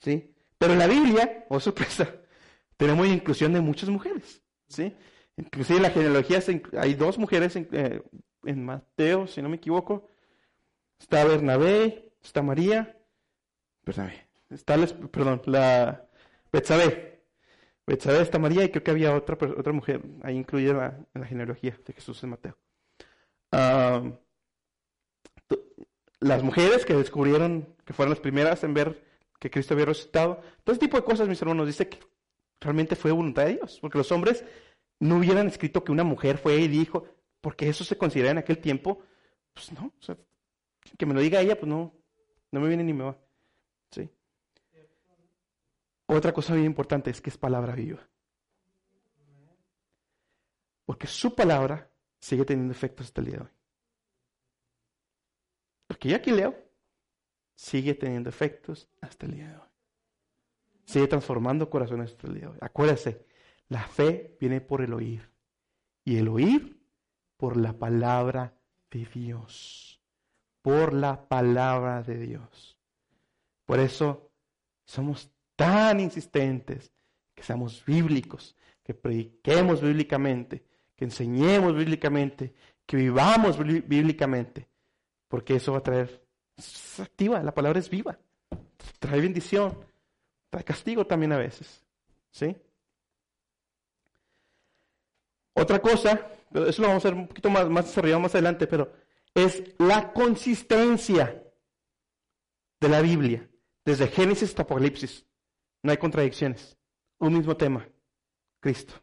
¿Sí? 0.00 0.34
Pero 0.58 0.72
en 0.72 0.78
la 0.78 0.86
Biblia, 0.86 1.46
oh 1.48 1.60
sorpresa, 1.60 2.14
tenemos 2.76 3.06
inclusión 3.06 3.52
de 3.52 3.60
muchas 3.60 3.88
mujeres, 3.88 4.42
¿sí? 4.68 4.94
Inclusive 5.36 5.78
en 5.78 5.82
la 5.82 5.90
genealogía 5.90 6.40
hay 6.78 6.94
dos 6.94 7.18
mujeres 7.18 7.56
en, 7.56 7.68
eh, 7.72 8.02
en 8.44 8.64
Mateo, 8.64 9.26
si 9.26 9.42
no 9.42 9.48
me 9.48 9.56
equivoco. 9.56 10.08
Está 10.98 11.24
Bernabé, 11.24 12.12
está 12.22 12.42
María, 12.42 12.96
Bernabé, 13.84 14.28
está, 14.50 14.76
perdón, 15.10 15.42
la 15.46 16.08
Betsabé. 16.52 17.24
Betsabé 17.86 18.22
está 18.22 18.38
María 18.38 18.64
y 18.64 18.70
creo 18.70 18.82
que 18.82 18.90
había 18.90 19.14
otra, 19.14 19.36
otra 19.58 19.72
mujer 19.72 20.02
ahí 20.22 20.36
incluida 20.36 21.04
en 21.12 21.20
la, 21.20 21.26
genealogía 21.26 21.76
de 21.84 21.92
Jesús 21.92 22.22
en 22.22 22.30
Mateo. 22.30 22.56
las 26.20 26.42
mujeres 26.42 26.86
que 26.86 26.94
descubrieron, 26.94 27.74
que 27.84 27.92
fueron 27.92 28.10
las 28.10 28.20
primeras 28.20 28.64
en 28.64 28.72
ver 28.72 29.04
que 29.44 29.50
Cristo 29.50 29.74
había 29.74 29.84
resucitado, 29.84 30.40
todo 30.64 30.72
ese 30.72 30.80
tipo 30.80 30.96
de 30.96 31.04
cosas, 31.04 31.28
mis 31.28 31.40
hermanos, 31.42 31.66
dice 31.66 31.86
que 31.86 32.00
realmente 32.60 32.96
fue 32.96 33.12
voluntad 33.12 33.44
de 33.44 33.56
Dios, 33.56 33.78
porque 33.78 33.98
los 33.98 34.10
hombres 34.10 34.42
no 35.00 35.18
hubieran 35.18 35.46
escrito 35.48 35.84
que 35.84 35.92
una 35.92 36.02
mujer 36.02 36.38
fue 36.38 36.56
y 36.56 36.66
dijo, 36.66 37.06
porque 37.42 37.68
eso 37.68 37.84
se 37.84 37.98
considera 37.98 38.30
en 38.30 38.38
aquel 38.38 38.56
tiempo, 38.56 39.02
pues 39.52 39.70
no, 39.72 39.92
o 39.98 40.02
sea, 40.02 40.16
que 40.96 41.04
me 41.04 41.12
lo 41.12 41.20
diga 41.20 41.42
ella, 41.42 41.60
pues 41.60 41.68
no, 41.68 41.92
no 42.52 42.60
me 42.60 42.68
viene 42.68 42.84
ni 42.84 42.94
me 42.94 43.04
va. 43.04 43.18
¿Sí? 43.90 44.08
Otra 46.06 46.32
cosa 46.32 46.54
bien 46.54 46.64
importante 46.64 47.10
es 47.10 47.20
que 47.20 47.28
es 47.28 47.36
palabra 47.36 47.74
viva. 47.74 48.00
Porque 50.86 51.06
su 51.06 51.34
palabra 51.34 51.90
sigue 52.18 52.46
teniendo 52.46 52.72
efectos 52.72 53.08
hasta 53.08 53.20
el 53.20 53.26
día 53.26 53.36
de 53.36 53.42
hoy. 53.42 53.50
Lo 55.90 55.98
que 55.98 56.08
yo 56.08 56.16
aquí 56.16 56.30
leo 56.30 56.63
sigue 57.54 57.94
teniendo 57.94 58.28
efectos 58.28 58.88
hasta 59.00 59.26
el 59.26 59.32
día 59.32 59.48
de 59.48 59.56
hoy. 59.56 59.68
Sigue 60.84 61.06
transformando 61.08 61.70
corazones 61.70 62.12
hasta 62.12 62.26
el 62.26 62.34
día 62.34 62.42
de 62.42 62.48
hoy. 62.48 62.58
Acuérdese, 62.60 63.26
la 63.68 63.86
fe 63.86 64.36
viene 64.40 64.60
por 64.60 64.82
el 64.82 64.92
oír. 64.92 65.30
Y 66.04 66.18
el 66.18 66.28
oír 66.28 66.80
por 67.36 67.56
la 67.56 67.72
palabra 67.78 68.58
de 68.90 69.06
Dios. 69.06 70.02
Por 70.62 70.92
la 70.92 71.28
palabra 71.28 72.02
de 72.02 72.18
Dios. 72.18 72.78
Por 73.64 73.80
eso 73.80 74.30
somos 74.84 75.30
tan 75.56 76.00
insistentes 76.00 76.92
que 77.34 77.42
seamos 77.42 77.84
bíblicos, 77.84 78.56
que 78.82 78.94
prediquemos 78.94 79.80
bíblicamente, 79.80 80.66
que 80.94 81.04
enseñemos 81.04 81.74
bíblicamente, 81.74 82.54
que 82.86 82.96
vivamos 82.96 83.58
bíblicamente, 83.58 84.68
porque 85.28 85.56
eso 85.56 85.72
va 85.72 85.78
a 85.78 85.82
traer, 85.82 86.23
es 86.56 87.00
activa, 87.00 87.42
la 87.42 87.54
palabra 87.54 87.78
es 87.78 87.88
viva, 87.90 88.18
trae 88.98 89.20
bendición, 89.20 89.78
trae 90.50 90.64
castigo 90.64 91.06
también 91.06 91.32
a 91.32 91.38
veces, 91.38 91.84
¿sí? 92.30 92.56
Otra 95.54 95.80
cosa, 95.80 96.28
eso 96.52 96.82
lo 96.82 96.88
vamos 96.88 97.04
a 97.04 97.10
ver 97.10 97.18
un 97.18 97.28
poquito 97.28 97.50
más, 97.50 97.68
más 97.68 97.86
desarrollado 97.86 98.20
más 98.20 98.34
adelante, 98.34 98.66
pero 98.66 98.92
es 99.34 99.62
la 99.78 100.12
consistencia 100.12 101.42
de 102.80 102.88
la 102.88 103.00
Biblia, 103.00 103.48
desde 103.84 104.08
Génesis 104.08 104.50
hasta 104.50 104.62
Apocalipsis. 104.62 105.24
No 105.82 105.90
hay 105.90 105.96
contradicciones. 105.96 106.76
Un 107.18 107.34
mismo 107.34 107.56
tema, 107.56 107.86
Cristo. 108.60 108.94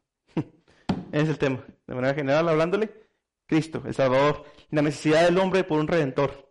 es 1.12 1.30
el 1.30 1.38
tema. 1.38 1.66
De 1.88 1.96
manera 1.96 2.14
general, 2.14 2.50
hablándole, 2.50 2.92
Cristo, 3.46 3.84
el 3.86 3.94
Salvador, 3.94 4.46
la 4.70 4.82
necesidad 4.82 5.24
del 5.26 5.38
hombre 5.38 5.64
por 5.64 5.80
un 5.80 5.88
redentor. 5.88 6.51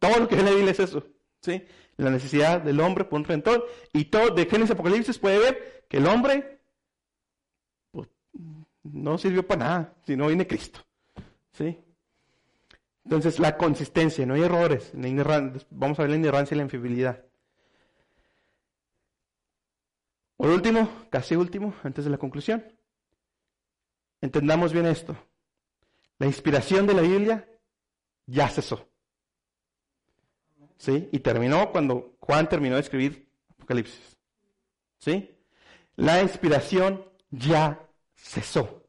Todo 0.00 0.18
lo 0.18 0.28
que 0.28 0.34
en 0.34 0.46
la 0.46 0.50
Biblia 0.50 0.72
es 0.72 0.80
eso. 0.80 1.06
¿sí? 1.40 1.64
La 1.96 2.10
necesidad 2.10 2.60
del 2.60 2.80
hombre 2.80 3.04
por 3.04 3.20
un 3.20 3.24
redentor. 3.24 3.68
Y 3.92 4.06
todo 4.06 4.30
de 4.30 4.46
Génesis 4.46 4.72
Apocalipsis 4.72 5.18
puede 5.18 5.38
ver 5.38 5.84
que 5.88 5.98
el 5.98 6.06
hombre 6.06 6.58
no 8.82 9.18
sirvió 9.18 9.46
para 9.46 9.64
nada 9.64 9.94
si 10.04 10.16
no 10.16 10.26
viene 10.26 10.46
Cristo. 10.46 10.80
¿Sí? 11.52 11.78
Entonces, 13.04 13.38
la 13.38 13.56
consistencia, 13.56 14.26
no 14.26 14.34
hay 14.34 14.42
errores. 14.42 14.92
vamos 15.70 15.98
a 15.98 16.02
ver 16.02 16.10
la 16.10 16.16
ignorancia 16.16 16.54
y 16.54 16.58
la 16.58 16.64
infidelidad. 16.64 17.24
Por 20.36 20.48
último, 20.48 21.06
casi 21.10 21.36
último, 21.36 21.74
antes 21.82 22.04
de 22.04 22.10
la 22.10 22.16
conclusión, 22.16 22.64
entendamos 24.22 24.72
bien 24.72 24.86
esto. 24.86 25.14
La 26.18 26.26
inspiración 26.26 26.86
de 26.86 26.94
la 26.94 27.02
Biblia 27.02 27.46
ya 28.26 28.48
cesó. 28.48 28.89
¿Sí? 30.80 31.10
Y 31.12 31.18
terminó 31.18 31.72
cuando 31.72 32.16
Juan 32.20 32.48
terminó 32.48 32.76
de 32.76 32.80
escribir 32.80 33.28
Apocalipsis. 33.50 34.16
¿Sí? 34.98 35.30
La 35.96 36.22
inspiración 36.22 37.04
ya 37.30 37.86
cesó. 38.14 38.88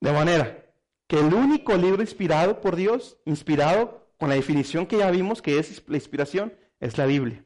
De 0.00 0.12
manera 0.12 0.64
que 1.08 1.18
el 1.18 1.34
único 1.34 1.76
libro 1.76 2.00
inspirado 2.00 2.60
por 2.60 2.76
Dios, 2.76 3.18
inspirado 3.24 4.08
con 4.18 4.28
la 4.28 4.36
definición 4.36 4.86
que 4.86 4.98
ya 4.98 5.10
vimos 5.10 5.42
que 5.42 5.58
es 5.58 5.82
la 5.88 5.96
inspiración, 5.96 6.56
es 6.78 6.96
la 6.96 7.06
Biblia. 7.06 7.44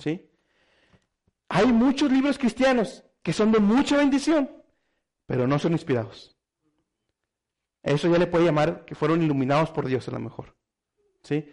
¿Sí? 0.00 0.28
Hay 1.48 1.66
muchos 1.66 2.10
libros 2.10 2.36
cristianos 2.36 3.04
que 3.22 3.32
son 3.32 3.52
de 3.52 3.60
mucha 3.60 3.96
bendición, 3.96 4.50
pero 5.24 5.46
no 5.46 5.60
son 5.60 5.70
inspirados. 5.70 6.36
Eso 7.84 8.10
ya 8.10 8.18
le 8.18 8.26
puede 8.26 8.46
llamar 8.46 8.84
que 8.84 8.96
fueron 8.96 9.22
iluminados 9.22 9.70
por 9.70 9.86
Dios 9.86 10.08
a 10.08 10.10
lo 10.10 10.18
mejor. 10.18 10.56
¿Sí? 11.22 11.48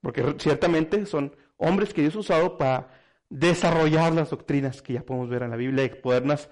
Porque 0.00 0.34
ciertamente 0.38 1.04
son 1.06 1.36
hombres 1.56 1.92
que 1.92 2.02
Dios 2.02 2.16
ha 2.16 2.20
usado 2.20 2.58
para 2.58 2.88
desarrollar 3.28 4.12
las 4.12 4.30
doctrinas 4.30 4.82
que 4.82 4.94
ya 4.94 5.02
podemos 5.02 5.28
ver 5.28 5.42
en 5.42 5.50
la 5.50 5.56
Biblia 5.56 5.84
y 5.84 5.90
poderlas 5.90 6.48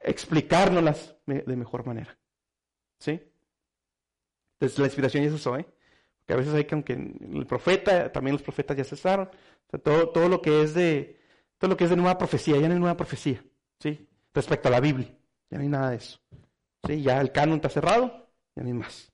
explicárnoslas 0.00 1.16
de 1.26 1.56
mejor 1.56 1.84
manera. 1.84 2.18
¿Sí? 2.98 3.20
Entonces 4.54 4.78
la 4.78 4.86
inspiración 4.86 5.24
ya 5.24 5.30
cesó, 5.30 5.56
¿eh? 5.56 5.66
Porque 6.18 6.32
a 6.32 6.36
veces 6.36 6.54
hay 6.54 6.64
que, 6.64 6.74
aunque 6.74 6.92
el 6.92 7.46
profeta, 7.46 8.10
también 8.10 8.34
los 8.34 8.42
profetas 8.42 8.76
ya 8.76 8.84
cesaron. 8.84 9.30
todo, 9.82 10.10
todo 10.10 10.28
lo 10.28 10.42
que 10.42 10.62
es 10.62 10.74
de, 10.74 11.20
todo 11.58 11.70
lo 11.70 11.76
que 11.76 11.84
es 11.84 11.90
de 11.90 11.96
nueva 11.96 12.18
profecía, 12.18 12.56
ya 12.58 12.68
no 12.68 12.74
hay 12.74 12.80
nueva 12.80 12.96
profecía, 12.96 13.42
¿sí? 13.78 14.08
Respecto 14.34 14.68
a 14.68 14.72
la 14.72 14.80
Biblia, 14.80 15.08
ya 15.50 15.58
no 15.58 15.62
hay 15.62 15.68
nada 15.68 15.90
de 15.90 15.96
eso. 15.96 16.20
¿Sí? 16.86 17.02
Ya 17.02 17.20
el 17.20 17.32
canon 17.32 17.56
está 17.56 17.68
cerrado, 17.68 18.28
ya 18.54 18.62
no 18.62 18.68
hay 18.68 18.74
más. 18.74 19.12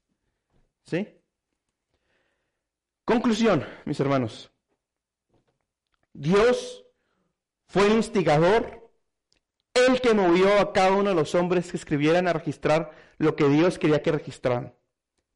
¿Sí? 0.87 1.07
Conclusión, 3.05 3.67
mis 3.85 4.01
hermanos. 4.01 4.51
Dios 6.15 6.85
fue 7.67 7.87
el 7.87 7.93
instigador 7.93 8.91
el 9.75 10.01
que 10.01 10.15
movió 10.15 10.59
a 10.61 10.73
cada 10.73 10.93
uno 10.93 11.11
de 11.11 11.17
los 11.17 11.35
hombres 11.35 11.71
que 11.71 11.77
escribieran 11.77 12.29
a 12.29 12.33
registrar 12.33 12.93
lo 13.19 13.35
que 13.35 13.49
Dios 13.49 13.79
quería 13.79 14.03
que 14.03 14.13
registraran, 14.13 14.75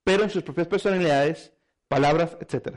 pero 0.04 0.22
en 0.22 0.30
sus 0.30 0.44
propias 0.44 0.68
personalidades, 0.68 1.52
palabras, 1.88 2.36
etc. 2.40 2.76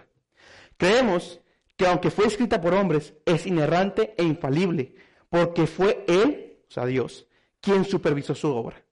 Creemos 0.77 1.39
que 1.77 1.85
aunque 1.85 2.09
fue 2.09 2.25
escrita 2.25 2.59
por 2.59 2.73
hombres, 2.73 3.13
es 3.25 3.45
inerrante 3.45 4.13
e 4.17 4.23
infalible, 4.23 4.95
porque 5.29 5.67
fue 5.67 6.03
Él, 6.07 6.57
o 6.67 6.71
sea 6.71 6.85
Dios, 6.85 7.27
quien 7.61 7.85
supervisó 7.85 8.33
su 8.35 8.53
obra. 8.53 8.83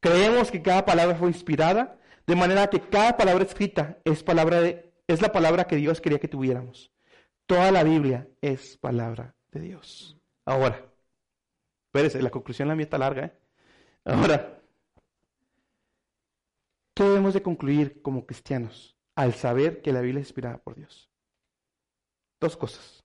Creemos 0.00 0.50
que 0.50 0.62
cada 0.62 0.84
palabra 0.84 1.16
fue 1.16 1.28
inspirada, 1.28 1.98
de 2.26 2.36
manera 2.36 2.68
que 2.68 2.80
cada 2.80 3.16
palabra 3.16 3.44
escrita 3.44 3.98
es, 4.04 4.22
palabra 4.22 4.60
de, 4.60 4.89
es 5.12 5.22
la 5.22 5.32
palabra 5.32 5.66
que 5.66 5.76
Dios 5.76 6.00
quería 6.00 6.20
que 6.20 6.28
tuviéramos. 6.28 6.92
Toda 7.46 7.70
la 7.70 7.82
Biblia 7.82 8.28
es 8.40 8.76
palabra 8.76 9.34
de 9.50 9.60
Dios. 9.60 10.16
Ahora, 10.44 10.90
Espérese, 11.90 12.22
la 12.22 12.30
conclusión 12.30 12.68
la 12.68 12.76
mía 12.76 12.88
larga. 12.92 13.24
¿eh? 13.26 13.32
Ahora, 14.04 14.62
¿qué 16.94 17.02
debemos 17.02 17.34
de 17.34 17.42
concluir 17.42 18.00
como 18.00 18.26
cristianos 18.26 18.96
al 19.16 19.34
saber 19.34 19.82
que 19.82 19.92
la 19.92 20.00
Biblia 20.00 20.20
es 20.20 20.28
inspirada 20.28 20.58
por 20.58 20.76
Dios? 20.76 21.10
Dos 22.40 22.56
cosas, 22.56 23.04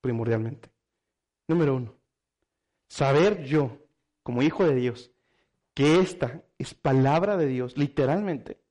primordialmente. 0.00 0.70
Número 1.48 1.74
uno, 1.74 1.96
saber 2.88 3.42
yo, 3.42 3.84
como 4.22 4.42
hijo 4.42 4.64
de 4.64 4.76
Dios, 4.76 5.10
que 5.74 5.98
esta 5.98 6.44
es 6.56 6.72
palabra 6.72 7.36
de 7.36 7.46
Dios, 7.46 7.76
literalmente, 7.76 8.62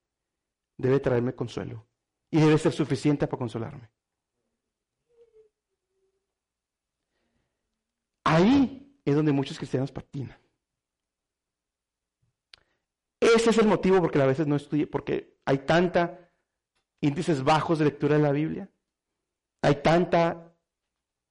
debe 0.78 1.02
traerme 1.02 1.36
consuelo 1.36 1.89
y 2.32 2.40
debe 2.40 2.58
ser 2.58 2.72
suficiente 2.72 3.28
para 3.28 3.40
consolarme. 3.40 3.90
Ahí 8.24 9.00
es 9.04 9.16
donde 9.16 9.32
muchos 9.32 9.58
cristianos 9.58 9.92
patinan. 9.92 10.38
Ese 13.20 13.50
es 13.50 13.58
el 13.58 13.68
motivo 13.68 14.00
porque 14.00 14.22
a 14.22 14.26
veces 14.26 14.48
no 14.48 14.56
estudié, 14.56 14.88
porque 14.88 15.40
hay 15.46 15.60
tanta 15.60 16.32
índices 17.02 17.44
bajos 17.44 17.80
de 17.80 17.86
lectura 17.86 18.16
de 18.16 18.24
la 18.24 18.32
Biblia, 18.32 18.70
hay 19.62 19.76
tanta 19.82 20.54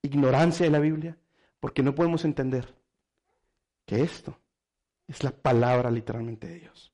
ignorancia 0.03 0.67
de 0.67 0.73
la 0.73 0.81
Biblia, 0.81 1.17
porque 1.61 1.83
no 1.83 1.95
podemos 1.95 2.25
entender 2.25 2.75
que 3.87 4.03
esto 4.03 4.39
es 5.07 5.23
la 5.25 5.31
palabra 5.31 5.91
literalmente 5.91 6.47
de 6.47 6.61
Dios. 6.61 6.93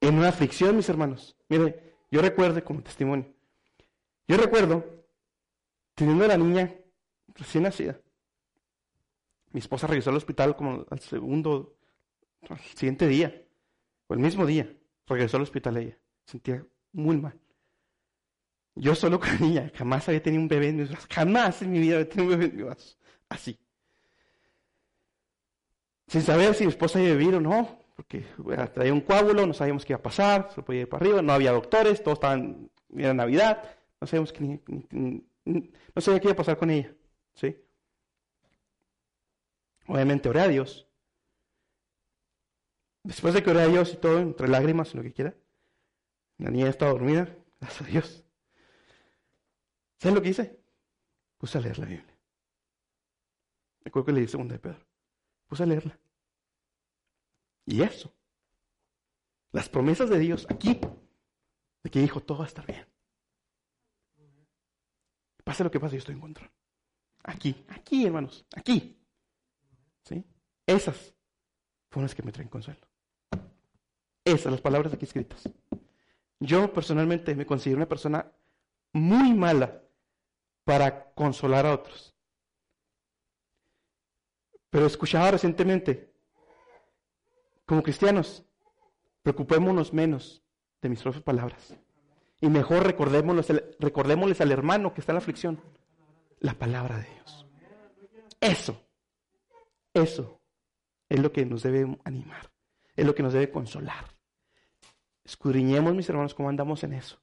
En 0.00 0.18
una 0.18 0.28
aflicción, 0.28 0.76
mis 0.76 0.88
hermanos, 0.88 1.36
mire, 1.48 1.91
yo 2.12 2.20
recuerdo 2.20 2.62
como 2.62 2.82
testimonio, 2.82 3.26
yo 4.28 4.36
recuerdo 4.36 4.84
teniendo 5.94 6.26
a 6.26 6.28
la 6.28 6.36
niña 6.36 6.76
recién 7.34 7.64
nacida. 7.64 7.98
Mi 9.50 9.60
esposa 9.60 9.86
regresó 9.86 10.10
al 10.10 10.16
hospital 10.16 10.54
como 10.54 10.84
al 10.90 11.00
segundo, 11.00 11.74
al 12.48 12.60
siguiente 12.60 13.08
día, 13.08 13.46
o 14.06 14.14
el 14.14 14.20
mismo 14.20 14.44
día, 14.44 14.70
regresó 15.06 15.38
al 15.38 15.44
hospital 15.44 15.78
ella. 15.78 15.98
Sentía 16.26 16.64
muy 16.92 17.16
mal. 17.16 17.38
Yo 18.74 18.94
solo 18.94 19.18
con 19.18 19.30
la 19.30 19.38
niña, 19.38 19.72
jamás 19.74 20.06
había 20.08 20.22
tenido 20.22 20.42
un 20.42 20.48
bebé 20.48 20.68
en 20.68 20.76
mis 20.76 20.90
brazos, 20.90 21.08
jamás 21.10 21.62
en 21.62 21.72
mi 21.72 21.78
vida 21.78 21.94
había 21.94 22.08
tenido 22.10 22.24
un 22.24 22.38
bebé 22.38 22.50
en 22.50 22.56
mis 22.56 22.64
brazos, 22.66 22.98
así. 23.30 23.58
Sin 26.08 26.20
saber 26.20 26.54
si 26.54 26.64
mi 26.64 26.70
esposa 26.70 27.00
iba 27.00 27.14
a 27.14 27.16
vivir 27.16 27.36
o 27.36 27.40
no, 27.40 27.81
porque 27.94 28.24
traía 28.74 28.92
un 28.92 29.00
coágulo, 29.00 29.46
no 29.46 29.54
sabíamos 29.54 29.84
qué 29.84 29.92
iba 29.92 30.00
a 30.00 30.02
pasar, 30.02 30.50
se 30.54 30.62
podía 30.62 30.82
ir 30.82 30.88
para 30.88 31.04
arriba, 31.04 31.22
no 31.22 31.32
había 31.32 31.52
doctores, 31.52 32.02
todos 32.02 32.16
estaban, 32.16 32.70
era 32.94 33.14
Navidad, 33.14 33.76
no 34.00 34.06
sabíamos 34.06 34.32
qué, 34.32 34.60
no 35.44 36.00
sabía 36.00 36.20
qué 36.20 36.26
iba 36.26 36.32
a 36.32 36.36
pasar 36.36 36.56
con 36.56 36.70
ella, 36.70 36.94
¿sí? 37.34 37.56
Obviamente 39.86 40.28
oré 40.28 40.40
a 40.40 40.48
Dios. 40.48 40.88
Después 43.02 43.34
de 43.34 43.42
que 43.42 43.50
oré 43.50 43.62
a 43.62 43.66
Dios 43.66 43.92
y 43.92 43.96
todo, 43.96 44.20
entre 44.20 44.48
lágrimas 44.48 44.94
y 44.94 44.96
lo 44.96 45.02
que 45.02 45.12
quiera, 45.12 45.34
la 46.38 46.50
niña 46.50 46.68
estaba 46.68 46.92
dormida, 46.92 47.36
gracias 47.60 47.82
a 47.82 47.90
Dios. 47.90 48.24
¿Sabes 49.98 50.14
lo 50.14 50.22
que 50.22 50.30
hice? 50.30 50.58
Puse 51.38 51.58
a 51.58 51.60
leer 51.60 51.78
la 51.78 51.86
Biblia. 51.86 52.16
Me 53.84 53.88
acuerdo 53.88 54.06
que 54.06 54.12
leí 54.12 54.28
segunda 54.28 54.54
de 54.54 54.60
Pedro. 54.60 54.86
Puse 55.46 55.64
a 55.64 55.66
leerla. 55.66 55.98
Y 57.66 57.82
eso. 57.82 58.12
Las 59.52 59.68
promesas 59.68 60.08
de 60.08 60.18
Dios 60.18 60.46
aquí, 60.48 60.80
de 61.82 61.90
que 61.90 62.00
dijo, 62.00 62.20
todo 62.20 62.38
va 62.38 62.44
a 62.44 62.48
estar 62.48 62.66
bien. 62.66 62.86
Pase 65.44 65.64
lo 65.64 65.70
que 65.70 65.80
pase, 65.80 65.96
yo 65.96 65.98
estoy 65.98 66.14
en 66.14 66.20
control. 66.20 66.50
Aquí, 67.24 67.64
aquí, 67.68 68.06
hermanos, 68.06 68.46
aquí. 68.56 68.98
¿Sí? 70.04 70.24
Esas 70.66 71.14
fueron 71.90 72.04
las 72.04 72.14
que 72.14 72.22
me 72.22 72.32
traen 72.32 72.48
consuelo. 72.48 72.80
Esas, 74.24 74.52
las 74.52 74.60
palabras 74.60 74.92
aquí 74.92 75.04
escritas. 75.04 75.48
Yo 76.38 76.72
personalmente 76.72 77.34
me 77.34 77.46
considero 77.46 77.78
una 77.78 77.88
persona 77.88 78.32
muy 78.92 79.34
mala 79.34 79.82
para 80.64 81.12
consolar 81.14 81.66
a 81.66 81.74
otros. 81.74 82.14
Pero 84.70 84.86
escuchaba 84.86 85.32
recientemente, 85.32 86.11
como 87.72 87.82
cristianos, 87.82 88.44
preocupémonos 89.22 89.94
menos 89.94 90.42
de 90.82 90.90
mis 90.90 91.00
propias 91.00 91.24
palabras. 91.24 91.74
Y 92.38 92.50
mejor 92.50 92.84
recordémosles, 92.84 94.42
al 94.42 94.52
hermano 94.52 94.92
que 94.92 95.00
está 95.00 95.12
en 95.12 95.14
la 95.14 95.20
aflicción 95.20 95.58
la 96.40 96.52
palabra 96.52 96.98
de 96.98 97.08
Dios. 97.08 97.46
Eso, 98.38 98.78
eso 99.94 100.38
es 101.08 101.18
lo 101.18 101.32
que 101.32 101.46
nos 101.46 101.62
debe 101.62 101.98
animar, 102.04 102.52
es 102.94 103.06
lo 103.06 103.14
que 103.14 103.22
nos 103.22 103.32
debe 103.32 103.50
consolar. 103.50 104.04
Escudriñemos, 105.24 105.94
mis 105.94 106.10
hermanos, 106.10 106.34
cómo 106.34 106.50
andamos 106.50 106.84
en 106.84 106.92
eso. 106.92 107.22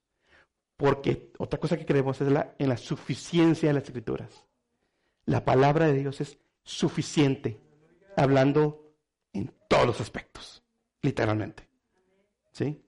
Porque 0.77 1.31
otra 1.37 1.59
cosa 1.59 1.77
que 1.77 1.85
creemos 1.85 2.19
es 2.21 2.31
la, 2.31 2.55
en 2.57 2.69
la 2.69 2.77
suficiencia 2.77 3.69
de 3.69 3.73
las 3.75 3.83
escrituras. 3.83 4.47
La 5.25 5.45
palabra 5.45 5.85
de 5.85 5.93
Dios 5.93 6.21
es 6.21 6.39
suficiente, 6.63 7.61
hablando 8.17 8.88
en 9.33 9.53
todos 9.67 9.85
los 9.85 10.01
aspectos, 10.01 10.63
literalmente. 11.01 11.67
¿Sí? 12.51 12.83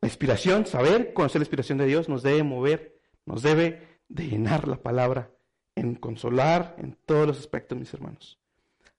La 0.00 0.08
inspiración, 0.08 0.66
saber, 0.66 1.14
conocer 1.14 1.40
la 1.40 1.44
inspiración 1.44 1.78
de 1.78 1.86
Dios 1.86 2.08
nos 2.08 2.22
debe 2.22 2.42
mover, 2.42 3.00
nos 3.24 3.42
debe 3.42 4.00
de 4.08 4.28
llenar 4.28 4.68
la 4.68 4.76
palabra 4.76 5.30
en 5.74 5.94
consolar 5.94 6.76
en 6.78 6.96
todos 7.06 7.26
los 7.26 7.38
aspectos, 7.38 7.78
mis 7.78 7.92
hermanos. 7.94 8.38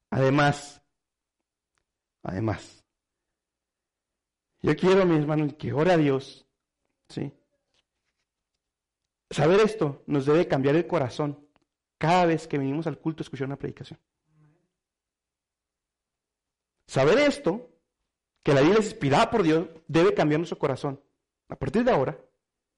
Además, 0.10 0.82
además, 2.24 2.84
yo 4.62 4.76
quiero, 4.76 5.06
mis 5.06 5.20
hermanos, 5.20 5.54
que 5.54 5.74
ore 5.74 5.92
a 5.92 5.98
Dios, 5.98 6.48
¿sí? 7.10 7.32
Saber 9.30 9.60
esto 9.60 10.04
nos 10.08 10.26
debe 10.26 10.48
cambiar 10.48 10.76
el 10.76 10.88
corazón 10.88 11.48
cada 11.98 12.26
vez 12.26 12.48
que 12.48 12.58
venimos 12.58 12.88
al 12.88 12.98
culto 12.98 13.22
a 13.22 13.26
escuchar 13.26 13.46
una 13.48 13.58
predicación. 13.58 14.00
Saber 16.88 17.18
esto 17.20 17.70
que 18.44 18.54
la 18.54 18.62
Biblia 18.62 18.80
es 18.80 18.86
inspirada 18.86 19.32
por 19.32 19.44
Dios, 19.44 19.68
debe 19.88 20.14
cambiar 20.14 20.40
nuestro 20.40 20.60
corazón. 20.60 21.02
A 21.50 21.56
partir 21.56 21.84
de 21.84 21.92
ahora, 21.92 22.20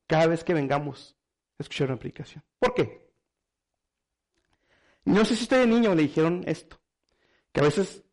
cada 0.08 0.28
vez 0.28 0.44
que 0.44 0.54
vengamos 0.54 1.18
a 1.60 1.64
escuchar 1.64 1.90
una 1.90 2.00
predicación. 2.00 2.44
¿Por 2.60 2.74
qué? 2.74 3.12
No 5.04 5.26
sé 5.26 5.36
si 5.36 5.44
usted 5.44 5.60
de 5.60 5.68
niño 5.68 5.96
le 5.96 6.04
dijeron 6.04 6.44
esto, 6.48 6.80
que 7.52 7.60
a 7.60 7.64
veces 7.64 8.04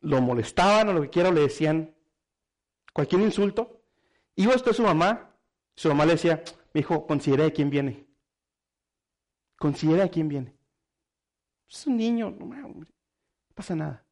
lo 0.00 0.20
molestaban 0.20 0.88
o 0.88 0.92
lo 0.92 1.02
que 1.02 1.10
quiera, 1.10 1.30
o 1.30 1.32
le 1.32 1.42
decían 1.42 1.94
cualquier 2.92 3.22
insulto. 3.22 3.82
Iba 4.36 4.54
usted 4.54 4.70
a 4.70 4.74
su 4.74 4.82
mamá, 4.82 5.36
su 5.76 5.88
mamá 5.88 6.06
le 6.06 6.12
decía, 6.12 6.42
mi 6.72 6.80
hijo, 6.80 7.06
considere 7.06 7.44
de 7.44 7.52
quién 7.52 7.70
viene. 7.70 8.06
Considere 9.56 10.02
a 10.02 10.08
quién 10.08 10.28
viene. 10.28 10.54
Es 11.68 11.86
un 11.86 11.96
niño, 11.96 12.30
no 12.30 12.86
pasa 13.54 13.74
nada. 13.74 14.04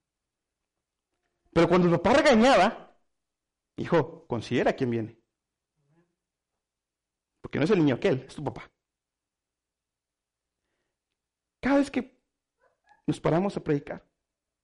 Pero 1.52 1.68
cuando 1.68 1.86
el 1.88 1.94
papá 1.94 2.14
regañaba, 2.14 2.96
hijo, 3.76 4.26
considera 4.26 4.72
quién 4.72 4.90
viene. 4.90 5.18
Porque 7.40 7.58
no 7.58 7.64
es 7.64 7.70
el 7.70 7.78
niño 7.78 7.96
aquel, 7.96 8.24
es 8.26 8.34
tu 8.34 8.42
papá. 8.42 8.70
Cada 11.60 11.78
vez 11.78 11.90
que 11.90 12.18
nos 13.06 13.20
paramos 13.20 13.56
a 13.56 13.62
predicar, 13.62 14.04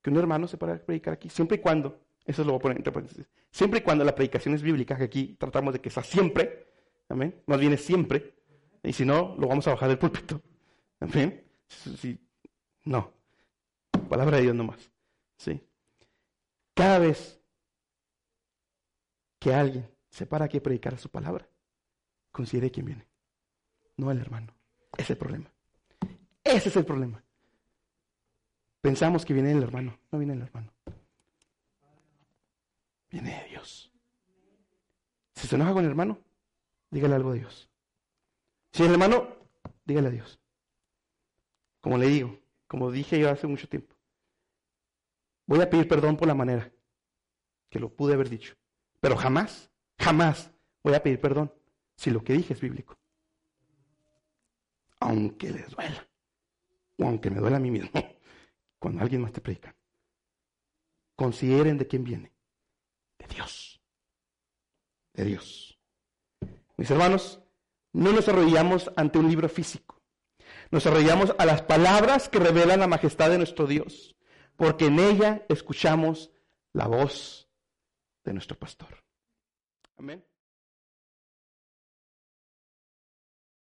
que 0.03 0.11
un 0.11 0.16
hermano 0.16 0.49
se 0.49 0.57
para 0.57 0.74
a 0.74 0.78
predicar 0.78 1.14
aquí, 1.14 1.28
siempre 1.28 1.59
y 1.59 1.61
cuando, 1.61 2.01
eso 2.24 2.43
lo 2.43 2.53
voy 2.53 2.59
a 2.59 2.62
poner 2.62 2.76
entre 2.78 2.93
paréntesis, 2.93 3.28
siempre 3.51 3.80
y 3.80 3.82
cuando 3.82 4.05
la 4.05 4.14
predicación 4.14 4.55
es 4.55 4.62
bíblica, 4.62 4.97
que 4.97 5.05
aquí 5.05 5.36
tratamos 5.39 5.74
de 5.74 5.80
que 5.80 5.91
sea 5.91 6.03
siempre, 6.03 6.66
amén, 7.09 7.43
más 7.47 7.61
bien 7.61 7.72
es 7.72 7.84
siempre, 7.84 8.34
y 8.82 8.93
si 8.93 9.05
no, 9.05 9.36
lo 9.39 9.49
vamos 9.49 9.66
a 9.66 9.72
bajar 9.72 9.89
del 9.89 9.99
púlpito, 9.99 10.41
amén, 11.01 11.45
si, 11.68 12.18
no, 12.84 13.12
palabra 14.09 14.39
de 14.39 14.45
Dios 14.45 14.55
nomás, 14.55 14.91
sí. 15.36 15.68
Cada 16.79 17.01
vez 17.01 17.43
que 19.41 19.53
alguien 19.53 19.93
se 20.11 20.26
para 20.26 20.45
aquí 20.45 20.59
a 20.59 20.62
predicar 20.62 20.97
su 20.97 21.11
palabra, 21.11 21.51
considere 22.31 22.70
quién 22.70 22.87
viene. 22.87 23.09
No 23.97 24.12
el 24.12 24.20
hermano. 24.20 24.55
Ese 24.93 25.03
es 25.03 25.11
el 25.11 25.18
problema. 25.18 25.53
Ese 26.45 26.68
es 26.68 26.76
el 26.76 26.85
problema. 26.85 27.20
Pensamos 28.81 29.24
que 29.24 29.35
viene 29.35 29.51
el 29.51 29.62
hermano. 29.64 29.99
No 30.12 30.20
viene 30.20 30.35
el 30.35 30.43
hermano. 30.43 30.72
Viene 33.11 33.43
de 33.43 33.49
Dios. 33.49 33.91
Si 35.35 35.49
se 35.49 35.57
enoja 35.57 35.72
con 35.72 35.83
el 35.83 35.91
hermano, 35.91 36.20
dígale 36.93 37.16
algo 37.16 37.31
a 37.31 37.35
Dios. 37.35 37.68
Si 38.70 38.85
el 38.85 38.93
hermano, 38.93 39.26
dígale 39.85 40.07
a 40.07 40.12
Dios. 40.12 40.39
Como 41.81 41.99
le 41.99 42.07
digo, 42.07 42.39
como 42.68 42.93
dije 42.93 43.18
yo 43.18 43.31
hace 43.31 43.49
mucho 43.49 43.68
tiempo. 43.68 43.97
Voy 45.49 45.62
a 45.62 45.70
pedir 45.70 45.88
perdón 45.88 46.18
por 46.18 46.28
la 46.28 46.34
manera 46.34 46.70
que 47.70 47.80
lo 47.80 47.88
pude 47.88 48.12
haber 48.12 48.28
dicho. 48.28 48.55
Pero 49.01 49.16
jamás, 49.16 49.70
jamás 49.99 50.53
voy 50.84 50.94
a 50.94 51.03
pedir 51.03 51.18
perdón 51.20 51.51
si 51.96 52.11
lo 52.11 52.22
que 52.22 52.34
dije 52.34 52.53
es 52.53 52.61
bíblico. 52.61 52.99
Aunque 55.01 55.51
les 55.51 55.70
duela. 55.70 56.07
O 56.99 57.05
aunque 57.07 57.30
me 57.30 57.40
duela 57.40 57.57
a 57.57 57.61
mí 57.61 57.70
mismo. 57.70 57.90
Cuando 58.78 59.01
alguien 59.01 59.22
más 59.22 59.32
te 59.32 59.40
predica. 59.40 59.74
Consideren 61.16 61.78
de 61.78 61.86
quién 61.86 62.05
viene. 62.05 62.30
De 63.18 63.26
Dios. 63.26 63.80
De 65.14 65.24
Dios. 65.24 65.80
Mis 66.76 66.90
hermanos, 66.90 67.42
no 67.94 68.12
nos 68.12 68.28
arrodillamos 68.28 68.90
ante 68.96 69.18
un 69.18 69.30
libro 69.30 69.49
físico. 69.49 70.03
Nos 70.70 70.86
arrodillamos 70.86 71.34
a 71.38 71.46
las 71.46 71.62
palabras 71.62 72.28
que 72.28 72.38
revelan 72.38 72.80
la 72.80 72.86
majestad 72.86 73.30
de 73.30 73.38
nuestro 73.38 73.66
Dios 73.66 74.18
porque 74.59 74.87
en 74.87 74.99
ella 74.99 75.47
escuchamos 75.49 76.33
la 76.73 76.89
voz 76.89 77.49
de 78.25 78.33
nuestro 78.33 78.59
pastor. 78.59 79.05
Amén. 79.97 80.25